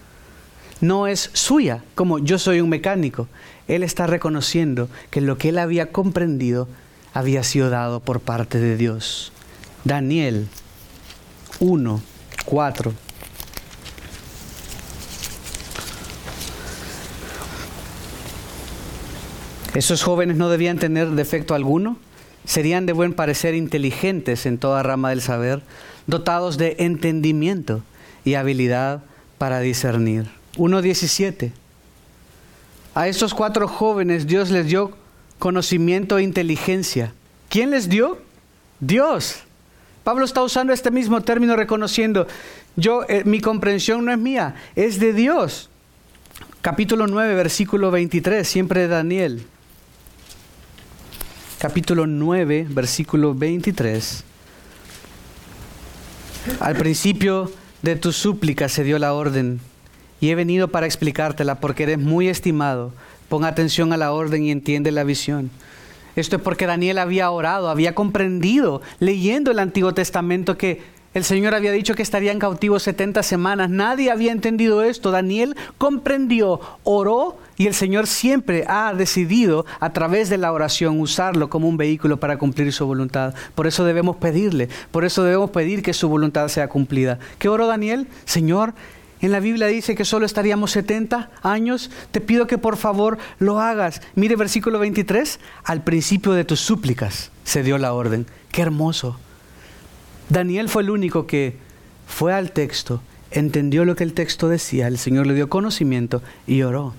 no 0.80 1.06
es 1.06 1.30
suya, 1.32 1.82
como 1.94 2.18
yo 2.18 2.38
soy 2.38 2.60
un 2.60 2.68
mecánico. 2.68 3.28
Él 3.68 3.82
está 3.82 4.06
reconociendo 4.06 4.88
que 5.10 5.20
lo 5.20 5.38
que 5.38 5.48
él 5.48 5.58
había 5.58 5.90
comprendido 5.92 6.68
había 7.14 7.42
sido 7.42 7.70
dado 7.70 8.00
por 8.00 8.20
parte 8.20 8.58
de 8.58 8.76
Dios. 8.76 9.32
Daniel 9.84 10.48
1, 11.60 12.02
4. 12.44 12.92
Esos 19.74 20.02
jóvenes 20.02 20.36
no 20.36 20.48
debían 20.48 20.78
tener 20.78 21.10
defecto 21.10 21.54
alguno, 21.54 21.98
serían 22.44 22.86
de 22.86 22.92
buen 22.92 23.12
parecer 23.12 23.54
inteligentes 23.54 24.46
en 24.46 24.56
toda 24.56 24.82
rama 24.82 25.10
del 25.10 25.20
saber, 25.20 25.62
dotados 26.06 26.56
de 26.56 26.76
entendimiento 26.78 27.82
y 28.24 28.34
habilidad 28.34 29.02
para 29.36 29.60
discernir. 29.60 30.35
1.17. 30.56 31.52
A 32.94 33.08
estos 33.08 33.34
cuatro 33.34 33.68
jóvenes 33.68 34.26
Dios 34.26 34.50
les 34.50 34.66
dio 34.66 34.92
conocimiento 35.38 36.18
e 36.18 36.22
inteligencia. 36.22 37.12
¿Quién 37.48 37.70
les 37.70 37.88
dio? 37.88 38.18
Dios. 38.80 39.36
Pablo 40.04 40.24
está 40.24 40.42
usando 40.42 40.72
este 40.72 40.90
mismo 40.90 41.20
término 41.22 41.56
reconociendo, 41.56 42.26
yo, 42.76 43.04
eh, 43.08 43.22
mi 43.24 43.40
comprensión 43.40 44.04
no 44.04 44.12
es 44.12 44.18
mía, 44.18 44.54
es 44.76 45.00
de 45.00 45.12
Dios. 45.12 45.68
Capítulo 46.60 47.06
9, 47.06 47.34
versículo 47.34 47.90
23, 47.90 48.46
siempre 48.46 48.82
de 48.82 48.88
Daniel 48.88 49.46
capítulo 51.58 52.06
9, 52.06 52.66
versículo 52.70 53.34
23. 53.34 54.24
Al 56.60 56.76
principio 56.76 57.50
de 57.82 57.96
tu 57.96 58.12
súplica 58.12 58.68
se 58.68 58.84
dio 58.84 58.98
la 58.98 59.14
orden 59.14 59.60
y 60.20 60.30
he 60.30 60.34
venido 60.34 60.68
para 60.68 60.86
explicártela 60.86 61.56
porque 61.56 61.84
eres 61.84 61.98
muy 61.98 62.28
estimado. 62.28 62.92
Pon 63.28 63.44
atención 63.44 63.92
a 63.92 63.96
la 63.96 64.12
orden 64.12 64.44
y 64.44 64.50
entiende 64.50 64.92
la 64.92 65.04
visión. 65.04 65.50
Esto 66.14 66.36
es 66.36 66.42
porque 66.42 66.66
Daniel 66.66 66.98
había 66.98 67.30
orado, 67.30 67.68
había 67.68 67.94
comprendido, 67.94 68.80
leyendo 69.00 69.50
el 69.50 69.58
Antiguo 69.58 69.92
Testamento, 69.92 70.56
que 70.56 70.80
el 71.16 71.24
Señor 71.24 71.54
había 71.54 71.72
dicho 71.72 71.94
que 71.94 72.02
estarían 72.02 72.38
cautivos 72.38 72.82
70 72.82 73.22
semanas. 73.22 73.70
Nadie 73.70 74.10
había 74.10 74.32
entendido 74.32 74.82
esto. 74.82 75.10
Daniel 75.10 75.56
comprendió, 75.78 76.60
oró 76.84 77.38
y 77.56 77.66
el 77.66 77.72
Señor 77.72 78.06
siempre 78.06 78.64
ha 78.68 78.92
decidido 78.92 79.64
a 79.80 79.94
través 79.94 80.28
de 80.28 80.36
la 80.36 80.52
oración 80.52 81.00
usarlo 81.00 81.48
como 81.48 81.68
un 81.68 81.78
vehículo 81.78 82.18
para 82.18 82.36
cumplir 82.36 82.70
su 82.70 82.86
voluntad. 82.86 83.34
Por 83.54 83.66
eso 83.66 83.84
debemos 83.86 84.16
pedirle, 84.16 84.68
por 84.90 85.06
eso 85.06 85.22
debemos 85.24 85.48
pedir 85.52 85.82
que 85.82 85.94
su 85.94 86.10
voluntad 86.10 86.48
sea 86.48 86.68
cumplida. 86.68 87.18
¿Qué 87.38 87.48
oró 87.48 87.66
Daniel? 87.66 88.08
Señor, 88.26 88.74
en 89.26 89.32
la 89.32 89.40
Biblia 89.40 89.66
dice 89.66 89.94
que 89.94 90.04
solo 90.04 90.24
estaríamos 90.24 90.70
70 90.70 91.30
años. 91.42 91.90
Te 92.12 92.20
pido 92.20 92.46
que 92.46 92.58
por 92.58 92.76
favor 92.76 93.18
lo 93.38 93.60
hagas. 93.60 94.00
Mire 94.14 94.36
versículo 94.36 94.78
23. 94.78 95.40
Al 95.64 95.82
principio 95.82 96.32
de 96.32 96.44
tus 96.44 96.60
súplicas 96.60 97.30
se 97.44 97.62
dio 97.62 97.76
la 97.76 97.92
orden. 97.92 98.26
Qué 98.52 98.62
hermoso. 98.62 99.18
Daniel 100.28 100.68
fue 100.68 100.82
el 100.82 100.90
único 100.90 101.26
que 101.26 101.56
fue 102.06 102.32
al 102.32 102.52
texto, 102.52 103.02
entendió 103.30 103.84
lo 103.84 103.96
que 103.96 104.04
el 104.04 104.12
texto 104.12 104.48
decía, 104.48 104.86
el 104.86 104.98
Señor 104.98 105.26
le 105.26 105.34
dio 105.34 105.48
conocimiento 105.48 106.22
y 106.46 106.62
oró. 106.62 106.94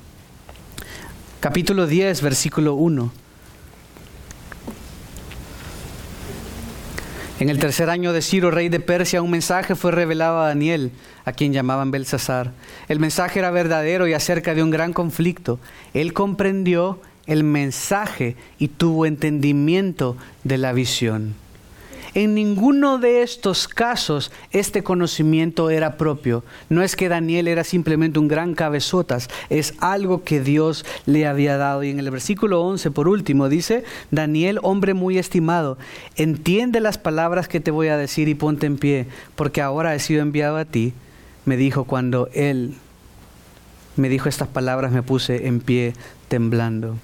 Capítulo 1.40 1.88
10, 1.88 2.22
versículo 2.22 2.76
1. 2.76 3.12
En 7.40 7.50
el 7.50 7.60
tercer 7.60 7.92
año 7.92 8.14
de 8.14 8.24
Ciro, 8.24 8.50
rey 8.50 8.68
de 8.68 8.80
Persia, 8.80 9.22
un 9.22 9.30
mensaje 9.30 9.76
fue 9.76 9.92
revelado 9.92 10.40
a 10.40 10.48
Daniel, 10.48 10.92
a 11.24 11.34
quien 11.34 11.54
llamaban 11.54 11.92
Belsasar. 11.92 12.52
El 12.88 13.00
mensaje 13.00 13.38
era 13.38 13.52
verdadero 13.52 14.08
y 14.08 14.14
acerca 14.14 14.56
de 14.56 14.64
un 14.64 14.72
gran 14.72 14.92
conflicto. 14.92 15.60
Él 15.94 16.14
comprendió 16.14 17.00
el 17.28 17.44
mensaje 17.44 18.36
y 18.58 18.70
tuvo 18.70 19.06
entendimiento 19.06 20.18
de 20.44 20.58
la 20.58 20.74
visión. 20.74 21.36
En 22.18 22.34
ninguno 22.34 22.98
de 22.98 23.22
estos 23.22 23.68
casos 23.68 24.32
este 24.50 24.82
conocimiento 24.82 25.70
era 25.70 25.98
propio. 25.98 26.44
No 26.68 26.82
es 26.82 26.96
que 26.96 27.10
Daniel 27.10 27.48
era 27.48 27.64
simplemente 27.64 28.18
un 28.18 28.28
gran 28.28 28.56
cabezotas, 28.56 29.30
es 29.52 29.76
algo 29.82 30.24
que 30.24 30.40
Dios 30.40 30.84
le 31.06 31.28
había 31.28 31.58
dado. 31.58 31.84
Y 31.84 31.92
en 31.92 32.00
el 32.00 32.10
versículo 32.10 32.64
11, 32.64 32.90
por 32.90 33.08
último, 33.08 33.50
dice, 33.50 33.84
Daniel, 34.10 34.58
hombre 34.64 34.96
muy 34.96 35.20
estimado, 35.20 35.78
entiende 36.16 36.80
las 36.80 36.98
palabras 36.98 37.48
que 37.48 37.60
te 37.60 37.70
voy 37.70 37.90
a 37.90 37.98
decir 37.98 38.30
y 38.30 38.34
ponte 38.34 38.66
en 38.66 38.80
pie, 38.80 39.06
porque 39.36 39.62
ahora 39.62 39.94
he 39.94 40.00
sido 40.00 40.24
enviado 40.24 40.58
a 40.58 40.66
ti. 40.66 40.94
Me 41.46 41.56
dijo 41.56 41.84
cuando 41.84 42.30
él 42.34 42.74
me 43.96 44.10
dijo 44.10 44.28
estas 44.28 44.48
palabras, 44.48 44.92
me 44.92 45.04
puse 45.04 45.46
en 45.46 45.60
pie 45.60 45.94
temblando 46.30 46.98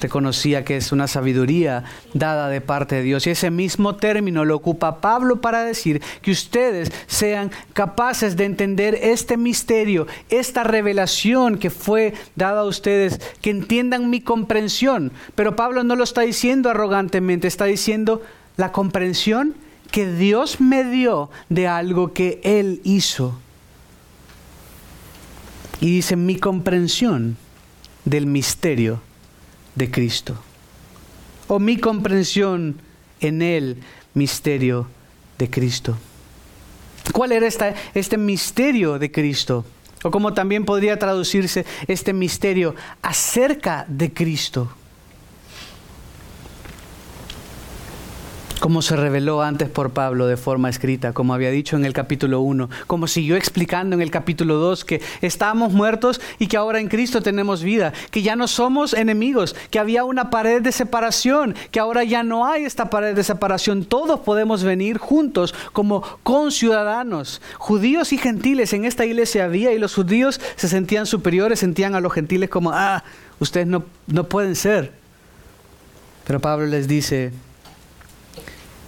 reconocía 0.00 0.64
que 0.64 0.76
es 0.76 0.92
una 0.92 1.08
sabiduría 1.08 1.84
dada 2.14 2.48
de 2.48 2.60
parte 2.60 2.96
de 2.96 3.02
Dios. 3.02 3.26
Y 3.26 3.30
ese 3.30 3.50
mismo 3.50 3.96
término 3.96 4.44
lo 4.44 4.56
ocupa 4.56 5.00
Pablo 5.00 5.40
para 5.40 5.64
decir 5.64 6.02
que 6.22 6.30
ustedes 6.30 6.92
sean 7.06 7.50
capaces 7.72 8.36
de 8.36 8.44
entender 8.44 8.98
este 9.02 9.36
misterio, 9.36 10.06
esta 10.28 10.64
revelación 10.64 11.58
que 11.58 11.70
fue 11.70 12.14
dada 12.36 12.60
a 12.60 12.64
ustedes, 12.64 13.20
que 13.40 13.50
entiendan 13.50 14.10
mi 14.10 14.20
comprensión. 14.20 15.12
Pero 15.34 15.56
Pablo 15.56 15.84
no 15.84 15.96
lo 15.96 16.04
está 16.04 16.22
diciendo 16.22 16.70
arrogantemente, 16.70 17.48
está 17.48 17.64
diciendo 17.64 18.22
la 18.56 18.72
comprensión 18.72 19.54
que 19.90 20.10
Dios 20.10 20.60
me 20.60 20.84
dio 20.84 21.30
de 21.48 21.66
algo 21.66 22.12
que 22.12 22.40
Él 22.44 22.80
hizo. 22.84 23.38
Y 25.80 25.86
dice 25.92 26.16
mi 26.16 26.36
comprensión 26.36 27.36
del 28.04 28.26
misterio 28.26 29.00
de 29.78 29.90
Cristo. 29.90 30.36
O 31.46 31.58
mi 31.58 31.78
comprensión 31.78 32.76
en 33.20 33.40
el 33.40 33.78
misterio 34.12 34.88
de 35.38 35.48
Cristo. 35.48 35.96
¿Cuál 37.12 37.32
era 37.32 37.46
esta, 37.46 37.74
este 37.94 38.18
misterio 38.18 38.98
de 38.98 39.10
Cristo? 39.10 39.64
O 40.02 40.10
como 40.10 40.34
también 40.34 40.64
podría 40.64 40.98
traducirse 40.98 41.64
este 41.86 42.12
misterio 42.12 42.74
acerca 43.02 43.86
de 43.88 44.12
Cristo. 44.12 44.70
Como 48.60 48.82
se 48.82 48.96
reveló 48.96 49.42
antes 49.42 49.68
por 49.68 49.90
Pablo 49.90 50.26
de 50.26 50.36
forma 50.36 50.68
escrita, 50.68 51.12
como 51.12 51.34
había 51.34 51.50
dicho 51.50 51.76
en 51.76 51.84
el 51.84 51.92
capítulo 51.92 52.40
1, 52.40 52.68
como 52.86 53.06
siguió 53.06 53.36
explicando 53.36 53.94
en 53.94 54.02
el 54.02 54.10
capítulo 54.10 54.56
2, 54.56 54.84
que 54.84 55.00
estábamos 55.20 55.72
muertos 55.72 56.20
y 56.38 56.46
que 56.46 56.56
ahora 56.56 56.80
en 56.80 56.88
Cristo 56.88 57.22
tenemos 57.22 57.62
vida, 57.62 57.92
que 58.10 58.22
ya 58.22 58.36
no 58.36 58.48
somos 58.48 58.94
enemigos, 58.94 59.54
que 59.70 59.78
había 59.78 60.04
una 60.04 60.30
pared 60.30 60.62
de 60.62 60.72
separación, 60.72 61.54
que 61.70 61.80
ahora 61.80 62.04
ya 62.04 62.22
no 62.22 62.46
hay 62.46 62.64
esta 62.64 62.90
pared 62.90 63.14
de 63.14 63.24
separación, 63.24 63.84
todos 63.84 64.20
podemos 64.20 64.64
venir 64.64 64.98
juntos 64.98 65.54
como 65.72 66.02
conciudadanos, 66.22 67.40
judíos 67.58 68.12
y 68.12 68.18
gentiles 68.18 68.72
en 68.72 68.84
esta 68.84 69.04
iglesia 69.04 69.44
había 69.44 69.72
y 69.72 69.78
los 69.78 69.94
judíos 69.94 70.40
se 70.56 70.68
sentían 70.68 71.06
superiores, 71.06 71.60
sentían 71.60 71.94
a 71.94 72.00
los 72.00 72.12
gentiles 72.12 72.50
como, 72.50 72.72
ah, 72.72 73.04
ustedes 73.38 73.66
no, 73.66 73.84
no 74.06 74.24
pueden 74.24 74.56
ser. 74.56 74.92
Pero 76.26 76.40
Pablo 76.40 76.66
les 76.66 76.88
dice, 76.88 77.32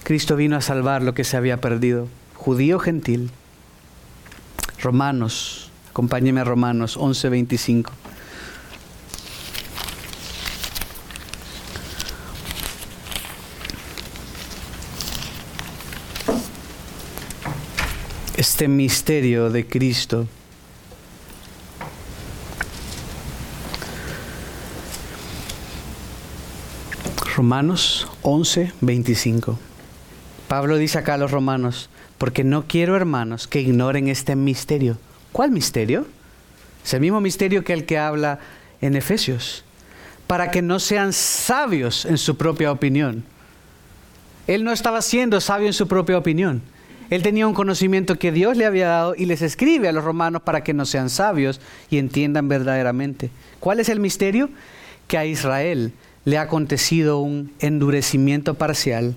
Cristo 0.03 0.35
vino 0.35 0.57
a 0.57 0.61
salvar 0.61 1.03
lo 1.03 1.13
que 1.13 1.23
se 1.23 1.37
había 1.37 1.61
perdido, 1.61 2.07
judío 2.35 2.79
gentil. 2.79 3.31
Romanos, 4.81 5.71
acompáñeme 5.91 6.41
a 6.41 6.43
Romanos 6.43 6.97
11:25. 6.97 7.91
Este 18.35 18.67
misterio 18.67 19.51
de 19.51 19.67
Cristo. 19.67 20.27
Romanos 27.35 28.07
11:25. 28.23 29.70
Pablo 30.51 30.75
dice 30.77 30.97
acá 30.97 31.13
a 31.13 31.17
los 31.17 31.31
romanos, 31.31 31.89
porque 32.17 32.43
no 32.43 32.65
quiero, 32.67 32.97
hermanos, 32.97 33.47
que 33.47 33.61
ignoren 33.61 34.09
este 34.09 34.35
misterio. 34.35 34.97
¿Cuál 35.31 35.49
misterio? 35.49 36.05
Es 36.83 36.93
el 36.93 36.99
mismo 36.99 37.21
misterio 37.21 37.63
que 37.63 37.71
el 37.71 37.85
que 37.85 37.97
habla 37.97 38.39
en 38.81 38.97
Efesios, 38.97 39.63
para 40.27 40.51
que 40.51 40.61
no 40.61 40.79
sean 40.79 41.13
sabios 41.13 42.03
en 42.03 42.17
su 42.17 42.35
propia 42.35 42.69
opinión. 42.69 43.23
Él 44.45 44.65
no 44.65 44.73
estaba 44.73 45.01
siendo 45.01 45.39
sabio 45.39 45.67
en 45.67 45.73
su 45.73 45.87
propia 45.87 46.17
opinión. 46.17 46.61
Él 47.09 47.23
tenía 47.23 47.47
un 47.47 47.53
conocimiento 47.53 48.19
que 48.19 48.33
Dios 48.33 48.57
le 48.57 48.65
había 48.65 48.89
dado 48.89 49.15
y 49.15 49.27
les 49.27 49.41
escribe 49.41 49.87
a 49.87 49.93
los 49.93 50.03
romanos 50.03 50.41
para 50.41 50.65
que 50.65 50.73
no 50.73 50.85
sean 50.85 51.09
sabios 51.09 51.61
y 51.89 51.97
entiendan 51.97 52.49
verdaderamente. 52.49 53.29
¿Cuál 53.61 53.79
es 53.79 53.87
el 53.87 54.01
misterio? 54.01 54.49
Que 55.07 55.17
a 55.17 55.25
Israel 55.25 55.93
le 56.25 56.37
ha 56.37 56.41
acontecido 56.41 57.19
un 57.19 57.53
endurecimiento 57.61 58.55
parcial 58.55 59.15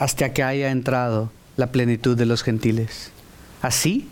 hasta 0.00 0.32
que 0.32 0.42
haya 0.42 0.70
entrado 0.70 1.30
la 1.56 1.68
plenitud 1.68 2.16
de 2.16 2.26
los 2.26 2.42
gentiles. 2.42 3.12
Así, 3.62 4.08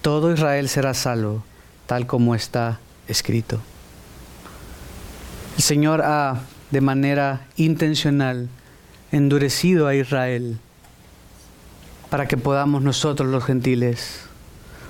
todo 0.00 0.32
Israel 0.32 0.68
será 0.68 0.94
salvo, 0.94 1.44
tal 1.86 2.06
como 2.06 2.34
está 2.34 2.80
escrito. 3.06 3.60
El 5.58 5.62
Señor 5.62 6.00
ha, 6.02 6.40
de 6.70 6.80
manera 6.80 7.46
intencional, 7.56 8.48
endurecido 9.12 9.86
a 9.86 9.94
Israel 9.94 10.58
para 12.08 12.26
que 12.26 12.38
podamos 12.38 12.82
nosotros 12.82 13.28
los 13.28 13.44
gentiles. 13.44 14.22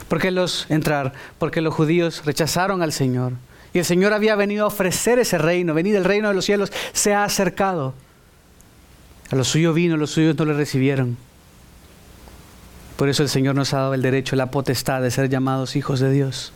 ¿Por 0.09 0.21
qué 0.21 0.31
los 0.31 0.67
entrar? 0.69 1.13
Porque 1.39 1.61
los 1.61 1.75
judíos 1.75 2.25
rechazaron 2.25 2.83
al 2.83 2.93
Señor. 2.93 3.33
Y 3.75 3.81
el 3.81 3.85
Señor 3.85 4.13
había 4.13 4.37
venido 4.37 4.65
a 4.65 4.69
ofrecer 4.69 5.19
ese 5.19 5.39
reino, 5.39 5.75
venir 5.75 5.97
el 5.97 6.05
reino 6.05 6.29
de 6.29 6.35
los 6.35 6.45
cielos, 6.45 6.73
se 6.93 7.15
ha 7.15 7.25
acercado. 7.25 7.95
A 9.31 9.37
los 9.37 9.49
suyos 9.49 9.75
vino, 9.75 9.97
los 9.97 10.11
suyos 10.11 10.37
no 10.37 10.45
le 10.45 10.55
recibieron. 10.55 11.17
Por 12.97 13.09
eso 13.09 13.23
el 13.23 13.29
Señor 13.29 13.55
nos 13.55 13.75
ha 13.75 13.79
dado 13.79 13.95
el 13.95 14.03
derecho, 14.03 14.37
la 14.37 14.51
potestad 14.51 15.03
de 15.03 15.11
ser 15.11 15.29
llamados 15.29 15.77
hijos 15.77 16.01
de 16.01 16.11
Dios. 16.11 16.53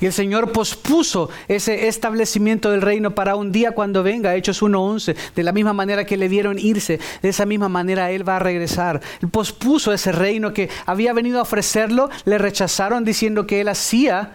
Y 0.00 0.04
el 0.04 0.12
Señor 0.12 0.52
pospuso 0.52 1.30
ese 1.48 1.88
establecimiento 1.88 2.70
del 2.70 2.82
reino 2.82 3.14
para 3.14 3.34
un 3.34 3.50
día 3.50 3.70
cuando 3.72 4.02
venga, 4.02 4.34
Hechos 4.34 4.60
1.11, 4.62 5.16
de 5.34 5.42
la 5.42 5.52
misma 5.52 5.72
manera 5.72 6.04
que 6.04 6.18
le 6.18 6.28
dieron 6.28 6.58
irse, 6.58 7.00
de 7.22 7.28
esa 7.30 7.46
misma 7.46 7.70
manera 7.70 8.10
Él 8.10 8.28
va 8.28 8.36
a 8.36 8.40
regresar. 8.40 9.00
Él 9.22 9.30
pospuso 9.30 9.94
ese 9.94 10.12
reino 10.12 10.52
que 10.52 10.68
había 10.84 11.14
venido 11.14 11.38
a 11.38 11.42
ofrecerlo, 11.42 12.10
le 12.26 12.36
rechazaron 12.36 13.04
diciendo 13.04 13.46
que 13.46 13.62
Él 13.62 13.68
hacía 13.68 14.34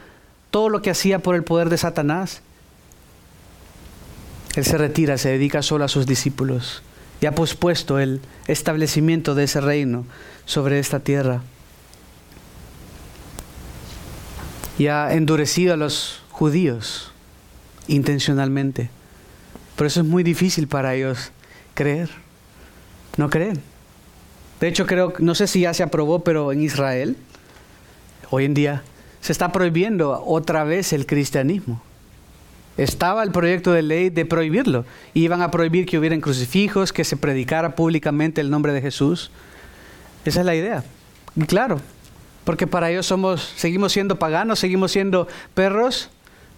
todo 0.50 0.70
lo 0.70 0.82
que 0.82 0.90
hacía 0.90 1.20
por 1.20 1.36
el 1.36 1.44
poder 1.44 1.70
de 1.70 1.78
Satanás. 1.78 2.42
Él 4.56 4.66
se 4.66 4.80
retira, 4.80 5.20
se 5.20 5.30
dedica 5.30 5.62
solo 5.62 5.86
a 5.86 5.90
sus 5.90 6.08
discípulos 6.08 6.82
y 7.22 7.28
ha 7.28 7.36
pospuesto 7.36 8.00
el 8.00 8.20
establecimiento 8.48 9.36
de 9.36 9.44
ese 9.44 9.62
reino 9.62 10.06
sobre 10.46 10.80
esta 10.80 11.00
tierra. 11.00 11.44
Y 14.80 14.88
ha 14.88 15.14
endurecido 15.14 15.76
a 15.76 15.78
los 15.78 16.24
judíos 16.32 17.12
intencionalmente. 17.88 18.90
Por 19.76 19.86
eso 19.86 20.02
es 20.02 20.08
muy 20.08 20.24
difícil 20.24 20.68
para 20.68 20.96
ellos 20.96 21.32
creer. 21.76 22.10
No 23.18 23.30
creen. 23.30 23.62
De 24.60 24.68
hecho, 24.68 24.88
creo, 24.88 25.14
no 25.20 25.36
sé 25.36 25.46
si 25.46 25.62
ya 25.62 25.74
se 25.76 25.84
aprobó, 25.84 26.24
pero 26.24 26.52
en 26.52 26.62
Israel, 26.62 27.18
hoy 28.32 28.46
en 28.46 28.56
día, 28.56 28.84
se 29.22 29.32
está 29.32 29.52
prohibiendo 29.52 30.24
otra 30.26 30.64
vez 30.64 30.92
el 30.94 31.06
cristianismo. 31.06 31.84
Estaba 32.78 33.24
el 33.24 33.32
proyecto 33.32 33.74
de 33.74 33.82
ley 33.82 34.10
de 34.10 34.26
prohibirlo. 34.26 34.86
Iban 35.14 35.42
a 35.42 35.52
prohibir 35.52 35.86
que 35.86 35.98
hubieran 35.98 36.22
crucifijos, 36.22 36.94
que 36.94 37.04
se 37.04 37.18
predicara 37.18 37.76
públicamente 37.76 38.42
el 38.42 38.50
nombre 38.50 38.74
de 38.74 38.82
Jesús. 38.82 39.32
Esa 40.26 40.40
es 40.40 40.46
la 40.46 40.56
idea. 40.56 40.84
Y 41.36 41.44
claro, 41.46 41.80
porque 42.44 42.68
para 42.68 42.90
ellos 42.90 43.06
somos, 43.06 43.54
seguimos 43.56 43.92
siendo 43.92 44.18
paganos, 44.18 44.60
seguimos 44.60 44.92
siendo 44.92 45.28
perros. 45.54 46.10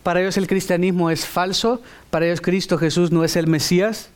Para 0.04 0.21
ellos 0.21 0.38
el 0.38 0.47
cristianismo 0.47 1.10
es 1.10 1.26
falso. 1.26 1.82
Para 2.10 2.26
ellos 2.26 2.41
Cristo 2.41 2.78
Jesús 2.78 3.12
no 3.12 3.23
es 3.23 3.36
el 3.36 3.47
Mesías. 3.47 4.10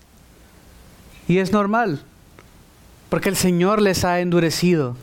Y 1.27 1.39
es 1.39 1.51
normal. 1.51 2.01
Porque 3.09 3.29
el 3.29 3.35
Señor 3.35 3.81
les 3.81 4.05
ha 4.05 4.19
endurecido 4.19 4.95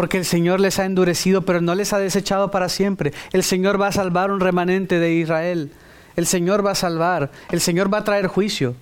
porque 0.00 0.16
el 0.16 0.24
Señor 0.24 0.60
les 0.60 0.78
ha 0.78 0.86
endurecido, 0.86 1.42
pero 1.42 1.60
no 1.60 1.74
les 1.74 1.92
ha 1.92 1.98
desechado 1.98 2.50
para 2.50 2.70
siempre. 2.70 3.12
El 3.32 3.42
Señor 3.42 3.78
va 3.78 3.88
a 3.88 3.92
salvar 3.92 4.30
un 4.30 4.40
remanente 4.40 4.98
de 4.98 5.12
Israel. 5.12 5.72
El 6.16 6.26
Señor 6.26 6.64
va 6.64 6.72
a 6.72 6.74
salvar. 6.74 7.30
El 7.50 7.60
Señor 7.60 7.92
va 7.92 7.98
a 7.98 8.04
traer 8.04 8.26
juicio. 8.26 8.74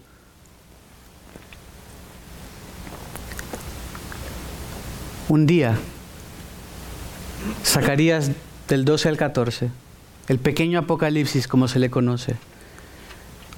Un 5.28 5.46
día, 5.46 5.76
Zacarías 7.62 8.30
del 8.66 8.86
12 8.86 9.10
al 9.10 9.16
14, 9.18 9.70
el 10.28 10.38
pequeño 10.38 10.78
Apocalipsis 10.78 11.46
como 11.46 11.68
se 11.68 11.78
le 11.78 11.90
conoce. 11.90 12.36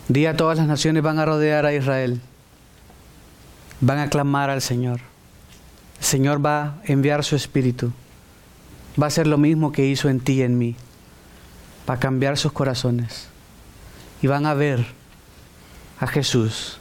Día 0.09 0.37
todas 0.37 0.59
las 0.59 0.67
naciones 0.67 1.05
van 1.05 1.21
a 1.21 1.25
rodear 1.25 1.67
a 1.67 1.73
Israel. 1.73 2.21
Van 3.81 3.99
a 3.99 4.11
clamar 4.11 4.51
al 4.51 4.61
Señor. 4.61 5.01
El 6.01 6.05
Señor 6.05 6.45
va 6.45 6.63
a 6.63 6.75
enviar 6.87 7.23
su 7.23 7.37
espíritu. 7.37 7.93
Va 9.01 9.07
a 9.07 9.09
hacer 9.09 9.29
lo 9.29 9.39
mismo 9.39 9.71
que 9.71 9.87
hizo 9.87 10.09
en 10.09 10.19
ti 10.19 10.33
y 10.35 10.43
en 10.43 10.59
mí. 10.59 10.75
Va 11.89 11.95
a 11.95 12.01
cambiar 12.01 12.37
sus 12.37 12.51
corazones. 12.51 13.30
Y 14.23 14.27
van 14.27 14.47
a 14.47 14.55
ver 14.55 14.85
a 15.99 16.07
Jesús 16.07 16.79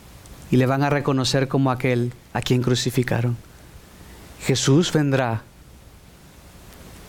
y 0.51 0.57
le 0.57 0.65
van 0.65 0.83
a 0.83 0.89
reconocer 0.89 1.47
como 1.47 1.71
aquel 1.71 2.13
a 2.33 2.41
quien 2.41 2.61
crucificaron. 2.61 3.37
Jesús 4.41 4.91
vendrá. 4.91 5.41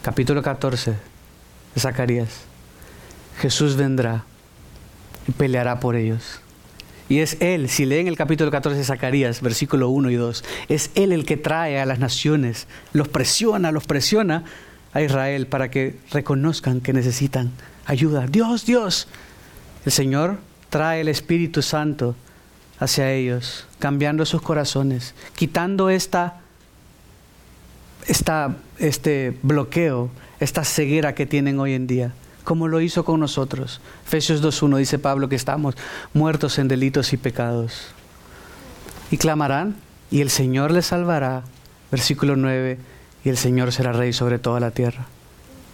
Capítulo 0.03 0.43
14 0.43 0.93
de 1.75 1.81
Zacarías. 1.81 2.41
Jesús 3.39 3.77
vendrá 3.77 4.25
y 5.27 5.33
peleará 5.33 5.81
por 5.81 5.97
ellos. 5.97 6.41
Y 7.09 7.19
es 7.19 7.39
Él, 7.41 7.69
si 7.69 7.87
leen 7.87 8.07
el 8.07 8.17
capítulo 8.17 8.53
14 8.53 8.79
de 8.79 8.85
Zacarías, 8.85 9.41
versículo 9.41 9.89
1 9.89 10.11
y 10.11 10.15
2, 10.15 10.45
es 10.69 10.91
Él 10.95 11.13
el 11.13 11.27
que 11.27 11.37
trae 11.37 11.81
a 11.81 11.87
las 11.87 11.99
naciones, 11.99 12.69
los 12.93 13.09
presiona, 13.09 13.73
los 13.73 13.85
presiona 13.85 14.45
a 14.93 15.03
Israel 15.03 15.47
para 15.49 15.71
que 15.71 15.99
reconozcan 16.13 16.81
que 16.81 16.93
necesitan 16.93 17.51
ayuda. 17.85 18.27
Dios, 18.27 18.65
Dios. 18.65 19.09
El 19.85 19.93
Señor 19.93 20.39
trae 20.69 21.01
el 21.01 21.09
Espíritu 21.09 21.63
Santo 21.63 22.15
hacia 22.79 23.13
ellos, 23.13 23.67
cambiando 23.79 24.25
sus 24.25 24.43
corazones, 24.43 25.15
quitando 25.37 25.91
esta, 25.91 26.41
esta, 28.07 28.57
este 28.79 29.37
bloqueo, 29.43 30.11
esta 30.39 30.65
ceguera 30.65 31.15
que 31.15 31.27
tienen 31.27 31.59
hoy 31.61 31.75
en 31.75 31.87
día 31.87 32.13
como 32.45 32.67
lo 32.69 32.81
hizo 32.81 33.05
con 33.05 33.21
nosotros. 33.21 33.81
Efesios 34.05 34.43
2.1 34.43 34.79
dice 34.79 34.99
Pablo 34.99 35.29
que 35.29 35.37
estamos 35.37 35.77
muertos 36.15 36.59
en 36.59 36.67
delitos 36.67 37.13
y 37.13 37.17
pecados. 37.17 37.89
Y 39.11 39.19
clamarán 39.19 39.77
y 40.11 40.21
el 40.21 40.31
Señor 40.31 40.73
les 40.73 40.87
salvará. 40.87 41.45
Versículo 41.93 42.37
9, 42.37 42.79
y 43.25 43.29
el 43.29 43.37
Señor 43.37 43.73
será 43.73 43.93
rey 43.93 44.13
sobre 44.13 44.39
toda 44.39 44.59
la 44.59 44.71
tierra. 44.71 45.07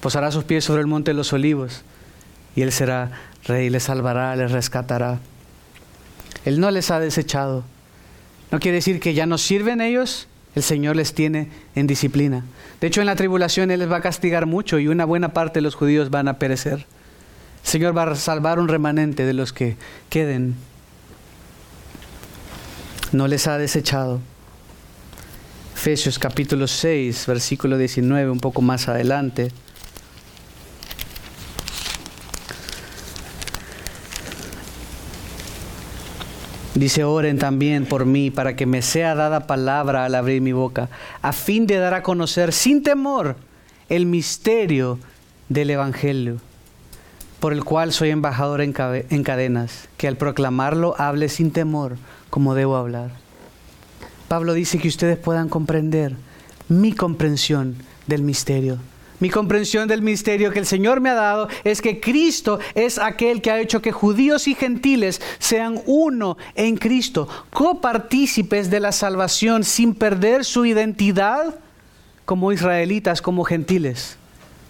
Posará 0.00 0.30
sus 0.30 0.44
pies 0.44 0.64
sobre 0.64 0.80
el 0.80 0.86
monte 0.86 1.12
de 1.12 1.14
los 1.14 1.32
olivos 1.32 1.82
y 2.56 2.62
Él 2.62 2.72
será 2.72 3.12
rey, 3.44 3.70
les 3.70 3.84
salvará, 3.84 4.34
les 4.34 4.50
rescatará. 4.50 5.20
Él 6.44 6.58
no 6.58 6.70
les 6.70 6.90
ha 6.90 6.98
desechado. 6.98 7.64
No 8.50 8.58
quiere 8.58 8.76
decir 8.76 8.98
que 8.98 9.14
ya 9.14 9.26
no 9.26 9.38
sirven 9.38 9.80
ellos, 9.80 10.26
el 10.54 10.62
Señor 10.62 10.96
les 10.96 11.12
tiene 11.12 11.50
en 11.74 11.86
disciplina. 11.86 12.44
De 12.80 12.86
hecho, 12.86 13.00
en 13.00 13.06
la 13.06 13.14
tribulación 13.14 13.70
Él 13.70 13.80
les 13.80 13.90
va 13.90 13.96
a 13.96 14.00
castigar 14.00 14.46
mucho 14.46 14.78
y 14.78 14.88
una 14.88 15.04
buena 15.04 15.28
parte 15.34 15.58
de 15.58 15.62
los 15.62 15.74
judíos 15.74 16.10
van 16.10 16.28
a 16.28 16.38
perecer. 16.38 16.86
El 17.62 17.70
Señor 17.70 17.96
va 17.96 18.04
a 18.04 18.14
salvar 18.14 18.58
un 18.58 18.68
remanente 18.68 19.26
de 19.26 19.34
los 19.34 19.52
que 19.52 19.76
queden. 20.08 20.54
No 23.12 23.28
les 23.28 23.46
ha 23.46 23.58
desechado. 23.58 24.20
Efesios 25.74 26.18
capítulo 26.18 26.66
6, 26.66 27.26
versículo 27.26 27.76
19, 27.76 28.30
un 28.30 28.40
poco 28.40 28.62
más 28.62 28.88
adelante. 28.88 29.50
Dice, 36.76 37.04
oren 37.04 37.38
también 37.38 37.86
por 37.86 38.04
mí 38.04 38.30
para 38.30 38.54
que 38.54 38.66
me 38.66 38.82
sea 38.82 39.14
dada 39.14 39.46
palabra 39.46 40.04
al 40.04 40.14
abrir 40.14 40.42
mi 40.42 40.52
boca, 40.52 40.90
a 41.22 41.32
fin 41.32 41.66
de 41.66 41.78
dar 41.78 41.94
a 41.94 42.02
conocer 42.02 42.52
sin 42.52 42.82
temor 42.82 43.36
el 43.88 44.04
misterio 44.04 44.98
del 45.48 45.70
Evangelio, 45.70 46.36
por 47.40 47.54
el 47.54 47.64
cual 47.64 47.94
soy 47.94 48.10
embajador 48.10 48.60
en, 48.60 48.74
cadenas, 48.74 49.88
que 49.96 50.06
al 50.06 50.18
proclamarlo 50.18 50.94
hable 50.98 51.30
sin 51.30 51.50
temor 51.50 51.96
como 52.28 52.54
debo 52.54 52.76
hablar. 52.76 53.10
Pablo 54.28 54.52
dice 54.52 54.78
que 54.78 54.88
ustedes 54.88 55.16
puedan 55.16 55.48
comprender 55.48 56.14
mi 56.68 56.92
comprensión 56.92 57.76
del 58.06 58.20
misterio 58.20 58.78
mi 59.18 59.30
comprensión 59.30 59.88
del 59.88 60.02
misterio 60.02 60.50
que 60.50 60.58
el 60.58 60.66
Señor 60.66 61.00
me 61.00 61.10
ha 61.10 61.14
dado 61.14 61.48
es 61.64 61.80
que 61.80 62.00
Cristo 62.00 62.58
es 62.74 62.98
aquel 62.98 63.40
que 63.40 63.50
ha 63.50 63.60
hecho 63.60 63.80
que 63.80 63.92
judíos 63.92 64.46
y 64.46 64.54
gentiles 64.54 65.22
sean 65.38 65.80
uno 65.86 66.36
en 66.54 66.76
Cristo, 66.76 67.28
copartícipes 67.50 68.70
de 68.70 68.80
la 68.80 68.92
salvación 68.92 69.64
sin 69.64 69.94
perder 69.94 70.44
su 70.44 70.66
identidad 70.66 71.54
como 72.26 72.52
israelitas, 72.52 73.22
como 73.22 73.44
gentiles. 73.44 74.18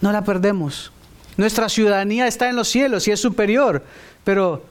No 0.00 0.12
la 0.12 0.22
perdemos. 0.22 0.92
Nuestra 1.36 1.68
ciudadanía 1.68 2.26
está 2.26 2.48
en 2.48 2.56
los 2.56 2.68
cielos 2.68 3.08
y 3.08 3.10
es 3.10 3.20
superior, 3.20 3.82
pero 4.24 4.64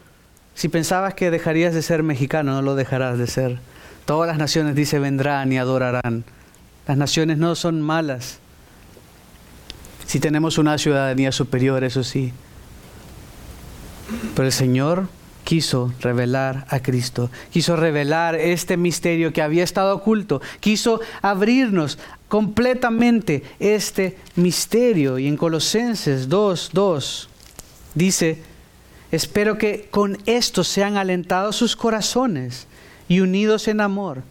si 0.53 0.69
pensabas 0.69 1.13
que 1.15 1.31
dejarías 1.31 1.73
de 1.73 1.81
ser 1.81 2.01
mexicano, 2.01 2.53
no 2.53 2.61
lo 2.61 2.75
dejarás 2.75 3.17
de 3.17 3.27
ser. 3.27 3.59
Todas 4.05 4.27
las 4.27 4.37
naciones, 4.37 4.75
dice, 4.75 4.99
vendrán 4.99 5.51
y 5.51 5.57
adorarán. 5.57 6.23
Las 6.87 6.97
naciones 6.97 7.37
no 7.39 7.55
son 7.55 7.81
malas 7.81 8.39
si 10.05 10.19
tenemos 10.19 10.57
una 10.57 10.77
ciudadanía 10.77 11.31
superior, 11.31 11.83
eso 11.83 12.03
sí. 12.03 12.31
Pero 14.35 14.45
el 14.45 14.53
Señor 14.53 15.07
quiso 15.43 15.93
revelar 16.01 16.65
a 16.69 16.79
Cristo, 16.79 17.29
quiso 17.51 17.75
revelar 17.75 18.35
este 18.35 18.77
misterio 18.77 19.31
que 19.31 19.41
había 19.41 19.63
estado 19.63 19.95
oculto, 19.95 20.41
quiso 20.59 20.99
abrirnos 21.21 21.97
completamente 22.27 23.43
este 23.59 24.17
misterio. 24.35 25.17
Y 25.19 25.27
en 25.27 25.37
Colosenses 25.37 26.27
2, 26.27 26.71
2 26.73 27.29
dice, 27.93 28.41
espero 29.11 29.57
que 29.57 29.87
con 29.89 30.17
esto 30.25 30.63
sean 30.63 30.97
alentados 30.97 31.55
sus 31.55 31.75
corazones 31.75 32.67
y 33.07 33.19
unidos 33.21 33.67
en 33.67 33.81
amor, 33.81 34.23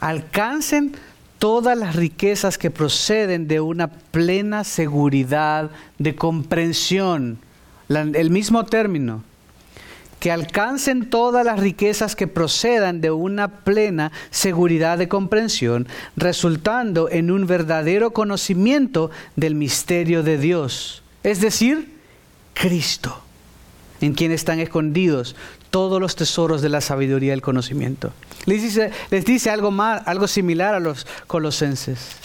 alcancen 0.00 0.96
todas 1.38 1.76
las 1.76 1.96
riquezas 1.96 2.58
que 2.58 2.70
proceden 2.70 3.48
de 3.48 3.60
una 3.60 3.88
plena 3.88 4.64
seguridad 4.64 5.70
de 5.98 6.14
comprensión. 6.14 7.38
el 7.88 8.30
mismo 8.30 8.64
término 8.64 9.22
que 10.18 10.32
alcancen 10.32 11.10
todas 11.10 11.44
las 11.44 11.60
riquezas 11.60 12.16
que 12.16 12.26
procedan 12.26 13.00
de 13.00 13.10
una 13.10 13.48
plena 13.48 14.12
seguridad 14.30 14.98
de 14.98 15.08
comprensión, 15.08 15.86
resultando 16.16 17.10
en 17.10 17.30
un 17.30 17.46
verdadero 17.46 18.12
conocimiento 18.12 19.10
del 19.36 19.54
misterio 19.54 20.22
de 20.22 20.38
Dios, 20.38 21.02
es 21.22 21.40
decir, 21.40 21.94
Cristo, 22.54 23.22
en 24.00 24.14
quien 24.14 24.32
están 24.32 24.58
escondidos 24.58 25.36
todos 25.76 26.00
los 26.00 26.16
tesoros 26.16 26.62
de 26.62 26.70
la 26.70 26.80
sabiduría 26.80 27.28
y 27.28 27.32
el 27.32 27.42
conocimiento. 27.42 28.10
Les 28.46 28.62
dice, 28.62 28.92
les 29.10 29.26
dice 29.26 29.50
algo, 29.50 29.70
más, 29.70 30.00
algo 30.06 30.26
similar 30.26 30.74
a 30.74 30.80
los 30.80 31.06
colosenses. 31.26 32.16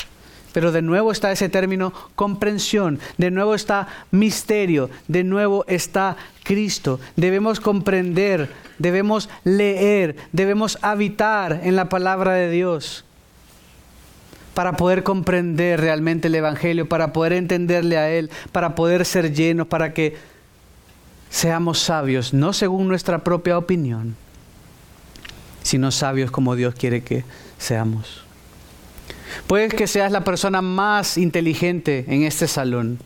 Pero 0.53 0.71
de 0.71 0.81
nuevo 0.81 1.11
está 1.11 1.33
ese 1.33 1.49
término 1.49 1.91
comprensión, 2.15 2.97
de 3.17 3.29
nuevo 3.29 3.53
está 3.53 3.89
misterio, 4.09 4.89
de 5.09 5.25
nuevo 5.25 5.65
está 5.67 6.15
Cristo. 6.43 7.01
Debemos 7.17 7.59
comprender, 7.59 8.49
debemos 8.79 9.27
leer, 9.43 10.15
debemos 10.31 10.77
habitar 10.81 11.59
en 11.61 11.75
la 11.75 11.89
palabra 11.89 12.31
de 12.31 12.49
Dios 12.49 13.03
para 14.53 14.77
poder 14.77 15.03
comprender 15.03 15.81
realmente 15.81 16.29
el 16.29 16.35
Evangelio, 16.35 16.87
para 16.87 17.11
poder 17.11 17.33
entenderle 17.33 17.97
a 17.97 18.09
Él, 18.11 18.29
para 18.53 18.75
poder 18.75 19.05
ser 19.05 19.33
llenos, 19.33 19.67
para 19.67 19.93
que 19.93 20.30
seamos 21.31 21.79
sabios, 21.79 22.33
no 22.33 22.53
según 22.53 22.87
nuestra 22.87 23.23
propia 23.23 23.57
opinión, 23.57 24.15
sino 25.63 25.89
sabios 25.91 26.29
como 26.29 26.55
Dios 26.55 26.75
quiere 26.75 27.03
que 27.03 27.23
seamos. 27.57 28.21
Puede 29.47 29.69
que 29.69 29.87
seas 29.87 30.11
la 30.11 30.23
persona 30.23 30.61
más 30.61 31.17
inteligente 31.17 32.05
en 32.09 32.23
este 32.23 32.47
salón. 32.47 32.99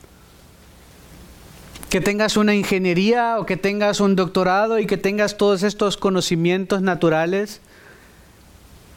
Que 1.89 2.01
tengas 2.01 2.35
una 2.35 2.55
ingeniería 2.55 3.37
o 3.39 3.45
que 3.45 3.57
tengas 3.57 3.99
un 3.99 4.15
doctorado 4.15 4.79
y 4.79 4.87
que 4.87 4.97
tengas 4.97 5.37
todos 5.37 5.61
estos 5.61 5.95
conocimientos 5.95 6.81
naturales. 6.81 7.61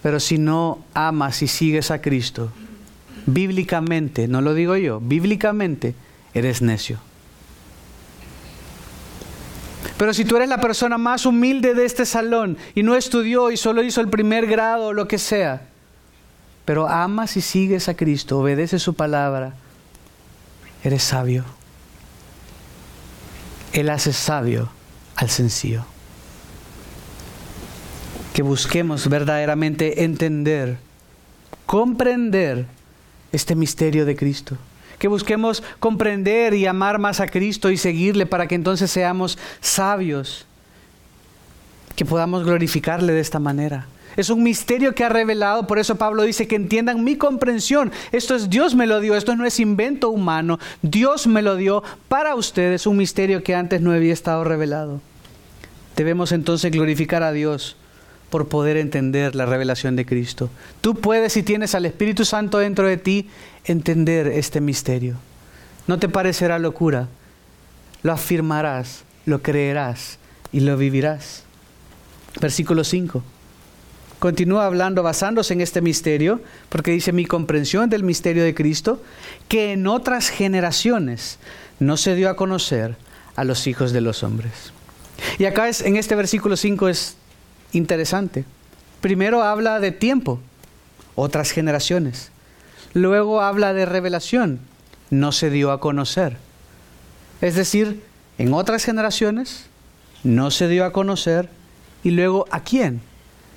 Pero 0.02 0.20
si 0.20 0.38
no 0.38 0.82
amas 0.94 1.42
y 1.42 1.48
sigues 1.48 1.90
a 1.90 2.00
Cristo, 2.00 2.50
bíblicamente, 3.26 4.26
no 4.26 4.40
lo 4.40 4.54
digo 4.54 4.76
yo, 4.76 5.00
bíblicamente 5.00 5.94
eres 6.32 6.62
necio. 6.62 6.98
Pero 9.98 10.14
si 10.14 10.24
tú 10.24 10.36
eres 10.36 10.48
la 10.48 10.60
persona 10.60 10.96
más 10.96 11.26
humilde 11.26 11.74
de 11.74 11.84
este 11.84 12.06
salón 12.06 12.56
y 12.76 12.84
no 12.84 12.94
estudió 12.94 13.50
y 13.50 13.56
solo 13.56 13.82
hizo 13.82 14.00
el 14.00 14.08
primer 14.08 14.46
grado 14.46 14.86
o 14.86 14.92
lo 14.92 15.08
que 15.08 15.18
sea, 15.18 15.62
pero 16.64 16.88
amas 16.88 17.36
y 17.36 17.40
sigues 17.40 17.88
a 17.88 17.94
Cristo, 17.94 18.38
obedeces 18.38 18.80
su 18.80 18.94
palabra, 18.94 19.54
eres 20.84 21.02
sabio. 21.02 21.44
Él 23.72 23.90
hace 23.90 24.12
sabio 24.12 24.70
al 25.16 25.30
sencillo. 25.30 25.84
Que 28.34 28.42
busquemos 28.42 29.08
verdaderamente 29.08 30.04
entender, 30.04 30.78
comprender 31.66 32.66
este 33.32 33.56
misterio 33.56 34.06
de 34.06 34.14
Cristo. 34.14 34.56
Que 34.98 35.08
busquemos 35.08 35.62
comprender 35.78 36.54
y 36.54 36.66
amar 36.66 36.98
más 36.98 37.20
a 37.20 37.28
Cristo 37.28 37.70
y 37.70 37.76
seguirle 37.76 38.26
para 38.26 38.46
que 38.46 38.54
entonces 38.54 38.90
seamos 38.90 39.38
sabios. 39.60 40.46
Que 41.96 42.04
podamos 42.04 42.44
glorificarle 42.44 43.12
de 43.12 43.20
esta 43.20 43.38
manera. 43.38 43.86
Es 44.18 44.30
un 44.30 44.42
misterio 44.42 44.96
que 44.96 45.04
ha 45.04 45.08
revelado, 45.08 45.68
por 45.68 45.78
eso 45.78 45.94
Pablo 45.94 46.24
dice 46.24 46.48
que 46.48 46.56
entiendan 46.56 47.04
mi 47.04 47.14
comprensión. 47.14 47.92
Esto 48.10 48.34
es 48.34 48.50
Dios 48.50 48.74
me 48.74 48.88
lo 48.88 49.00
dio, 49.00 49.14
esto 49.14 49.36
no 49.36 49.44
es 49.44 49.60
invento 49.60 50.10
humano. 50.10 50.58
Dios 50.82 51.28
me 51.28 51.40
lo 51.40 51.54
dio 51.54 51.84
para 52.08 52.34
ustedes, 52.34 52.88
un 52.88 52.96
misterio 52.96 53.44
que 53.44 53.54
antes 53.54 53.80
no 53.80 53.92
había 53.92 54.12
estado 54.12 54.42
revelado. 54.42 55.00
Debemos 55.94 56.32
entonces 56.32 56.72
glorificar 56.72 57.22
a 57.22 57.30
Dios 57.30 57.76
por 58.30 58.48
poder 58.48 58.76
entender 58.76 59.34
la 59.34 59.46
revelación 59.46 59.96
de 59.96 60.04
Cristo. 60.04 60.50
Tú 60.80 60.94
puedes, 60.94 61.32
si 61.32 61.42
tienes 61.42 61.74
al 61.74 61.86
Espíritu 61.86 62.24
Santo 62.24 62.58
dentro 62.58 62.86
de 62.86 62.96
ti, 62.96 63.28
entender 63.64 64.26
este 64.28 64.60
misterio. 64.60 65.16
No 65.86 65.98
te 65.98 66.08
parecerá 66.08 66.58
locura, 66.58 67.08
lo 68.02 68.12
afirmarás, 68.12 69.04
lo 69.26 69.42
creerás 69.42 70.18
y 70.52 70.60
lo 70.60 70.76
vivirás. 70.76 71.44
Versículo 72.40 72.84
5. 72.84 73.22
Continúa 74.18 74.66
hablando 74.66 75.02
basándose 75.02 75.54
en 75.54 75.60
este 75.60 75.80
misterio, 75.80 76.40
porque 76.68 76.90
dice 76.90 77.12
mi 77.12 77.24
comprensión 77.24 77.88
del 77.88 78.02
misterio 78.02 78.42
de 78.42 78.54
Cristo, 78.54 79.02
que 79.46 79.72
en 79.72 79.86
otras 79.86 80.28
generaciones 80.28 81.38
no 81.78 81.96
se 81.96 82.16
dio 82.16 82.28
a 82.28 82.36
conocer 82.36 82.96
a 83.36 83.44
los 83.44 83.66
hijos 83.68 83.92
de 83.92 84.00
los 84.00 84.24
hombres. 84.24 84.72
Y 85.38 85.44
acá 85.44 85.68
es, 85.68 85.82
en 85.82 85.96
este 85.96 86.16
versículo 86.16 86.56
5 86.56 86.88
es 86.88 87.16
interesante. 87.72 88.44
Primero 89.00 89.42
habla 89.42 89.78
de 89.78 89.92
tiempo, 89.92 90.40
otras 91.14 91.52
generaciones. 91.52 92.32
Luego 92.94 93.42
habla 93.42 93.72
de 93.72 93.86
revelación, 93.86 94.60
no 95.10 95.32
se 95.32 95.50
dio 95.50 95.72
a 95.72 95.80
conocer. 95.80 96.36
Es 97.40 97.54
decir, 97.54 98.02
en 98.38 98.54
otras 98.54 98.84
generaciones 98.84 99.66
no 100.24 100.50
se 100.50 100.68
dio 100.68 100.84
a 100.84 100.92
conocer 100.92 101.48
y 102.02 102.10
luego 102.10 102.46
a 102.50 102.60
quién? 102.60 103.00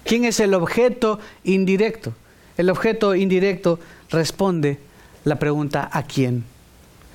¿Quién 0.04 0.26
es 0.26 0.40
el 0.40 0.54
objeto 0.54 1.20
indirecto? 1.44 2.14
El 2.58 2.70
objeto 2.70 3.16
indirecto 3.16 3.80
responde 4.10 4.80
la 5.24 5.38
pregunta 5.40 5.90
¿a 5.92 6.04
quién? 6.04 6.44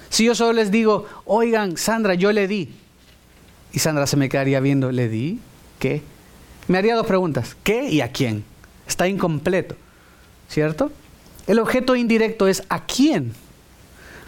Si 0.08 0.24
yo 0.24 0.34
solo 0.34 0.52
les 0.52 0.70
digo, 0.70 1.06
oigan, 1.24 1.76
Sandra, 1.76 2.14
yo 2.14 2.32
le 2.32 2.46
di. 2.46 2.70
Y 3.72 3.80
Sandra 3.80 4.06
se 4.06 4.16
me 4.16 4.28
quedaría 4.28 4.60
viendo, 4.60 4.92
¿le 4.92 5.08
di? 5.08 5.40
¿Qué? 5.78 6.02
Me 6.68 6.78
haría 6.78 6.94
dos 6.94 7.06
preguntas, 7.06 7.56
¿qué 7.62 7.88
y 7.90 8.00
a 8.00 8.12
quién? 8.12 8.44
Está 8.86 9.08
incompleto, 9.08 9.76
¿cierto? 10.48 10.90
El 11.46 11.58
objeto 11.58 11.96
indirecto 11.96 12.48
es 12.48 12.64
¿a 12.68 12.84
quién? 12.84 13.32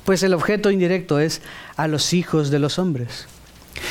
Pues 0.04 0.22
el 0.22 0.34
objeto 0.34 0.70
indirecto 0.70 1.18
es 1.18 1.42
a 1.76 1.88
los 1.88 2.12
hijos 2.12 2.50
de 2.50 2.58
los 2.58 2.78
hombres. 2.78 3.26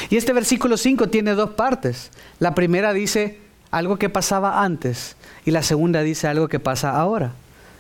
Y 0.09 0.17
este 0.17 0.33
versículo 0.33 0.77
5 0.77 1.09
tiene 1.09 1.31
dos 1.31 1.51
partes. 1.51 2.11
La 2.39 2.55
primera 2.55 2.93
dice, 2.93 3.39
algo 3.71 3.97
que 3.97 4.09
pasaba 4.09 4.63
antes 4.63 5.15
y 5.45 5.51
la 5.51 5.63
segunda 5.63 6.01
dice 6.01 6.27
algo 6.27 6.47
que 6.47 6.59
pasa 6.59 6.91
ahora. 6.91 7.33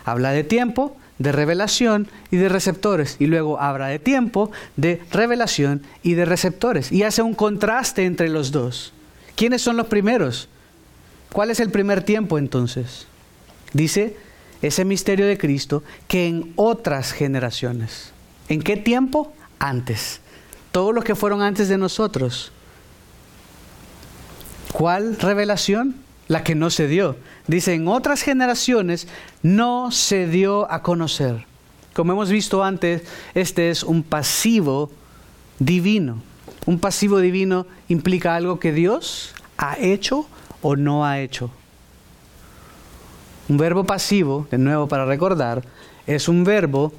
Habla 0.05 0.31
de 0.31 0.43
tiempo, 0.43 0.95
de 1.19 1.31
revelación 1.31 2.07
y 2.31 2.37
de 2.37 2.49
receptores. 2.49 3.15
Y 3.19 3.27
luego 3.27 3.59
habla 3.59 3.87
de 3.87 3.99
tiempo, 3.99 4.51
de 4.75 5.01
revelación 5.11 5.81
y 6.03 6.13
de 6.13 6.25
receptores. 6.25 6.91
Y 6.91 7.03
hace 7.03 7.21
un 7.21 7.33
contraste 7.33 8.05
entre 8.05 8.29
los 8.29 8.51
dos. 8.51 8.93
¿Quiénes 9.35 9.61
son 9.61 9.77
los 9.77 9.87
primeros? 9.87 10.49
¿Cuál 11.31 11.51
es 11.51 11.59
el 11.59 11.69
primer 11.69 12.03
tiempo 12.03 12.37
entonces? 12.37 13.07
Dice 13.73 14.15
ese 14.61 14.85
misterio 14.85 15.25
de 15.27 15.37
Cristo 15.37 15.83
que 16.07 16.27
en 16.27 16.53
otras 16.55 17.11
generaciones. 17.11 18.11
¿En 18.49 18.61
qué 18.61 18.77
tiempo? 18.77 19.33
Antes. 19.59 20.21
Todos 20.71 20.93
los 20.93 21.03
que 21.03 21.15
fueron 21.15 21.41
antes 21.41 21.69
de 21.69 21.77
nosotros 21.77 22.51
¿Cuál 24.77 25.17
revelación? 25.17 25.95
La 26.27 26.43
que 26.43 26.53
no 26.53 26.69
se 26.69 26.87
dio. 26.87 27.15
Dice, 27.47 27.73
en 27.73 27.87
otras 27.87 28.21
generaciones 28.21 29.07
no 29.41 29.91
se 29.91 30.27
dio 30.27 30.71
a 30.71 30.83
conocer. 30.83 31.45
Como 31.93 32.11
hemos 32.11 32.29
visto 32.29 32.63
antes, 32.63 33.01
este 33.33 33.69
es 33.69 33.81
un 33.81 34.03
pasivo 34.03 34.91
divino. 35.57 36.21
Un 36.65 36.79
pasivo 36.79 37.19
divino 37.19 37.65
implica 37.87 38.35
algo 38.35 38.59
que 38.59 38.73
Dios 38.73 39.33
ha 39.57 39.77
hecho 39.79 40.27
o 40.61 40.75
no 40.75 41.05
ha 41.05 41.21
hecho. 41.21 41.49
Un 43.49 43.57
verbo 43.57 43.85
pasivo, 43.85 44.47
de 44.51 44.57
nuevo 44.57 44.87
para 44.87 45.05
recordar, 45.05 45.63
es 46.05 46.27
un 46.27 46.43
verbo 46.43 46.91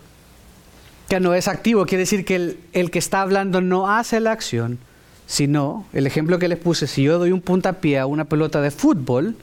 que 1.09 1.21
no 1.21 1.35
es 1.35 1.49
activo, 1.49 1.87
quiere 1.87 2.03
decir 2.03 2.25
que 2.25 2.57
el, 2.73 2.91
que 2.91 2.99
está 2.99 3.23
hablando 3.23 3.61
no 3.61 3.91
hace 3.91 4.21
la 4.21 4.33
acción, 4.33 4.79
si 5.27 5.47
no, 5.47 5.87
el 5.93 6.07
ejemplo 6.07 6.39
que 6.39 6.49
les 6.49 6.59
puse, 6.59 6.87
si 6.87 7.03
yo 7.03 7.19
doy 7.19 7.33
un 7.33 7.41
puntapié 7.41 7.99
a 7.99 8.07
una 8.07 8.27
pelota 8.27 8.61
de 8.61 8.71
fútbol, 8.71 9.37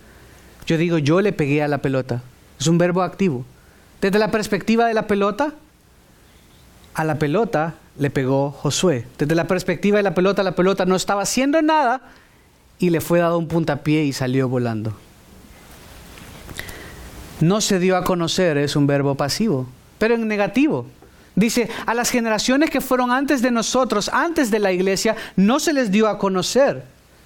yo 0.66 0.78
digo 0.78 0.98
yo 0.98 1.22
le 1.22 1.32
pegué 1.32 1.62
a 1.62 1.68
la 1.68 1.80
pelota. 1.80 2.24
Es 2.60 2.68
un 2.68 2.78
verbo 2.78 3.04
activo. 3.04 3.46
Desde 4.02 4.18
la 4.18 4.32
perspectiva 4.32 4.88
de 4.88 4.94
la 4.94 5.08
pelota, 5.08 5.54
a 6.94 7.04
la 7.04 7.20
pelota 7.20 7.76
le 7.98 8.10
pegó 8.10 8.52
Josué. 8.52 9.06
Desde 9.18 9.36
la 9.36 9.48
perspectiva 9.48 9.98
de 9.98 10.04
la 10.04 10.16
pelota, 10.16 10.44
la 10.44 10.56
pelota 10.56 10.86
no 10.86 10.96
estaba 10.96 11.22
haciendo 11.22 11.62
nada 11.62 12.02
y 12.80 12.90
le 12.90 13.02
fue 13.02 13.20
dado 13.20 13.38
un 13.38 13.48
puntapié 13.48 14.04
y 14.06 14.14
salió 14.14 14.50
volando. 14.50 14.94
No 17.42 17.62
se 17.62 17.80
dio 17.80 17.98
a 17.98 18.04
conocer 18.04 18.58
es 18.58 18.76
un 18.76 18.88
verbo 18.88 19.16
pasivo, 19.16 19.68
pero 19.98 20.16
en 20.16 20.28
negativo. 20.28 20.86
Dice, 21.36 21.70
a 21.86 21.94
las 21.94 22.10
generaciones 22.10 22.70
que 22.70 22.80
fueron 22.80 23.12
antes 23.12 23.42
de 23.42 23.52
nosotros, 23.52 24.10
antes 24.14 24.52
de 24.52 24.60
la 24.60 24.72
iglesia, 24.72 25.16
no 25.36 25.60
se 25.60 25.74
les 25.74 25.92
dio 25.92 26.08
a 26.08 26.18
conocer. 26.18 26.84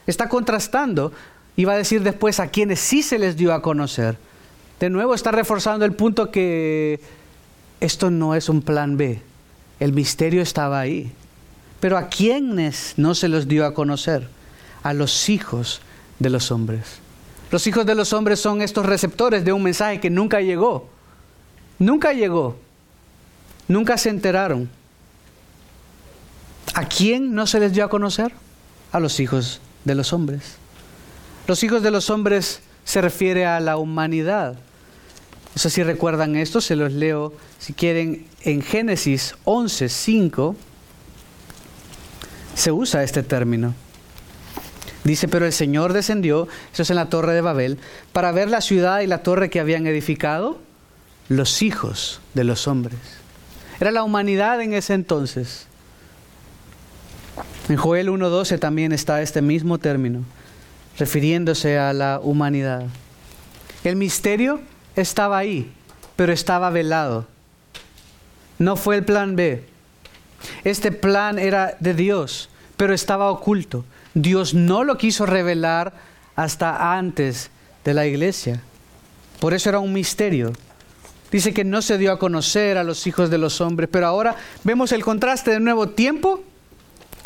Está 0.08 0.28
contrastando 0.30 1.12
y 1.56 1.66
va 1.66 1.74
a 1.74 1.78
decir 1.78 2.02
después 2.02 2.40
a 2.40 2.48
quienes 2.48 2.80
sí 2.80 3.04
se 3.04 3.20
les 3.20 3.38
dio 3.38 3.54
a 3.54 3.62
conocer. 3.62 4.18
De 4.80 4.90
nuevo 4.90 5.14
está 5.14 5.32
reforzando 5.32 5.86
el 5.86 5.94
punto 5.94 6.32
que 6.32 7.00
esto 7.80 8.10
no 8.10 8.34
es 8.34 8.50
un 8.50 8.62
plan 8.62 8.98
B. 8.98 9.22
El 9.80 9.94
misterio 9.94 10.42
estaba 10.42 10.80
ahí. 10.80 11.12
Pero 11.80 11.98
a 11.98 12.08
quienes 12.08 12.94
no 12.98 13.14
se 13.14 13.28
los 13.28 13.48
dio 13.48 13.66
a 13.66 13.74
conocer? 13.74 14.28
A 14.84 14.94
los 14.94 15.30
hijos 15.30 15.82
de 16.18 16.30
los 16.30 16.52
hombres. 16.52 17.00
Los 17.52 17.66
hijos 17.66 17.86
de 17.86 17.96
los 17.96 18.14
hombres 18.14 18.40
son 18.40 18.62
estos 18.62 18.86
receptores 18.86 19.44
de 19.44 19.52
un 19.52 19.64
mensaje 19.64 20.00
que 20.00 20.10
nunca 20.10 20.42
llegó. 20.42 20.90
Nunca 21.80 22.14
llegó. 22.14 22.58
Nunca 23.68 23.98
se 23.98 24.10
enteraron. 24.10 24.70
¿A 26.76 26.86
quién 26.86 27.34
no 27.34 27.48
se 27.48 27.60
les 27.60 27.74
dio 27.74 27.84
a 27.84 27.90
conocer? 27.90 28.32
A 28.92 29.00
los 29.00 29.20
hijos 29.20 29.62
de 29.86 29.96
los 29.96 30.14
hombres. 30.14 30.58
Los 31.48 31.64
hijos 31.64 31.82
de 31.82 31.92
los 31.92 32.10
hombres 32.10 32.62
se 32.84 33.02
refiere 33.02 33.46
a 33.46 33.60
la 33.60 33.78
humanidad. 33.78 34.56
Eso 35.56 35.70
si 35.70 35.84
recuerdan 35.84 36.36
esto, 36.36 36.62
se 36.62 36.76
los 36.76 36.94
leo 36.94 37.34
si 37.58 37.74
quieren 37.74 38.28
en 38.44 38.62
Génesis 38.62 39.36
11, 39.46 39.90
5 39.90 40.56
se 42.56 42.72
usa 42.72 43.04
este 43.04 43.24
término. 43.24 43.74
Dice, 45.04 45.28
pero 45.28 45.46
el 45.46 45.54
Señor 45.54 45.94
descendió, 45.94 46.48
eso 46.74 46.84
es 46.84 46.90
en 46.90 46.98
la 46.98 47.10
torre 47.10 47.34
de 47.34 47.42
Babel, 47.42 47.78
para 48.12 48.32
ver 48.32 48.50
la 48.50 48.62
ciudad 48.62 49.00
y 49.00 49.08
la 49.08 49.24
torre 49.24 49.50
que 49.50 49.60
habían 49.60 49.88
edificado 49.88 50.60
los 51.30 51.62
hijos 51.62 52.20
de 52.34 52.44
los 52.44 52.68
hombres. 52.68 53.00
Era 53.80 53.92
la 53.92 54.04
humanidad 54.04 54.62
en 54.62 54.74
ese 54.74 54.94
entonces. 54.94 55.68
En 57.70 57.78
Joel 57.78 58.10
1.12 58.10 58.60
también 58.60 58.92
está 58.92 59.22
este 59.22 59.42
mismo 59.42 59.78
término, 59.78 60.24
refiriéndose 60.98 61.78
a 61.78 61.94
la 61.94 62.20
humanidad. 62.22 62.84
El 63.84 63.96
misterio 63.96 64.60
estaba 64.96 65.38
ahí, 65.38 65.72
pero 66.16 66.34
estaba 66.34 66.70
velado. 66.72 67.26
No 68.58 68.76
fue 68.76 68.98
el 68.98 69.06
plan 69.06 69.38
B. 69.38 69.64
Este 70.64 70.92
plan 70.92 71.40
era 71.40 71.78
de 71.80 71.94
Dios, 71.94 72.50
pero 72.76 72.94
estaba 72.94 73.30
oculto. 73.30 73.86
Dios 74.14 74.54
no 74.54 74.84
lo 74.84 74.98
quiso 74.98 75.26
revelar 75.26 75.94
hasta 76.36 76.98
antes 76.98 77.52
de 77.84 77.94
la 77.94 78.06
iglesia. 78.06 78.62
Por 79.40 79.54
eso 79.54 79.70
era 79.70 79.80
un 79.80 79.94
misterio. 79.94 80.54
Dice 81.32 81.54
que 81.54 81.64
no 81.64 81.82
se 81.82 81.98
dio 81.98 82.12
a 82.12 82.20
conocer 82.20 82.78
a 82.78 82.84
los 82.84 83.06
hijos 83.06 83.30
de 83.30 83.38
los 83.38 83.62
hombres, 83.62 83.90
pero 83.92 84.08
ahora 84.08 84.36
vemos 84.64 84.92
el 84.92 85.04
contraste 85.04 85.52
de 85.52 85.60
nuevo 85.60 85.90
tiempo, 85.90 86.44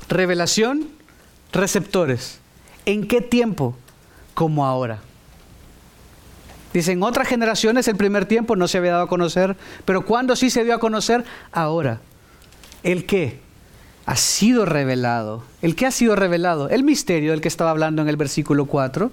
revelación, 0.09 0.89
receptores. 1.53 2.39
¿En 2.85 3.07
qué 3.07 3.21
tiempo? 3.21 3.77
Como 4.33 4.65
ahora. 4.65 4.99
Dice, 6.73 6.91
en 6.91 7.03
otras 7.03 7.27
generaciones 7.27 7.87
el 7.87 7.95
primer 7.95 8.25
tiempo 8.25 8.55
no 8.55 8.67
se 8.67 8.79
había 8.79 8.93
dado 8.93 9.03
a 9.03 9.07
conocer, 9.07 9.55
pero 9.85 10.05
cuando 10.05 10.35
sí 10.35 10.49
se 10.49 10.63
dio 10.63 10.73
a 10.73 10.79
conocer, 10.79 11.23
ahora. 11.51 12.01
¿El 12.81 13.05
qué? 13.05 13.39
Ha 14.05 14.15
sido 14.17 14.65
revelado. 14.65 15.43
¿El 15.61 15.75
qué 15.75 15.85
ha 15.85 15.91
sido 15.91 16.15
revelado? 16.15 16.69
El 16.69 16.83
misterio 16.83 17.31
del 17.31 17.41
que 17.41 17.47
estaba 17.47 17.71
hablando 17.71 18.01
en 18.01 18.09
el 18.09 18.17
versículo 18.17 18.65
4. 18.65 19.11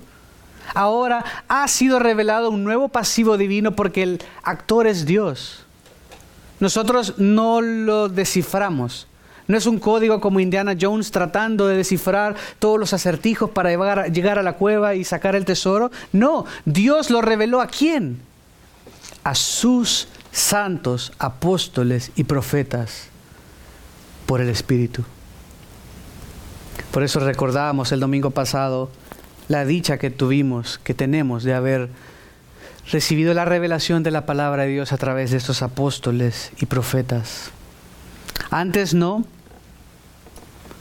Ahora 0.75 1.25
ha 1.49 1.67
sido 1.69 1.99
revelado 1.99 2.51
un 2.51 2.65
nuevo 2.65 2.89
pasivo 2.89 3.37
divino 3.37 3.73
porque 3.73 4.03
el 4.03 4.23
actor 4.43 4.87
es 4.87 5.07
Dios. 5.07 5.65
Nosotros 6.59 7.15
no 7.19 7.61
lo 7.61 8.09
desciframos. 8.09 9.07
No 9.47 9.57
es 9.57 9.67
un 9.67 9.79
código 9.81 10.21
como 10.21 10.39
Indiana 10.39 10.77
Jones 10.81 11.11
tratando 11.11 11.67
de 11.67 11.77
descifrar 11.77 12.37
todos 12.59 12.79
los 12.79 12.93
acertijos 12.93 13.51
para 13.51 13.71
llegar 14.07 14.39
a 14.39 14.43
la 14.43 14.53
cueva 14.53 14.95
y 14.95 15.03
sacar 15.03 15.35
el 15.35 15.45
tesoro. 15.45 15.91
No, 16.13 16.45
Dios 16.65 17.11
lo 17.11 17.21
reveló 17.21 17.61
a 17.61 17.67
quién? 17.67 18.21
A 19.25 19.35
sus 19.35 20.07
santos 20.31 21.13
apóstoles 21.19 22.13
y 22.15 22.25
profetas 22.25 23.11
por 24.31 24.41
el 24.41 24.49
Espíritu. 24.49 25.03
Por 26.93 27.03
eso 27.03 27.19
recordábamos 27.19 27.91
el 27.91 27.99
domingo 27.99 28.31
pasado 28.31 28.89
la 29.49 29.65
dicha 29.65 29.99
que 29.99 30.09
tuvimos, 30.09 30.79
que 30.79 30.95
tenemos 30.95 31.43
de 31.43 31.53
haber 31.53 31.89
recibido 32.93 33.35
la 33.35 33.45
revelación 33.45 34.05
de 34.05 34.13
la 34.13 34.27
palabra 34.27 34.63
de 34.63 34.69
Dios 34.69 34.93
a 34.93 34.99
través 34.99 35.33
de 35.33 35.37
estos 35.37 35.63
apóstoles 35.63 36.53
y 36.61 36.67
profetas. 36.67 37.51
Antes 38.53 38.95
no, 38.95 39.25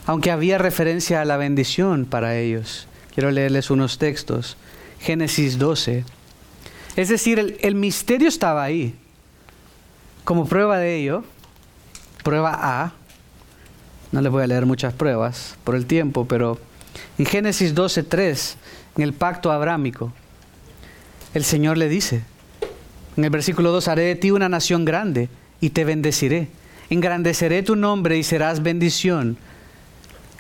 aunque 0.05 0.29
había 0.29 0.59
referencia 0.59 1.19
a 1.19 1.25
la 1.25 1.37
bendición 1.37 2.05
para 2.05 2.37
ellos. 2.37 2.87
Quiero 3.15 3.31
leerles 3.31 3.71
unos 3.71 3.97
textos. 3.97 4.57
Génesis 4.99 5.57
12. 5.57 6.05
Es 6.95 7.09
decir, 7.09 7.57
el, 7.59 7.73
misterio 7.73 8.27
estaba 8.27 8.61
ahí. 8.61 8.93
Como 10.23 10.45
prueba 10.45 10.77
de 10.77 10.97
ello, 10.97 11.23
prueba 12.23 12.51
A, 12.53 12.93
no 14.12 14.22
les 14.22 14.32
voy 14.32 14.43
a 14.43 14.47
leer 14.47 14.66
muchas 14.66 14.93
pruebas 14.93 15.55
por 15.64 15.76
el 15.76 15.86
tiempo, 15.86 16.26
pero 16.26 16.60
en 17.18 17.26
Génesis 17.26 17.76
12.3, 17.76 18.55
en 18.97 19.03
el 19.03 19.14
pacto 19.14 19.51
abrámico, 19.51 20.12
el 21.34 21.43
Señor 21.43 21.78
le 21.78 21.89
dice, 21.89 22.24
en 23.18 23.24
el 23.24 23.30
versículo 23.30 23.72
2, 23.72 23.88
haré 23.88 24.03
de 24.03 24.16
ti 24.16 24.32
una 24.32 24.49
nación 24.49 24.86
grande 24.86 25.30
y 25.62 25.72
te 25.72 25.84
bendeciré. 25.84 26.47
Engrandeceré 26.89 27.62
tu 27.64 27.76
nombre 27.76 28.18
y 28.18 28.24
serás 28.24 28.64
bendición. 28.64 29.38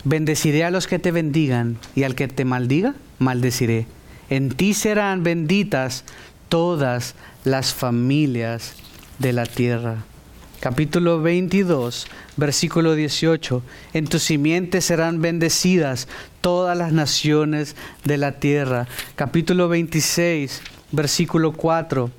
Bendeciré 0.03 0.63
a 0.63 0.71
los 0.71 0.87
que 0.87 0.97
te 0.97 1.11
bendigan 1.11 1.77
y 1.95 2.03
al 2.03 2.15
que 2.15 2.27
te 2.27 2.45
maldiga, 2.45 2.95
maldeciré. 3.19 3.85
En 4.29 4.49
ti 4.49 4.73
serán 4.73 5.23
benditas 5.23 6.05
todas 6.47 7.15
las 7.43 7.73
familias 7.73 8.73
de 9.19 9.33
la 9.33 9.45
tierra. 9.45 9.97
Capítulo 10.59 11.21
22, 11.21 12.07
versículo 12.35 12.93
18. 12.93 13.63
En 13.93 14.07
tu 14.07 14.19
simiente 14.19 14.81
serán 14.81 15.21
bendecidas 15.21 16.09
todas 16.41 16.77
las 16.77 16.91
naciones 16.91 17.77
de 18.03 18.17
la 18.17 18.33
tierra. 18.41 18.85
Capítulo 19.15 19.69
26, 19.69 20.61
versículo 20.91 21.53
4. 21.53 22.11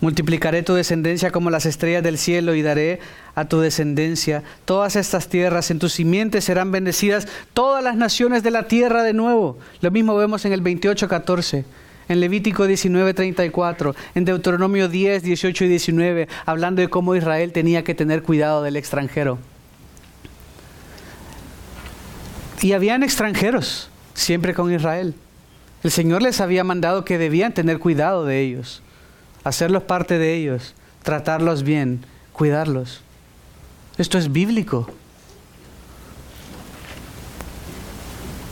Multiplicaré 0.00 0.64
tu 0.64 0.74
descendencia 0.74 1.30
como 1.30 1.50
las 1.50 1.64
estrellas 1.64 2.02
del 2.02 2.18
cielo 2.18 2.56
y 2.56 2.62
daré 2.62 2.98
a 3.36 3.44
tu 3.44 3.60
descendencia 3.60 4.42
todas 4.64 4.96
estas 4.96 5.28
tierras. 5.28 5.70
En 5.70 5.78
tu 5.78 5.88
simiente 5.88 6.40
serán 6.40 6.72
bendecidas 6.72 7.28
todas 7.52 7.84
las 7.84 7.94
naciones 7.94 8.42
de 8.42 8.50
la 8.50 8.64
tierra 8.64 9.04
de 9.04 9.12
nuevo. 9.12 9.58
Lo 9.80 9.92
mismo 9.92 10.16
vemos 10.16 10.44
en 10.44 10.54
el 10.54 10.60
28, 10.60 11.06
14 11.06 11.64
en 12.08 12.20
Levítico 12.20 12.66
19, 12.66 13.14
34, 13.14 13.94
en 14.14 14.24
Deuteronomio 14.24 14.88
10, 14.88 15.22
18 15.22 15.64
y 15.64 15.68
19, 15.68 16.28
hablando 16.46 16.82
de 16.82 16.88
cómo 16.88 17.14
Israel 17.14 17.52
tenía 17.52 17.84
que 17.84 17.94
tener 17.94 18.22
cuidado 18.22 18.62
del 18.62 18.76
extranjero. 18.76 19.38
Y 22.60 22.72
habían 22.72 23.02
extranjeros 23.02 23.90
siempre 24.14 24.54
con 24.54 24.72
Israel. 24.72 25.14
El 25.82 25.90
Señor 25.90 26.22
les 26.22 26.40
había 26.40 26.62
mandado 26.62 27.04
que 27.04 27.18
debían 27.18 27.54
tener 27.54 27.78
cuidado 27.78 28.24
de 28.24 28.40
ellos 28.40 28.82
hacerlos 29.44 29.82
parte 29.84 30.18
de 30.18 30.34
ellos, 30.34 30.74
tratarlos 31.02 31.62
bien, 31.62 32.04
cuidarlos. 32.32 33.02
Esto 33.98 34.18
es 34.18 34.32
bíblico. 34.32 34.88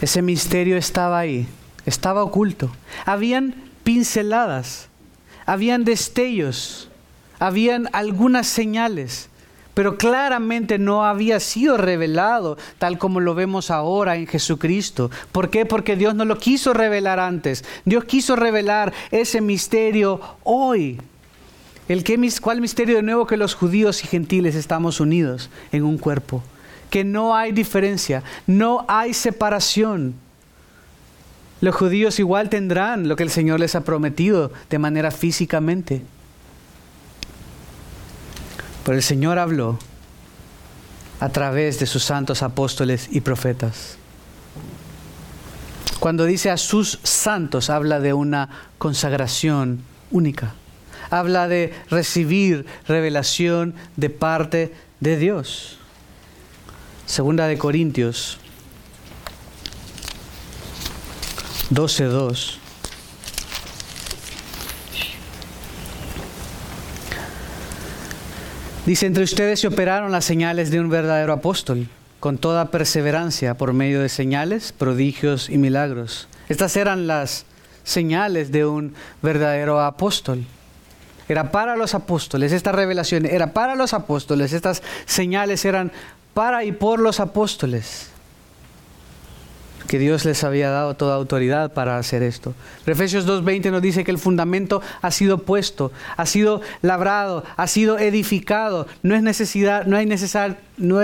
Ese 0.00 0.22
misterio 0.22 0.76
estaba 0.76 1.18
ahí, 1.18 1.46
estaba 1.90 2.22
oculto. 2.22 2.70
Habían 3.04 3.54
pinceladas, 3.84 4.88
habían 5.44 5.84
destellos, 5.84 6.88
habían 7.38 7.88
algunas 7.92 8.46
señales, 8.46 9.28
pero 9.74 9.96
claramente 9.96 10.78
no 10.78 11.04
había 11.04 11.40
sido 11.40 11.76
revelado 11.76 12.56
tal 12.78 12.98
como 12.98 13.20
lo 13.20 13.34
vemos 13.34 13.70
ahora 13.70 14.16
en 14.16 14.26
Jesucristo. 14.26 15.10
¿Por 15.32 15.50
qué? 15.50 15.66
Porque 15.66 15.96
Dios 15.96 16.14
no 16.14 16.24
lo 16.24 16.38
quiso 16.38 16.72
revelar 16.72 17.20
antes. 17.20 17.64
Dios 17.84 18.04
quiso 18.04 18.36
revelar 18.36 18.92
ese 19.10 19.40
misterio 19.40 20.20
hoy. 20.42 21.00
El 21.88 22.04
que, 22.04 22.18
¿Cuál 22.40 22.60
misterio 22.60 22.96
de 22.96 23.02
nuevo 23.02 23.26
que 23.26 23.36
los 23.36 23.54
judíos 23.54 24.04
y 24.04 24.06
gentiles 24.06 24.54
estamos 24.54 25.00
unidos 25.00 25.50
en 25.72 25.82
un 25.82 25.98
cuerpo? 25.98 26.42
Que 26.88 27.02
no 27.02 27.34
hay 27.34 27.50
diferencia, 27.52 28.22
no 28.46 28.84
hay 28.86 29.14
separación. 29.14 30.14
Los 31.60 31.74
judíos 31.74 32.18
igual 32.18 32.48
tendrán 32.48 33.08
lo 33.08 33.16
que 33.16 33.22
el 33.22 33.30
Señor 33.30 33.60
les 33.60 33.74
ha 33.74 33.82
prometido 33.82 34.50
de 34.70 34.78
manera 34.78 35.10
físicamente. 35.10 36.02
Pero 38.84 38.96
el 38.96 39.02
Señor 39.02 39.38
habló 39.38 39.78
a 41.20 41.28
través 41.28 41.78
de 41.78 41.86
sus 41.86 42.02
santos 42.02 42.42
apóstoles 42.42 43.08
y 43.10 43.20
profetas. 43.20 43.98
Cuando 46.00 46.24
dice 46.24 46.50
a 46.50 46.56
sus 46.56 46.98
santos, 47.02 47.68
habla 47.68 48.00
de 48.00 48.14
una 48.14 48.48
consagración 48.78 49.82
única. 50.10 50.54
Habla 51.10 51.46
de 51.46 51.74
recibir 51.90 52.64
revelación 52.88 53.74
de 53.96 54.08
parte 54.08 54.72
de 55.00 55.18
Dios. 55.18 55.78
Segunda 57.04 57.48
de 57.48 57.58
Corintios 57.58 58.39
12.2. 61.70 62.56
Dice, 68.86 69.06
entre 69.06 69.22
ustedes 69.22 69.60
se 69.60 69.68
operaron 69.68 70.10
las 70.10 70.24
señales 70.24 70.72
de 70.72 70.80
un 70.80 70.88
verdadero 70.88 71.32
apóstol, 71.32 71.86
con 72.18 72.38
toda 72.38 72.72
perseverancia 72.72 73.54
por 73.54 73.72
medio 73.72 74.00
de 74.00 74.08
señales, 74.08 74.72
prodigios 74.72 75.48
y 75.48 75.58
milagros. 75.58 76.26
Estas 76.48 76.76
eran 76.76 77.06
las 77.06 77.44
señales 77.84 78.50
de 78.50 78.66
un 78.66 78.94
verdadero 79.22 79.80
apóstol. 79.80 80.44
Era 81.28 81.52
para 81.52 81.76
los 81.76 81.94
apóstoles, 81.94 82.50
esta 82.50 82.72
revelación 82.72 83.26
era 83.26 83.52
para 83.52 83.76
los 83.76 83.94
apóstoles, 83.94 84.52
estas 84.52 84.82
señales 85.06 85.64
eran 85.64 85.92
para 86.34 86.64
y 86.64 86.72
por 86.72 86.98
los 86.98 87.20
apóstoles 87.20 88.09
que 89.90 89.98
Dios 89.98 90.24
les 90.24 90.44
había 90.44 90.70
dado 90.70 90.94
toda 90.94 91.16
autoridad 91.16 91.72
para 91.72 91.98
hacer 91.98 92.22
esto. 92.22 92.54
Efesios 92.86 93.26
2.20 93.26 93.72
nos 93.72 93.82
dice 93.82 94.04
que 94.04 94.12
el 94.12 94.18
fundamento 94.18 94.80
ha 95.02 95.10
sido 95.10 95.38
puesto, 95.38 95.90
ha 96.16 96.26
sido 96.26 96.60
labrado, 96.80 97.42
ha 97.56 97.66
sido 97.66 97.98
edificado. 97.98 98.86
No, 99.02 99.16
es 99.16 99.22
necesidad, 99.24 99.86
no, 99.86 99.96
hay 99.96 100.06
no, 100.76 101.00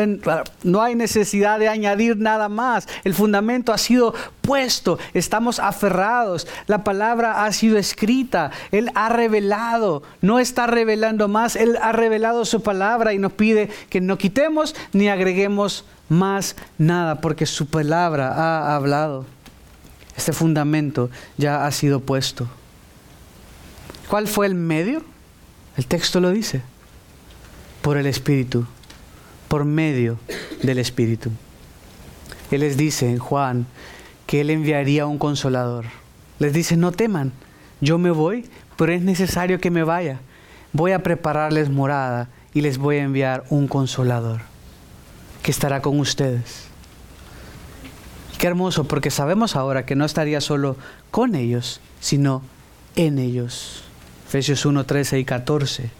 no 0.62 0.82
hay 0.82 0.94
necesidad 0.94 1.58
de 1.58 1.66
añadir 1.66 2.16
nada 2.16 2.48
más. 2.48 2.86
El 3.02 3.12
fundamento 3.12 3.72
ha 3.72 3.78
sido 3.78 4.14
puesto, 4.40 5.00
estamos 5.14 5.58
aferrados. 5.58 6.46
La 6.68 6.84
palabra 6.84 7.44
ha 7.44 7.50
sido 7.50 7.78
escrita, 7.78 8.52
Él 8.70 8.92
ha 8.94 9.08
revelado, 9.08 10.04
no 10.20 10.38
está 10.38 10.68
revelando 10.68 11.26
más, 11.26 11.56
Él 11.56 11.76
ha 11.82 11.90
revelado 11.90 12.44
su 12.44 12.62
palabra 12.62 13.12
y 13.12 13.18
nos 13.18 13.32
pide 13.32 13.68
que 13.90 14.00
no 14.00 14.16
quitemos 14.16 14.76
ni 14.92 15.08
agreguemos 15.08 15.84
más 16.08 16.56
nada, 16.78 17.20
porque 17.20 17.46
su 17.46 17.66
palabra 17.66 18.32
ha 18.32 18.76
hablado. 18.76 19.26
Este 20.16 20.32
fundamento 20.32 21.10
ya 21.36 21.66
ha 21.66 21.72
sido 21.72 22.00
puesto. 22.00 22.48
¿Cuál 24.08 24.28
fue 24.28 24.46
el 24.46 24.54
medio? 24.54 25.02
El 25.76 25.86
texto 25.86 26.20
lo 26.20 26.30
dice. 26.30 26.62
Por 27.82 27.96
el 27.96 28.06
Espíritu, 28.06 28.66
por 29.48 29.64
medio 29.64 30.18
del 30.62 30.78
Espíritu. 30.78 31.30
Él 32.50 32.60
les 32.60 32.76
dice 32.76 33.08
en 33.08 33.18
Juan 33.18 33.66
que 34.26 34.40
Él 34.40 34.50
enviaría 34.50 35.06
un 35.06 35.18
consolador. 35.18 35.84
Les 36.38 36.52
dice, 36.52 36.76
no 36.76 36.92
teman, 36.92 37.32
yo 37.80 37.98
me 37.98 38.10
voy, 38.10 38.48
pero 38.76 38.92
es 38.92 39.02
necesario 39.02 39.60
que 39.60 39.70
me 39.70 39.82
vaya. 39.82 40.20
Voy 40.72 40.92
a 40.92 41.02
prepararles 41.02 41.70
morada 41.70 42.28
y 42.54 42.60
les 42.60 42.78
voy 42.78 42.96
a 42.96 43.02
enviar 43.02 43.44
un 43.50 43.68
consolador 43.68 44.55
que 45.46 45.52
estará 45.52 45.80
con 45.80 46.00
ustedes. 46.00 46.64
Qué 48.36 48.48
hermoso, 48.48 48.82
porque 48.82 49.12
sabemos 49.12 49.54
ahora 49.54 49.86
que 49.86 49.94
no 49.94 50.04
estaría 50.04 50.40
solo 50.40 50.76
con 51.12 51.36
ellos, 51.36 51.80
sino 52.00 52.42
en 52.96 53.20
ellos. 53.20 53.84
Efesios 54.26 54.66
1, 54.66 54.84
13 54.84 55.20
y 55.20 55.24
14. 55.24 55.90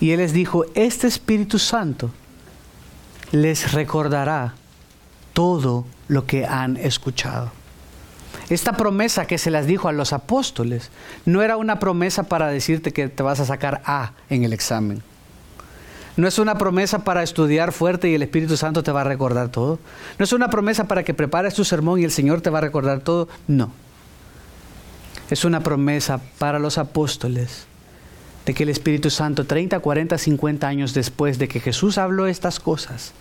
Y 0.00 0.12
Él 0.12 0.16
les 0.16 0.32
dijo, 0.32 0.64
este 0.74 1.08
Espíritu 1.08 1.58
Santo 1.58 2.10
les 3.32 3.70
recordará 3.72 4.54
todo 5.34 5.84
lo 6.08 6.24
que 6.24 6.46
han 6.46 6.78
escuchado. 6.78 7.52
Esta 8.48 8.72
promesa 8.72 9.26
que 9.26 9.36
se 9.36 9.50
las 9.50 9.66
dijo 9.66 9.88
a 9.88 9.92
los 9.92 10.14
apóstoles 10.14 10.90
no 11.26 11.42
era 11.42 11.58
una 11.58 11.78
promesa 11.78 12.22
para 12.22 12.48
decirte 12.48 12.94
que 12.94 13.10
te 13.10 13.22
vas 13.22 13.40
a 13.40 13.44
sacar 13.44 13.82
A 13.84 14.14
en 14.30 14.44
el 14.44 14.54
examen. 14.54 15.02
No 16.20 16.28
es 16.28 16.38
una 16.38 16.58
promesa 16.58 16.98
para 16.98 17.22
estudiar 17.22 17.72
fuerte 17.72 18.10
y 18.10 18.14
el 18.14 18.20
Espíritu 18.20 18.54
Santo 18.58 18.82
te 18.82 18.92
va 18.92 19.00
a 19.00 19.04
recordar 19.04 19.48
todo. 19.48 19.78
No 20.18 20.24
es 20.24 20.34
una 20.34 20.50
promesa 20.50 20.86
para 20.86 21.02
que 21.02 21.14
prepares 21.14 21.54
tu 21.54 21.64
sermón 21.64 21.98
y 21.98 22.04
el 22.04 22.10
Señor 22.10 22.42
te 22.42 22.50
va 22.50 22.58
a 22.58 22.60
recordar 22.60 23.00
todo. 23.00 23.26
No. 23.48 23.72
Es 25.30 25.46
una 25.46 25.60
promesa 25.60 26.20
para 26.38 26.58
los 26.58 26.76
apóstoles 26.76 27.64
de 28.44 28.52
que 28.52 28.64
el 28.64 28.68
Espíritu 28.68 29.08
Santo 29.08 29.46
30, 29.46 29.80
40, 29.80 30.18
50 30.18 30.68
años 30.68 30.92
después 30.92 31.38
de 31.38 31.48
que 31.48 31.58
Jesús 31.58 31.96
habló 31.96 32.26
estas 32.26 32.60
cosas, 32.60 33.14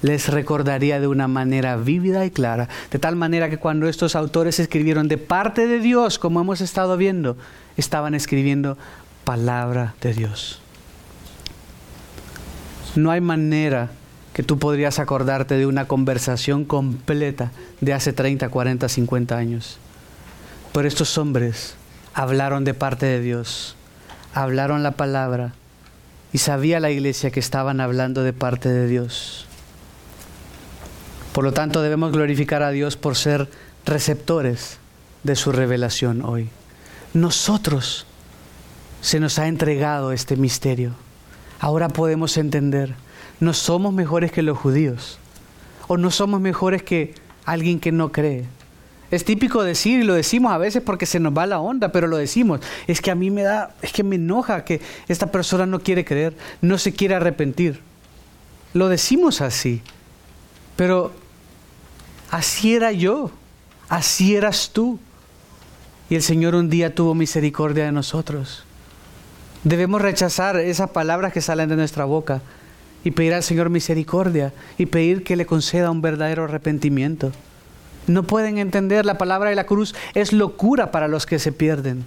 les 0.00 0.28
recordaría 0.28 1.00
de 1.00 1.08
una 1.08 1.28
manera 1.28 1.76
vívida 1.76 2.24
y 2.24 2.30
clara, 2.30 2.70
de 2.90 2.98
tal 2.98 3.14
manera 3.14 3.50
que 3.50 3.58
cuando 3.58 3.88
estos 3.88 4.16
autores 4.16 4.58
escribieron 4.58 5.06
de 5.06 5.18
parte 5.18 5.66
de 5.66 5.80
Dios, 5.80 6.18
como 6.18 6.40
hemos 6.40 6.62
estado 6.62 6.96
viendo, 6.96 7.36
estaban 7.76 8.14
escribiendo 8.14 8.78
palabra 9.24 9.94
de 10.00 10.14
Dios. 10.14 10.61
No 12.94 13.10
hay 13.10 13.20
manera 13.20 13.90
que 14.34 14.42
tú 14.42 14.58
podrías 14.58 14.98
acordarte 14.98 15.56
de 15.56 15.66
una 15.66 15.86
conversación 15.86 16.64
completa 16.64 17.50
de 17.80 17.92
hace 17.92 18.12
30, 18.12 18.48
40, 18.48 18.88
50 18.88 19.36
años. 19.36 19.78
Pero 20.72 20.88
estos 20.88 21.18
hombres 21.18 21.74
hablaron 22.14 22.64
de 22.64 22.74
parte 22.74 23.06
de 23.06 23.20
Dios, 23.20 23.76
hablaron 24.34 24.82
la 24.82 24.92
palabra 24.92 25.52
y 26.32 26.38
sabía 26.38 26.80
la 26.80 26.90
iglesia 26.90 27.30
que 27.30 27.40
estaban 27.40 27.80
hablando 27.80 28.22
de 28.22 28.32
parte 28.32 28.68
de 28.68 28.86
Dios. 28.86 29.46
Por 31.32 31.44
lo 31.44 31.52
tanto, 31.52 31.82
debemos 31.82 32.12
glorificar 32.12 32.62
a 32.62 32.70
Dios 32.70 32.96
por 32.96 33.16
ser 33.16 33.50
receptores 33.84 34.78
de 35.22 35.36
su 35.36 35.52
revelación 35.52 36.22
hoy. 36.24 36.48
Nosotros 37.14 38.06
se 39.00 39.20
nos 39.20 39.38
ha 39.38 39.48
entregado 39.48 40.12
este 40.12 40.36
misterio 40.36 40.92
ahora 41.62 41.88
podemos 41.88 42.36
entender, 42.38 42.92
no 43.38 43.54
somos 43.54 43.94
mejores 43.94 44.32
que 44.32 44.42
los 44.42 44.58
judíos, 44.58 45.18
o 45.86 45.96
no 45.96 46.10
somos 46.10 46.40
mejores 46.40 46.82
que 46.82 47.14
alguien 47.44 47.78
que 47.78 47.92
no 47.92 48.10
cree. 48.10 48.46
Es 49.12 49.24
típico 49.24 49.62
decir, 49.62 50.00
y 50.00 50.02
lo 50.02 50.14
decimos 50.14 50.52
a 50.52 50.58
veces 50.58 50.82
porque 50.82 51.06
se 51.06 51.20
nos 51.20 51.36
va 51.36 51.46
la 51.46 51.60
onda, 51.60 51.92
pero 51.92 52.08
lo 52.08 52.16
decimos. 52.16 52.60
Es 52.88 53.00
que 53.00 53.12
a 53.12 53.14
mí 53.14 53.30
me 53.30 53.42
da, 53.42 53.76
es 53.80 53.92
que 53.92 54.02
me 54.02 54.16
enoja 54.16 54.64
que 54.64 54.80
esta 55.06 55.30
persona 55.30 55.64
no 55.64 55.78
quiere 55.80 56.04
creer, 56.04 56.34
no 56.62 56.78
se 56.78 56.94
quiere 56.94 57.14
arrepentir. 57.14 57.78
Lo 58.74 58.88
decimos 58.88 59.40
así, 59.40 59.82
pero 60.74 61.12
así 62.30 62.74
era 62.74 62.90
yo, 62.90 63.30
así 63.88 64.34
eras 64.34 64.70
tú. 64.72 64.98
Y 66.10 66.16
el 66.16 66.22
Señor 66.22 66.56
un 66.56 66.70
día 66.70 66.92
tuvo 66.92 67.14
misericordia 67.14 67.84
de 67.84 67.92
nosotros. 67.92 68.64
Debemos 69.64 70.02
rechazar 70.02 70.56
esas 70.56 70.90
palabras 70.90 71.32
que 71.32 71.40
salen 71.40 71.68
de 71.68 71.76
nuestra 71.76 72.04
boca 72.04 72.40
y 73.04 73.12
pedir 73.12 73.34
al 73.34 73.42
Señor 73.42 73.70
misericordia 73.70 74.52
y 74.78 74.86
pedir 74.86 75.22
que 75.22 75.36
le 75.36 75.46
conceda 75.46 75.90
un 75.90 76.02
verdadero 76.02 76.44
arrepentimiento. 76.44 77.32
No 78.06 78.24
pueden 78.24 78.58
entender, 78.58 79.06
la 79.06 79.18
palabra 79.18 79.50
de 79.50 79.56
la 79.56 79.66
cruz 79.66 79.94
es 80.14 80.32
locura 80.32 80.90
para 80.90 81.06
los 81.06 81.26
que 81.26 81.38
se 81.38 81.52
pierden. 81.52 82.04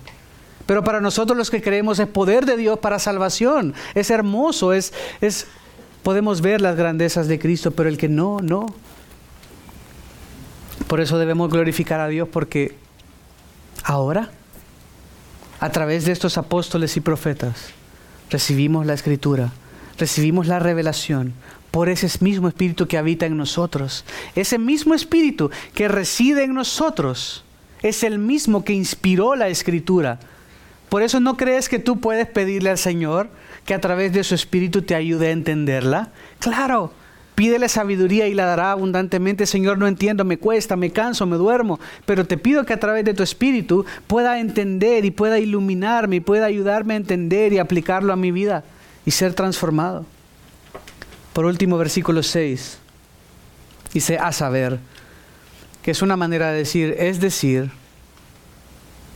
Pero 0.66 0.84
para 0.84 0.99
nosotros 0.99 1.38
los 1.38 1.51
que 1.51 1.62
creemos 1.62 1.99
es 1.99 2.08
poder 2.08 2.45
de 2.45 2.58
Dios 2.58 2.80
para 2.80 2.99
salvación. 2.99 3.74
Es 3.93 4.10
hermoso, 4.10 4.74
es, 4.74 4.93
es 5.22 5.47
podemos 6.03 6.41
ver 6.41 6.60
las 6.60 6.76
grandezas 6.76 7.28
de 7.28 7.39
Cristo, 7.39 7.72
pero 7.72 7.88
el 7.88 7.97
que 7.97 8.10
no, 8.10 8.39
no. 8.41 8.66
Por 10.88 10.99
eso 10.99 11.18
debemos 11.18 11.49
glorificar 11.49 11.99
a 11.99 12.08
Dios 12.08 12.28
porque 12.30 12.76
ahora 13.84 14.30
a 15.66 15.72
través 15.72 16.05
de 16.05 16.11
estos 16.11 16.38
apóstoles 16.38 16.95
y 16.95 17.01
profetas, 17.01 17.72
recibimos 18.30 18.86
la 18.86 18.93
escritura, 18.93 19.51
recibimos 19.97 20.45
la 20.45 20.59
revelación 20.59 21.34
por 21.72 21.89
ese 21.89 22.07
mismo 22.24 22.47
espíritu 22.47 22.88
que 22.88 22.99
habita 22.99 23.26
en 23.26 23.36
nosotros. 23.36 24.05
Ese 24.36 24.59
mismo 24.59 24.93
espíritu 24.93 25.49
que 25.74 25.88
reside 25.88 26.43
en 26.43 26.53
nosotros 26.53 27.43
es 27.82 28.03
el 28.03 28.20
mismo 28.20 28.63
que 28.63 28.74
inspiró 28.74 29.36
la 29.36 29.47
escritura. 29.47 30.20
Por 30.88 31.01
eso 31.01 31.20
no 31.20 31.36
crees 31.36 31.68
que 31.68 31.80
tú 31.80 31.99
puedes 31.99 32.28
pedirle 32.28 32.70
al 32.70 32.78
Señor 32.78 33.32
que 33.66 33.74
a 33.74 33.82
través 33.82 34.13
de 34.13 34.24
su 34.24 34.36
espíritu 34.36 34.84
te 34.84 34.93
ayude 34.93 35.30
a 35.30 35.32
entenderla. 35.32 36.11
Claro, 36.38 36.93
Pídele 37.36 37.68
sabiduría 37.68 38.28
y 38.28 38.34
la 38.34 38.46
dará 38.46 38.72
abundantemente. 38.72 39.46
Señor, 39.46 39.78
no 39.78 39.88
entiendo, 39.88 40.24
me 40.24 40.38
cuesta, 40.38 40.78
me 40.78 40.92
canso, 40.92 41.26
me 41.26 41.36
duermo, 41.36 41.80
pero 42.06 42.26
te 42.26 42.38
pido 42.38 42.66
que 42.66 42.74
a 42.74 42.80
través 42.80 43.04
de 43.04 43.14
tu 43.14 43.24
espíritu 43.24 43.86
pueda 44.08 44.40
entender 44.40 45.04
y 45.04 45.12
pueda 45.12 45.38
iluminarme 45.38 46.18
y 46.18 46.20
pueda 46.22 46.46
ayudarme 46.46 46.94
a 46.94 46.98
entender 46.98 47.52
y 47.52 47.60
aplicarlo 47.60 48.14
a 48.14 48.16
mi 48.16 48.32
vida 48.32 48.64
y 49.06 49.12
ser 49.12 49.34
transformado. 49.34 50.06
Por 51.34 51.46
último, 51.46 51.78
versículo 51.78 52.24
6. 52.24 52.80
Dice, 53.94 54.18
a 54.18 54.32
saber, 54.32 54.80
que 55.82 55.92
es 55.92 56.02
una 56.02 56.16
manera 56.16 56.52
de 56.52 56.58
decir, 56.60 56.96
es 56.98 57.20
decir, 57.20 57.72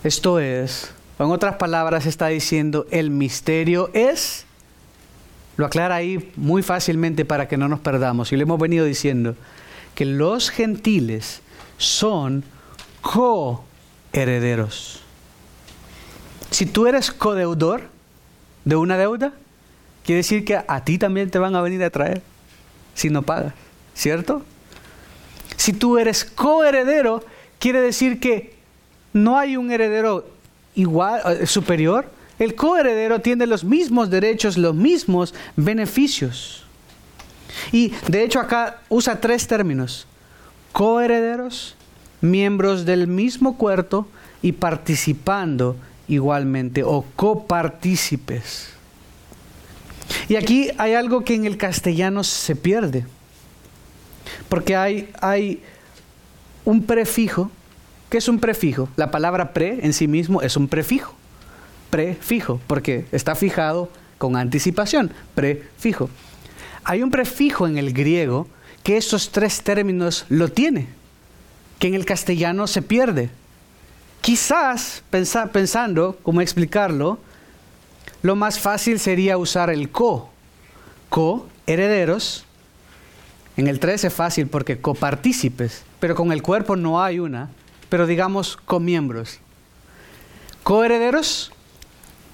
esto 0.04 0.40
es, 0.40 0.92
o 1.18 1.24
en 1.24 1.32
otras 1.32 1.56
palabras 1.56 2.06
está 2.06 2.28
diciendo, 2.28 2.86
el 2.92 3.10
misterio 3.10 3.90
es 3.94 4.46
lo 5.60 5.66
aclara 5.66 5.96
ahí 5.96 6.32
muy 6.38 6.64
fácilmente 6.64 7.26
para 7.26 7.50
que 7.50 7.58
no 7.58 7.68
nos 7.68 7.82
perdamos. 7.82 8.32
Y 8.32 8.38
le 8.38 8.44
hemos 8.44 8.58
venido 8.58 8.86
diciendo 8.86 9.36
que 9.94 10.06
los 10.06 10.52
gentiles 10.52 11.42
son 11.78 12.46
coherederos. 13.02 15.02
Si 16.50 16.66
tú 16.66 16.88
eres 16.88 17.12
codeudor 17.12 17.90
de 18.64 18.78
una 18.78 18.98
deuda, 18.98 19.34
quiere 20.06 20.20
decir 20.20 20.46
que 20.46 20.62
a 20.66 20.86
ti 20.86 20.98
también 20.98 21.30
te 21.30 21.40
van 21.40 21.58
a 21.58 21.62
venir 21.62 21.84
a 21.84 21.90
traer 21.90 22.22
si 22.96 23.10
no 23.10 23.24
pagas, 23.24 23.54
¿cierto? 23.94 24.46
Si 25.58 25.74
tú 25.74 25.98
eres 25.98 26.24
coheredero, 26.24 27.26
quiere 27.60 27.82
decir 27.82 28.22
que 28.22 28.56
no 29.12 29.38
hay 29.38 29.58
un 29.58 29.72
heredero 29.72 30.26
igual, 30.76 31.42
eh, 31.42 31.46
superior. 31.46 32.10
El 32.40 32.56
coheredero 32.56 33.20
tiene 33.20 33.46
los 33.46 33.64
mismos 33.64 34.10
derechos, 34.10 34.58
los 34.58 34.74
mismos 34.74 35.34
beneficios. 35.58 36.64
Y 37.72 37.94
de 38.08 38.24
hecho 38.24 38.40
acá 38.40 38.82
usa 38.88 39.20
tres 39.20 39.46
términos. 39.48 40.08
Coherederos, 40.72 41.76
miembros 42.22 42.86
del 42.86 43.08
mismo 43.08 43.58
cuerpo 43.58 44.08
y 44.42 44.54
participando 44.54 45.76
igualmente 46.08 46.84
o 46.84 47.06
copartícipes. 47.16 48.70
Y 50.28 50.38
aquí 50.38 50.70
hay 50.78 50.94
algo 50.94 51.24
que 51.24 51.36
en 51.36 51.46
el 51.46 51.58
castellano 51.58 52.24
se 52.24 52.56
pierde, 52.56 53.06
porque 54.48 54.76
hay, 54.76 55.12
hay 55.22 55.62
un 56.66 56.84
prefijo. 56.84 57.52
¿Qué 58.10 58.18
es 58.18 58.28
un 58.28 58.40
prefijo? 58.40 58.90
La 58.96 59.12
palabra 59.12 59.54
pre 59.54 59.86
en 59.86 59.94
sí 59.94 60.08
mismo 60.08 60.42
es 60.42 60.58
un 60.58 60.68
prefijo. 60.68 61.19
Prefijo, 61.90 62.60
porque 62.68 63.06
está 63.12 63.36
fijado 63.36 63.90
con 64.18 64.36
anticipación. 64.36 65.12
Prefijo. 65.36 66.10
Hay 66.84 67.04
un 67.04 67.12
prefijo 67.12 67.68
en 67.68 67.78
el 67.78 67.94
griego 67.94 68.48
que 68.84 68.98
esos 68.98 69.32
tres 69.32 69.62
términos 69.62 70.26
lo 70.30 70.50
tiene, 70.50 70.88
que 71.80 71.88
en 71.88 71.94
el 71.94 72.06
castellano 72.06 72.68
se 72.68 72.82
pierde. 72.82 73.30
Quizás, 74.22 75.04
pensando 75.10 76.18
cómo 76.24 76.42
explicarlo, 76.42 77.20
lo 78.22 78.36
más 78.36 78.60
fácil 78.60 79.00
sería 79.00 79.38
usar 79.38 79.70
el 79.70 79.90
co. 79.90 80.30
Co, 81.10 81.48
herederos. 81.68 82.46
En 83.56 83.68
el 83.68 83.80
3 83.80 84.06
es 84.06 84.14
fácil 84.14 84.48
porque 84.48 84.80
copartícipes, 84.80 85.84
pero 86.00 86.16
con 86.16 86.32
el 86.32 86.42
cuerpo 86.42 86.76
no 86.76 87.02
hay 87.02 87.20
una, 87.20 87.50
pero 87.90 88.08
digamos 88.08 88.56
comiembros. 88.56 89.40
Coherederos, 90.64 91.52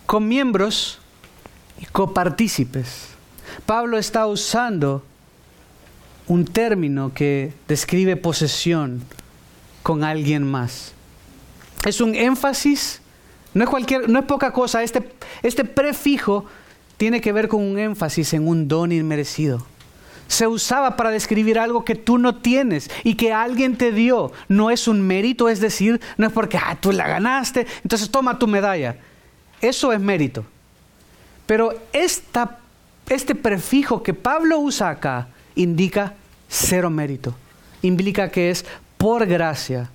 comiembros 0.06 1.00
y 1.80 1.86
copartícipes. 1.86 3.10
Pablo 3.66 3.98
está 3.98 4.28
usando 4.28 5.04
un 6.28 6.46
término 6.46 7.14
que 7.14 7.54
describe 7.68 8.16
posesión 8.16 9.04
con 9.84 10.04
alguien 10.04 10.50
más. 10.50 10.94
Es 11.86 12.02
un 12.02 12.16
énfasis, 12.16 13.02
no 13.54 13.64
es, 13.64 13.70
cualquier, 13.70 14.10
no 14.10 14.20
es 14.20 14.26
poca 14.26 14.52
cosa, 14.52 14.82
este, 14.82 15.12
este 15.44 15.64
prefijo 15.64 16.46
tiene 16.98 17.22
que 17.22 17.32
ver 17.32 17.48
con 17.48 17.62
un 17.62 17.78
énfasis 17.78 18.34
en 18.34 18.48
un 18.48 18.68
don 18.68 18.92
inmerecido. 18.92 19.66
Se 20.28 20.48
usaba 20.48 20.96
para 20.96 21.12
describir 21.12 21.60
algo 21.60 21.86
que 21.86 21.94
tú 21.94 22.18
no 22.18 22.38
tienes 22.38 22.90
y 23.04 23.14
que 23.14 23.32
alguien 23.32 23.78
te 23.78 23.92
dio. 23.92 24.32
No 24.48 24.72
es 24.72 24.88
un 24.88 25.02
mérito, 25.02 25.50
es 25.50 25.60
decir, 25.60 26.02
no 26.18 26.26
es 26.26 26.34
porque 26.34 26.58
ah, 26.58 26.76
tú 26.82 26.92
la 26.92 27.08
ganaste, 27.08 27.68
entonces 27.84 28.10
toma 28.10 28.40
tu 28.40 28.48
medalla. 28.48 28.98
Eso 29.68 29.92
es 29.94 30.00
mérito. 30.00 30.46
Pero 31.46 31.74
esta 31.94 32.60
este 33.10 33.36
prefijo 33.36 34.02
que 34.02 34.14
Pablo 34.14 34.60
usa 34.60 34.90
acá 34.90 35.28
indica 35.56 36.14
cero 36.50 36.90
mérito. 36.90 37.36
Implica 37.82 38.30
que 38.30 38.50
es 38.50 38.66
por 38.98 39.26
gracia. 39.28 39.90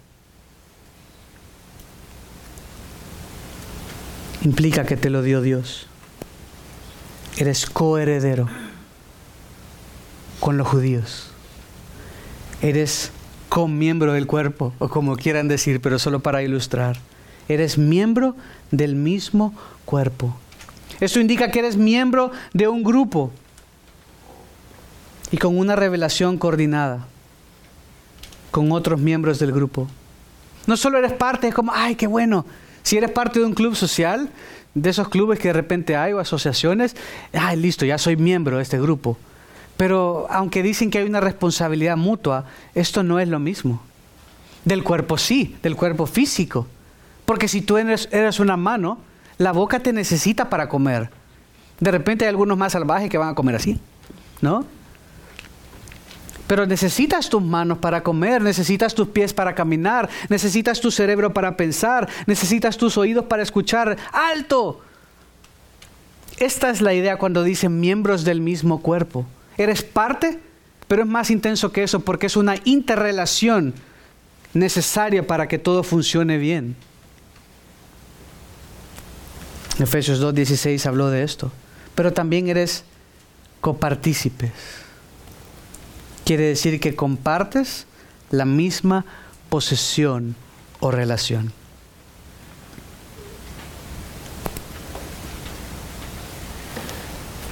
Implica 4.42 4.84
que 4.84 4.96
te 4.96 5.10
lo 5.10 5.22
dio 5.22 5.42
Dios. 5.42 5.86
Eres 7.36 7.66
coheredero 7.66 8.48
con 10.38 10.56
los 10.56 10.68
judíos. 10.68 11.30
Eres 12.62 13.10
miembro 13.66 14.12
del 14.12 14.26
cuerpo, 14.28 14.72
o 14.78 14.88
como 14.88 15.16
quieran 15.16 15.48
decir, 15.48 15.80
pero 15.80 15.98
solo 15.98 16.20
para 16.20 16.42
ilustrar. 16.42 16.98
Eres 17.48 17.78
miembro 17.78 18.36
del 18.70 18.94
mismo 18.94 19.54
cuerpo. 19.84 20.36
Esto 21.00 21.20
indica 21.20 21.50
que 21.50 21.60
eres 21.60 21.76
miembro 21.76 22.30
de 22.52 22.68
un 22.68 22.82
grupo 22.82 23.30
y 25.30 25.38
con 25.38 25.56
una 25.58 25.76
revelación 25.76 26.38
coordinada 26.38 27.06
con 28.50 28.72
otros 28.72 29.00
miembros 29.00 29.38
del 29.38 29.52
grupo. 29.52 29.88
No 30.66 30.76
solo 30.76 30.98
eres 30.98 31.12
parte, 31.12 31.48
es 31.48 31.54
como, 31.54 31.72
ay, 31.74 31.94
qué 31.94 32.06
bueno. 32.06 32.44
Si 32.82 32.96
eres 32.96 33.10
parte 33.10 33.38
de 33.38 33.44
un 33.44 33.54
club 33.54 33.74
social, 33.76 34.30
de 34.74 34.90
esos 34.90 35.08
clubes 35.08 35.38
que 35.38 35.48
de 35.48 35.54
repente 35.54 35.96
hay 35.96 36.12
o 36.12 36.18
asociaciones, 36.18 36.96
ay, 37.32 37.56
listo, 37.56 37.84
ya 37.84 37.98
soy 37.98 38.16
miembro 38.16 38.56
de 38.56 38.62
este 38.62 38.80
grupo. 38.80 39.18
Pero 39.76 40.26
aunque 40.30 40.62
dicen 40.62 40.90
que 40.90 40.98
hay 40.98 41.06
una 41.06 41.20
responsabilidad 41.20 41.96
mutua, 41.96 42.44
esto 42.74 43.02
no 43.02 43.18
es 43.18 43.28
lo 43.28 43.38
mismo. 43.38 43.82
Del 44.64 44.82
cuerpo 44.82 45.16
sí, 45.16 45.56
del 45.62 45.76
cuerpo 45.76 46.06
físico. 46.06 46.66
Porque 47.30 47.46
si 47.46 47.60
tú 47.60 47.76
eres, 47.76 48.40
una 48.40 48.56
mano, 48.56 48.98
la 49.38 49.52
boca 49.52 49.78
te 49.78 49.92
necesita 49.92 50.50
para 50.50 50.68
comer. 50.68 51.10
De 51.78 51.92
repente 51.92 52.24
hay 52.24 52.28
algunos 52.28 52.58
más 52.58 52.72
salvajes 52.72 53.08
que 53.08 53.18
van 53.18 53.28
a 53.28 53.34
comer 53.36 53.54
así, 53.54 53.78
¿no? 54.40 54.66
Pero 56.48 56.66
necesitas 56.66 57.28
tus 57.28 57.40
manos 57.40 57.78
para 57.78 58.02
comer, 58.02 58.42
necesitas 58.42 58.96
tus 58.96 59.06
pies 59.06 59.32
para 59.32 59.54
caminar, 59.54 60.08
necesitas 60.28 60.80
tu 60.80 60.90
cerebro 60.90 61.32
para 61.32 61.56
pensar, 61.56 62.08
necesitas 62.26 62.76
tus 62.76 62.98
oídos 62.98 63.26
para 63.26 63.44
escuchar. 63.44 63.96
¡Alto! 64.12 64.80
Esta 66.38 66.68
es 66.68 66.80
la 66.80 66.94
idea 66.94 67.16
cuando 67.16 67.44
dicen 67.44 67.78
miembros 67.78 68.24
del 68.24 68.40
mismo 68.40 68.82
cuerpo. 68.82 69.24
Eres 69.56 69.84
parte, 69.84 70.40
pero 70.88 71.02
es 71.02 71.08
más 71.08 71.30
intenso 71.30 71.70
que 71.70 71.84
eso 71.84 72.00
porque 72.00 72.26
es 72.26 72.36
una 72.36 72.56
interrelación 72.64 73.72
necesaria 74.52 75.24
para 75.24 75.46
que 75.46 75.60
todo 75.60 75.84
funcione 75.84 76.36
bien. 76.36 76.74
Efesios 79.80 80.22
2.16 80.22 80.86
habló 80.86 81.10
de 81.10 81.22
esto. 81.22 81.50
Pero 81.94 82.12
también 82.12 82.48
eres 82.48 82.84
copartícipes. 83.60 84.52
Quiere 86.24 86.44
decir 86.44 86.80
que 86.80 86.94
compartes 86.94 87.86
la 88.30 88.44
misma 88.44 89.04
posesión 89.48 90.36
o 90.78 90.90
relación. 90.90 91.52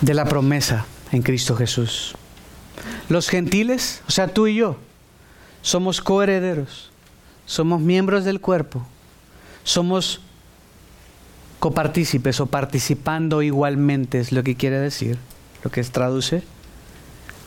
De 0.00 0.14
la 0.14 0.24
promesa 0.24 0.86
en 1.10 1.22
Cristo 1.22 1.56
Jesús. 1.56 2.14
Los 3.08 3.28
gentiles, 3.28 4.02
o 4.06 4.10
sea, 4.10 4.28
tú 4.28 4.46
y 4.46 4.54
yo, 4.54 4.76
somos 5.62 6.00
coherederos, 6.00 6.90
somos 7.46 7.80
miembros 7.80 8.24
del 8.24 8.40
cuerpo, 8.40 8.86
somos 9.64 10.20
copartícipes 11.59 12.40
o 12.40 12.46
participando 12.46 13.42
igualmente 13.42 14.20
es 14.20 14.32
lo 14.32 14.42
que 14.42 14.56
quiere 14.56 14.78
decir, 14.78 15.18
lo 15.64 15.70
que 15.70 15.82
traduce, 15.84 16.42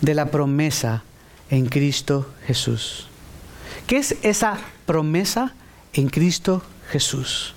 de 0.01 0.15
la 0.15 0.31
promesa 0.31 1.03
en 1.49 1.67
Cristo 1.67 2.27
Jesús. 2.45 3.07
¿Qué 3.87 3.97
es 3.97 4.15
esa 4.23 4.57
promesa 4.85 5.53
en 5.93 6.09
Cristo 6.09 6.63
Jesús? 6.89 7.53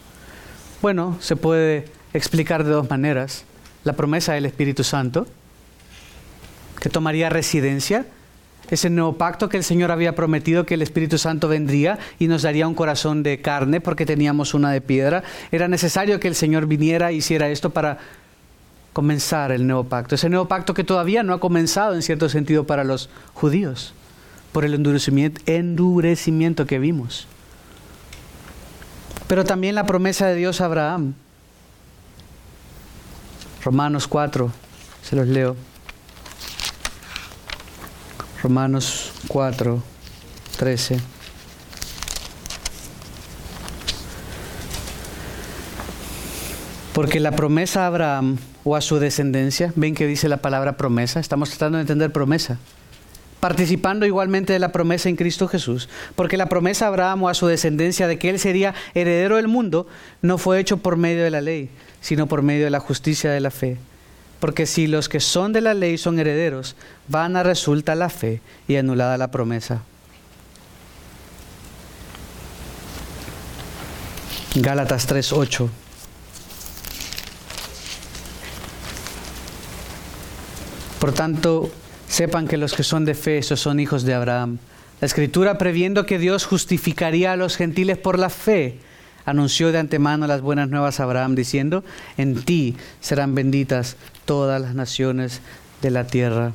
Bueno, 0.82 1.16
se 1.20 1.36
puede 1.36 1.86
explicar 2.12 2.64
de 2.64 2.70
dos 2.70 2.88
maneras. 2.90 3.44
La 3.84 3.94
promesa 3.94 4.34
del 4.34 4.46
Espíritu 4.46 4.84
Santo, 4.84 5.26
que 6.80 6.88
tomaría 6.88 7.30
residencia 7.30 8.06
ese 8.70 8.90
nuevo 8.90 9.14
pacto 9.14 9.48
que 9.48 9.56
el 9.56 9.64
Señor 9.64 9.90
había 9.90 10.14
prometido 10.14 10.66
que 10.66 10.74
el 10.74 10.82
Espíritu 10.82 11.18
Santo 11.18 11.48
vendría 11.48 11.98
y 12.18 12.28
nos 12.28 12.42
daría 12.42 12.66
un 12.66 12.74
corazón 12.74 13.22
de 13.22 13.40
carne 13.40 13.80
porque 13.80 14.06
teníamos 14.06 14.54
una 14.54 14.70
de 14.70 14.80
piedra. 14.80 15.22
Era 15.52 15.68
necesario 15.68 16.20
que 16.20 16.28
el 16.28 16.34
Señor 16.34 16.66
viniera 16.66 17.10
e 17.10 17.14
hiciera 17.14 17.48
esto 17.48 17.70
para 17.70 17.98
comenzar 18.92 19.52
el 19.52 19.66
nuevo 19.66 19.84
pacto. 19.84 20.14
Ese 20.14 20.28
nuevo 20.28 20.46
pacto 20.46 20.72
que 20.72 20.84
todavía 20.84 21.22
no 21.22 21.34
ha 21.34 21.40
comenzado 21.40 21.94
en 21.94 22.02
cierto 22.02 22.28
sentido 22.28 22.64
para 22.64 22.84
los 22.84 23.10
judíos 23.34 23.94
por 24.52 24.64
el 24.64 24.74
endurecimiento, 24.74 25.40
endurecimiento 25.46 26.64
que 26.64 26.78
vimos. 26.78 27.26
Pero 29.26 29.44
también 29.44 29.74
la 29.74 29.84
promesa 29.84 30.28
de 30.28 30.36
Dios 30.36 30.60
a 30.60 30.66
Abraham. 30.66 31.14
Romanos 33.64 34.06
4, 34.06 34.52
se 35.02 35.16
los 35.16 35.26
leo. 35.26 35.56
Romanos 38.44 39.10
4, 39.28 39.82
13. 40.58 40.98
Porque 46.92 47.20
la 47.20 47.32
promesa 47.32 47.84
a 47.84 47.86
Abraham 47.86 48.36
o 48.62 48.76
a 48.76 48.82
su 48.82 48.98
descendencia, 48.98 49.72
ven 49.76 49.94
que 49.94 50.06
dice 50.06 50.28
la 50.28 50.36
palabra 50.36 50.76
promesa, 50.76 51.20
estamos 51.20 51.48
tratando 51.48 51.78
de 51.78 51.82
entender 51.82 52.12
promesa. 52.12 52.58
participando 53.40 54.04
igualmente 54.04 54.52
de 54.52 54.58
la 54.58 54.72
promesa 54.72 55.08
en 55.08 55.16
Cristo 55.16 55.48
Jesús, 55.48 55.88
porque 56.14 56.36
la 56.36 56.50
promesa 56.50 56.84
a 56.84 56.88
Abraham 56.88 57.22
o 57.22 57.28
a 57.30 57.34
su 57.34 57.46
descendencia 57.46 58.06
de 58.06 58.18
que 58.18 58.28
él 58.28 58.38
sería 58.38 58.74
heredero 58.94 59.36
del 59.36 59.48
mundo 59.48 59.86
no 60.20 60.36
fue 60.36 60.60
hecho 60.60 60.78
por 60.78 60.98
medio 60.98 61.24
de 61.24 61.30
la 61.30 61.40
ley, 61.40 61.70
sino 62.02 62.26
por 62.26 62.42
medio 62.42 62.64
de 62.64 62.70
la 62.70 62.80
justicia 62.80 63.30
de 63.30 63.40
la 63.40 63.50
fe. 63.50 63.78
Porque 64.44 64.66
si 64.66 64.86
los 64.88 65.08
que 65.08 65.20
son 65.20 65.54
de 65.54 65.62
la 65.62 65.72
ley 65.72 65.96
son 65.96 66.18
herederos, 66.18 66.76
van 67.08 67.34
a 67.34 67.42
resulta 67.42 67.94
la 67.94 68.10
fe 68.10 68.42
y 68.68 68.76
anulada 68.76 69.16
la 69.16 69.30
promesa. 69.30 69.84
Gálatas 74.54 75.06
3:8 75.06 75.70
Por 80.98 81.14
tanto, 81.14 81.70
sepan 82.06 82.46
que 82.46 82.58
los 82.58 82.74
que 82.74 82.82
son 82.82 83.06
de 83.06 83.14
fe, 83.14 83.38
esos 83.38 83.60
son 83.60 83.80
hijos 83.80 84.02
de 84.02 84.12
Abraham. 84.12 84.58
La 85.00 85.06
escritura, 85.06 85.56
previendo 85.56 86.04
que 86.04 86.18
Dios 86.18 86.44
justificaría 86.44 87.32
a 87.32 87.36
los 87.36 87.56
gentiles 87.56 87.96
por 87.96 88.18
la 88.18 88.28
fe, 88.28 88.78
anunció 89.24 89.72
de 89.72 89.78
antemano 89.78 90.26
las 90.26 90.40
buenas 90.40 90.68
nuevas 90.68 91.00
a 91.00 91.04
Abraham, 91.04 91.34
diciendo, 91.34 91.84
en 92.16 92.42
ti 92.44 92.76
serán 93.00 93.34
benditas 93.34 93.96
todas 94.24 94.60
las 94.60 94.74
naciones 94.74 95.40
de 95.82 95.90
la 95.90 96.06
tierra. 96.06 96.52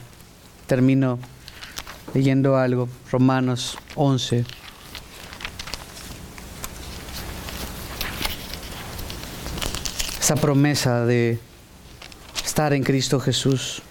Termino 0.68 1.20
leyendo 2.14 2.58
algo, 2.58 2.90
Romanos 3.12 3.78
11. 3.96 4.46
Esa 10.20 10.36
promesa 10.36 11.06
de 11.06 11.40
estar 12.46 12.74
en 12.74 12.84
Cristo 12.84 13.20
Jesús 13.20 13.82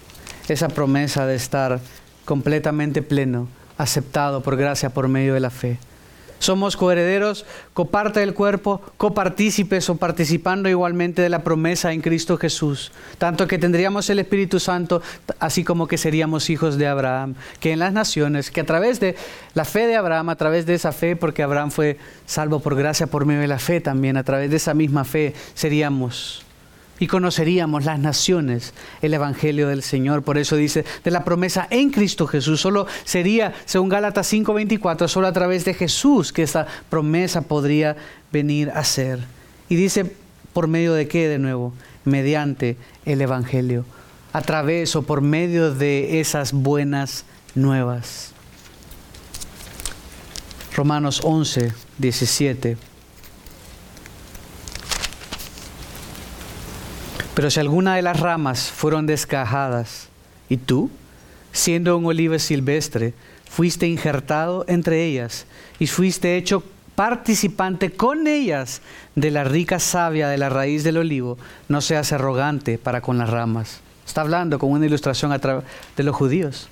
esa 0.53 0.67
promesa 0.67 1.25
de 1.25 1.35
estar 1.35 1.79
completamente 2.25 3.01
pleno, 3.01 3.47
aceptado 3.77 4.41
por 4.41 4.57
gracia 4.57 4.89
por 4.89 5.07
medio 5.07 5.33
de 5.33 5.39
la 5.39 5.49
fe. 5.49 5.77
Somos 6.39 6.75
coherederos, 6.75 7.45
coparte 7.73 8.21
del 8.21 8.33
cuerpo, 8.33 8.81
copartícipes 8.97 9.89
o 9.89 9.97
participando 9.97 10.69
igualmente 10.69 11.21
de 11.21 11.29
la 11.29 11.43
promesa 11.43 11.93
en 11.93 12.01
Cristo 12.01 12.37
Jesús. 12.37 12.91
Tanto 13.17 13.47
que 13.47 13.57
tendríamos 13.57 14.09
el 14.09 14.19
Espíritu 14.19 14.59
Santo, 14.59 15.01
así 15.39 15.63
como 15.63 15.87
que 15.87 15.97
seríamos 15.97 16.49
hijos 16.49 16.77
de 16.77 16.87
Abraham, 16.87 17.35
que 17.59 17.71
en 17.71 17.79
las 17.79 17.93
naciones, 17.93 18.51
que 18.51 18.61
a 18.61 18.65
través 18.65 18.99
de 18.99 19.15
la 19.53 19.65
fe 19.65 19.85
de 19.87 19.95
Abraham, 19.95 20.29
a 20.29 20.35
través 20.35 20.65
de 20.65 20.73
esa 20.73 20.91
fe, 20.91 21.15
porque 21.15 21.43
Abraham 21.43 21.71
fue 21.71 21.97
salvo 22.25 22.59
por 22.59 22.75
gracia 22.75 23.07
por 23.07 23.25
medio 23.25 23.41
de 23.41 23.47
la 23.47 23.59
fe 23.59 23.81
también, 23.81 24.17
a 24.17 24.23
través 24.23 24.49
de 24.49 24.57
esa 24.57 24.73
misma 24.73 25.03
fe 25.05 25.33
seríamos 25.53 26.45
y 26.99 27.07
conoceríamos 27.07 27.85
las 27.85 27.99
naciones 27.99 28.73
el 29.01 29.13
Evangelio 29.13 29.67
del 29.67 29.83
Señor. 29.83 30.23
Por 30.23 30.37
eso 30.37 30.55
dice, 30.55 30.85
de 31.03 31.11
la 31.11 31.23
promesa 31.23 31.67
en 31.69 31.91
Cristo 31.91 32.27
Jesús. 32.27 32.59
Solo 32.61 32.87
sería, 33.05 33.53
según 33.65 33.89
Gálatas 33.89 34.31
5:24, 34.31 35.07
solo 35.07 35.27
a 35.27 35.33
través 35.33 35.65
de 35.65 35.73
Jesús 35.73 36.33
que 36.33 36.43
esta 36.43 36.67
promesa 36.89 37.41
podría 37.41 37.95
venir 38.31 38.69
a 38.71 38.83
ser. 38.83 39.19
Y 39.69 39.75
dice, 39.75 40.13
¿por 40.53 40.67
medio 40.67 40.93
de 40.93 41.07
qué 41.07 41.27
de 41.27 41.39
nuevo? 41.39 41.73
Mediante 42.05 42.77
el 43.05 43.21
Evangelio. 43.21 43.85
A 44.33 44.41
través 44.41 44.95
o 44.95 45.03
por 45.03 45.21
medio 45.21 45.73
de 45.73 46.19
esas 46.19 46.53
buenas 46.53 47.25
nuevas. 47.55 48.33
Romanos 50.75 51.21
11, 51.23 51.73
17. 51.97 52.88
Pero 57.39 57.49
si 57.49 57.61
alguna 57.61 57.95
de 57.95 58.01
las 58.01 58.19
ramas 58.19 58.69
fueron 58.69 59.05
descajadas, 59.05 60.09
y 60.49 60.57
tú, 60.57 60.91
siendo 61.53 61.95
un 61.95 62.05
olivo 62.05 62.37
silvestre, 62.37 63.13
fuiste 63.49 63.87
injertado 63.87 64.65
entre 64.67 65.05
ellas 65.05 65.45
y 65.79 65.87
fuiste 65.87 66.35
hecho 66.35 66.61
participante 66.95 67.91
con 67.91 68.27
ellas 68.27 68.81
de 69.15 69.31
la 69.31 69.45
rica 69.45 69.79
savia 69.79 70.27
de 70.27 70.37
la 70.37 70.49
raíz 70.49 70.83
del 70.83 70.97
olivo, 70.97 71.37
no 71.69 71.79
seas 71.79 72.11
arrogante 72.11 72.77
para 72.77 72.99
con 72.99 73.17
las 73.17 73.29
ramas. 73.29 73.79
Está 74.05 74.19
hablando 74.19 74.59
con 74.59 74.71
una 74.71 74.87
ilustración 74.87 75.31
de 75.31 76.03
los 76.03 76.15
judíos. 76.17 76.67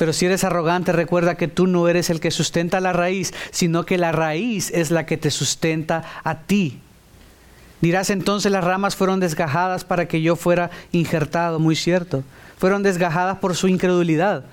Pero 0.00 0.12
si 0.12 0.26
eres 0.26 0.42
arrogante, 0.42 0.90
recuerda 0.90 1.36
que 1.36 1.46
tú 1.46 1.68
no 1.68 1.86
eres 1.86 2.10
el 2.10 2.18
que 2.18 2.32
sustenta 2.32 2.80
la 2.80 2.92
raíz, 2.92 3.32
sino 3.52 3.86
que 3.86 3.98
la 3.98 4.10
raíz 4.10 4.72
es 4.72 4.90
la 4.90 5.06
que 5.06 5.16
te 5.16 5.30
sustenta 5.30 6.02
a 6.24 6.40
ti. 6.40 6.80
Dirás 7.80 8.10
entonces 8.10 8.50
las 8.50 8.64
ramas 8.64 8.96
fueron 8.96 9.20
desgajadas 9.20 9.84
para 9.84 10.08
que 10.08 10.22
yo 10.22 10.36
fuera 10.36 10.70
injertado, 10.92 11.58
muy 11.58 11.76
cierto. 11.76 12.24
Fueron 12.58 12.82
desgajadas 12.82 13.38
por 13.38 13.54
su 13.54 13.68
incredulidad. 13.68 14.44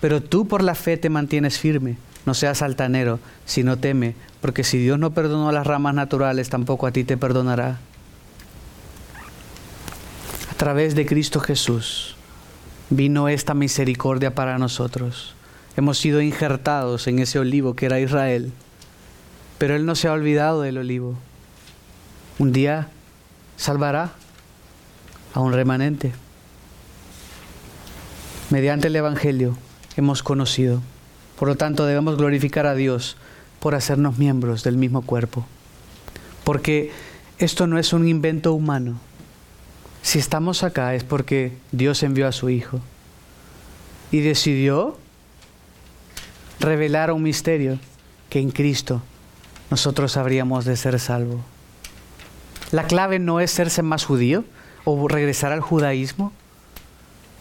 Pero 0.00 0.22
tú 0.22 0.46
por 0.46 0.62
la 0.62 0.74
fe 0.74 0.96
te 0.96 1.08
mantienes 1.08 1.58
firme. 1.58 1.96
No 2.26 2.34
seas 2.34 2.60
altanero, 2.60 3.18
sino 3.46 3.78
teme, 3.78 4.14
porque 4.42 4.62
si 4.62 4.78
Dios 4.78 4.98
no 4.98 5.12
perdonó 5.12 5.52
las 5.52 5.66
ramas 5.66 5.94
naturales, 5.94 6.50
tampoco 6.50 6.86
a 6.86 6.92
ti 6.92 7.02
te 7.02 7.16
perdonará. 7.16 7.78
A 10.50 10.54
través 10.58 10.94
de 10.94 11.06
Cristo 11.06 11.40
Jesús 11.40 12.16
vino 12.90 13.30
esta 13.30 13.54
misericordia 13.54 14.34
para 14.34 14.58
nosotros. 14.58 15.34
Hemos 15.76 15.96
sido 15.98 16.20
injertados 16.20 17.06
en 17.06 17.20
ese 17.20 17.38
olivo 17.38 17.74
que 17.74 17.86
era 17.86 18.00
Israel, 18.00 18.52
pero 19.56 19.74
Él 19.74 19.86
no 19.86 19.94
se 19.94 20.08
ha 20.08 20.12
olvidado 20.12 20.60
del 20.60 20.76
olivo 20.76 21.16
un 22.40 22.52
día 22.52 22.88
salvará 23.58 24.12
a 25.34 25.40
un 25.40 25.52
remanente. 25.52 26.12
Mediante 28.48 28.86
el 28.86 28.96
Evangelio 28.96 29.58
hemos 29.98 30.22
conocido. 30.22 30.80
Por 31.38 31.48
lo 31.48 31.56
tanto, 31.56 31.84
debemos 31.84 32.16
glorificar 32.16 32.64
a 32.64 32.74
Dios 32.74 33.18
por 33.60 33.74
hacernos 33.74 34.16
miembros 34.16 34.64
del 34.64 34.78
mismo 34.78 35.02
cuerpo. 35.02 35.44
Porque 36.42 36.90
esto 37.38 37.66
no 37.66 37.78
es 37.78 37.92
un 37.92 38.08
invento 38.08 38.54
humano. 38.54 38.98
Si 40.00 40.18
estamos 40.18 40.62
acá 40.62 40.94
es 40.94 41.04
porque 41.04 41.52
Dios 41.72 42.02
envió 42.02 42.26
a 42.26 42.32
su 42.32 42.48
Hijo 42.48 42.80
y 44.10 44.20
decidió 44.20 44.96
revelar 46.58 47.12
un 47.12 47.22
misterio 47.22 47.78
que 48.30 48.38
en 48.38 48.50
Cristo 48.50 49.02
nosotros 49.70 50.16
habríamos 50.16 50.64
de 50.64 50.78
ser 50.78 50.98
salvos. 50.98 51.40
La 52.72 52.84
clave 52.84 53.18
no 53.18 53.40
es 53.40 53.50
serse 53.50 53.82
más 53.82 54.04
judío 54.04 54.44
o 54.84 55.08
regresar 55.08 55.50
al 55.50 55.60
judaísmo. 55.60 56.32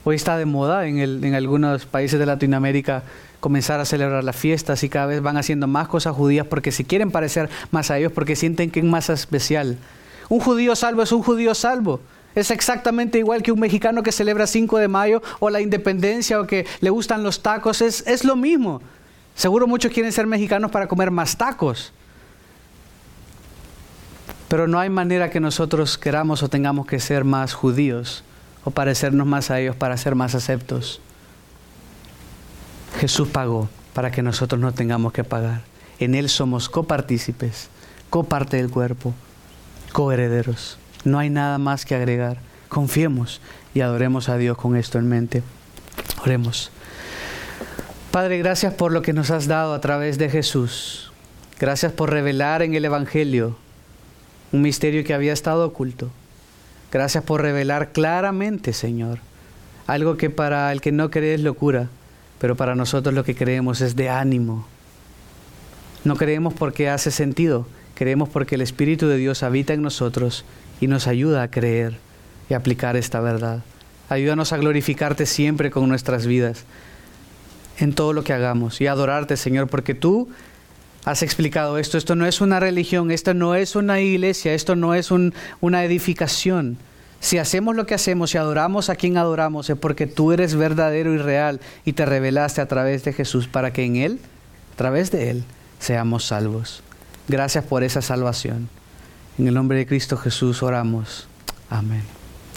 Hoy 0.03 0.15
está 0.15 0.37
de 0.37 0.45
moda 0.45 0.87
en, 0.87 0.97
en 0.99 1.35
algunos 1.35 1.85
países 1.85 2.19
de 2.19 2.25
Latinoamérica 2.25 3.03
comenzar 3.39 3.79
a 3.79 3.85
celebrar 3.85 4.23
las 4.23 4.35
fiestas 4.35 4.83
y 4.83 4.89
cada 4.89 5.05
vez 5.05 5.21
van 5.21 5.37
haciendo 5.37 5.67
más 5.67 5.87
cosas 5.87 6.15
judías 6.15 6.47
porque 6.47 6.71
se 6.71 6.83
quieren 6.83 7.11
parecer 7.11 7.47
más 7.69 7.91
a 7.91 7.99
ellos, 7.99 8.11
porque 8.11 8.35
sienten 8.35 8.71
que 8.71 8.79
es 8.79 8.85
más 8.85 9.09
especial. 9.09 9.77
Un 10.29 10.39
judío 10.39 10.75
salvo 10.75 11.03
es 11.03 11.11
un 11.11 11.21
judío 11.21 11.53
salvo. 11.53 12.01
Es 12.33 12.49
exactamente 12.49 13.19
igual 13.19 13.43
que 13.43 13.51
un 13.51 13.59
mexicano 13.59 14.01
que 14.01 14.11
celebra 14.11 14.47
5 14.47 14.79
de 14.79 14.87
mayo 14.87 15.21
o 15.39 15.51
la 15.51 15.61
independencia 15.61 16.39
o 16.39 16.47
que 16.47 16.65
le 16.81 16.89
gustan 16.89 17.21
los 17.21 17.43
tacos. 17.43 17.81
Es, 17.81 18.05
es 18.07 18.23
lo 18.23 18.35
mismo. 18.35 18.81
Seguro 19.35 19.67
muchos 19.67 19.91
quieren 19.91 20.11
ser 20.11 20.25
mexicanos 20.25 20.71
para 20.71 20.87
comer 20.87 21.11
más 21.11 21.37
tacos. 21.37 21.93
Pero 24.49 24.67
no 24.67 24.79
hay 24.79 24.89
manera 24.89 25.29
que 25.29 25.39
nosotros 25.39 25.99
queramos 25.99 26.41
o 26.41 26.49
tengamos 26.49 26.87
que 26.87 26.99
ser 26.99 27.23
más 27.23 27.53
judíos 27.53 28.23
o 28.63 28.71
parecernos 28.71 29.27
más 29.27 29.51
a 29.51 29.59
ellos 29.59 29.75
para 29.75 29.95
ser 29.95 30.15
más 30.15 30.33
aceptos. 30.33 31.01
Jesús 32.99 33.27
pagó 33.27 33.69
para 33.93 34.09
que 34.09 34.23
nosotros 34.23 34.59
no 34.59 34.71
tengamos 34.73 35.13
que 35.13 35.23
pagar. 35.23 35.61
En 35.99 36.15
Él 36.15 36.29
somos 36.29 36.67
copartícipes, 36.67 37.69
coparte 38.09 38.57
del 38.57 38.71
cuerpo, 38.71 39.13
coherederos. 39.93 40.79
No 41.05 41.19
hay 41.19 41.29
nada 41.29 41.59
más 41.59 41.85
que 41.85 41.93
agregar. 41.93 42.37
Confiemos 42.69 43.41
y 43.75 43.81
adoremos 43.81 44.29
a 44.29 44.37
Dios 44.37 44.57
con 44.57 44.75
esto 44.75 44.97
en 44.97 45.07
mente. 45.07 45.43
Oremos. 46.23 46.71
Padre, 48.09 48.39
gracias 48.39 48.73
por 48.73 48.91
lo 48.91 49.03
que 49.03 49.13
nos 49.13 49.29
has 49.29 49.45
dado 49.45 49.75
a 49.75 49.81
través 49.81 50.17
de 50.17 50.29
Jesús. 50.29 51.11
Gracias 51.59 51.91
por 51.91 52.09
revelar 52.09 52.63
en 52.63 52.73
el 52.73 52.85
Evangelio 52.85 53.55
un 54.51 54.61
misterio 54.61 55.03
que 55.03 55.13
había 55.13 55.33
estado 55.33 55.65
oculto. 55.65 56.09
Gracias 56.91 57.23
por 57.23 57.41
revelar 57.41 57.91
claramente, 57.91 58.73
Señor, 58.73 59.19
algo 59.87 60.17
que 60.17 60.29
para 60.29 60.71
el 60.71 60.81
que 60.81 60.91
no 60.91 61.11
cree 61.11 61.35
es 61.35 61.41
locura, 61.41 61.89
pero 62.39 62.55
para 62.55 62.75
nosotros 62.75 63.13
lo 63.13 63.23
que 63.23 63.35
creemos 63.35 63.81
es 63.81 63.95
de 63.95 64.09
ánimo. 64.09 64.65
No 66.03 66.15
creemos 66.15 66.53
porque 66.53 66.89
hace 66.89 67.11
sentido, 67.11 67.67
creemos 67.93 68.29
porque 68.29 68.55
el 68.55 68.61
Espíritu 68.61 69.07
de 69.07 69.17
Dios 69.17 69.43
habita 69.43 69.73
en 69.73 69.81
nosotros 69.81 70.45
y 70.81 70.87
nos 70.87 71.07
ayuda 71.07 71.43
a 71.43 71.51
creer 71.51 71.97
y 72.49 72.53
aplicar 72.53 72.95
esta 72.95 73.19
verdad. 73.19 73.61
Ayúdanos 74.09 74.53
a 74.53 74.57
glorificarte 74.57 75.25
siempre 75.25 75.69
con 75.69 75.87
nuestras 75.87 76.25
vidas, 76.25 76.63
en 77.77 77.93
todo 77.93 78.13
lo 78.13 78.23
que 78.23 78.33
hagamos, 78.33 78.81
y 78.81 78.87
adorarte, 78.87 79.37
Señor, 79.37 79.67
porque 79.67 79.93
tú 79.93 80.29
has 81.09 81.23
explicado 81.23 81.77
esto. 81.77 81.97
Esto 81.97 82.15
no 82.15 82.25
es 82.25 82.41
una 82.41 82.59
religión, 82.59 83.11
esto 83.11 83.33
no 83.33 83.55
es 83.55 83.75
una 83.75 83.99
iglesia, 83.99 84.53
esto 84.53 84.75
no 84.75 84.93
es 84.93 85.09
una 85.11 85.83
edificación, 85.83 86.77
Si 87.21 87.37
hacemos 87.37 87.75
lo 87.75 87.85
que 87.85 87.95
hacemos 87.95 88.33
y 88.33 88.37
adoramos 88.37 88.89
a 88.89 88.95
quien 88.95 89.17
adoramos 89.17 89.69
es 89.69 89.77
porque 89.77 90.07
tú 90.07 90.31
eres 90.31 90.55
verdadero 90.55 91.13
y 91.13 91.17
real 91.17 91.59
y 91.83 91.91
te 91.91 92.05
revelaste 92.05 92.61
a 92.61 92.67
través 92.69 93.03
de 93.03 93.11
Jesús 93.11 93.49
para 93.49 93.73
que 93.73 93.83
en 93.83 93.97
Él, 93.97 94.19
a 94.73 94.77
través 94.77 95.11
de 95.11 95.29
Él, 95.29 95.43
seamos 95.79 96.23
salvos. 96.23 96.81
Gracias 97.27 97.65
por 97.65 97.83
esa 97.83 98.01
salvación. 98.01 98.69
En 99.37 99.49
el 99.49 99.53
nombre 99.53 99.79
de 99.79 99.85
Cristo 99.85 100.15
Jesús 100.15 100.63
oramos. 100.63 101.27
Amén. 101.69 102.18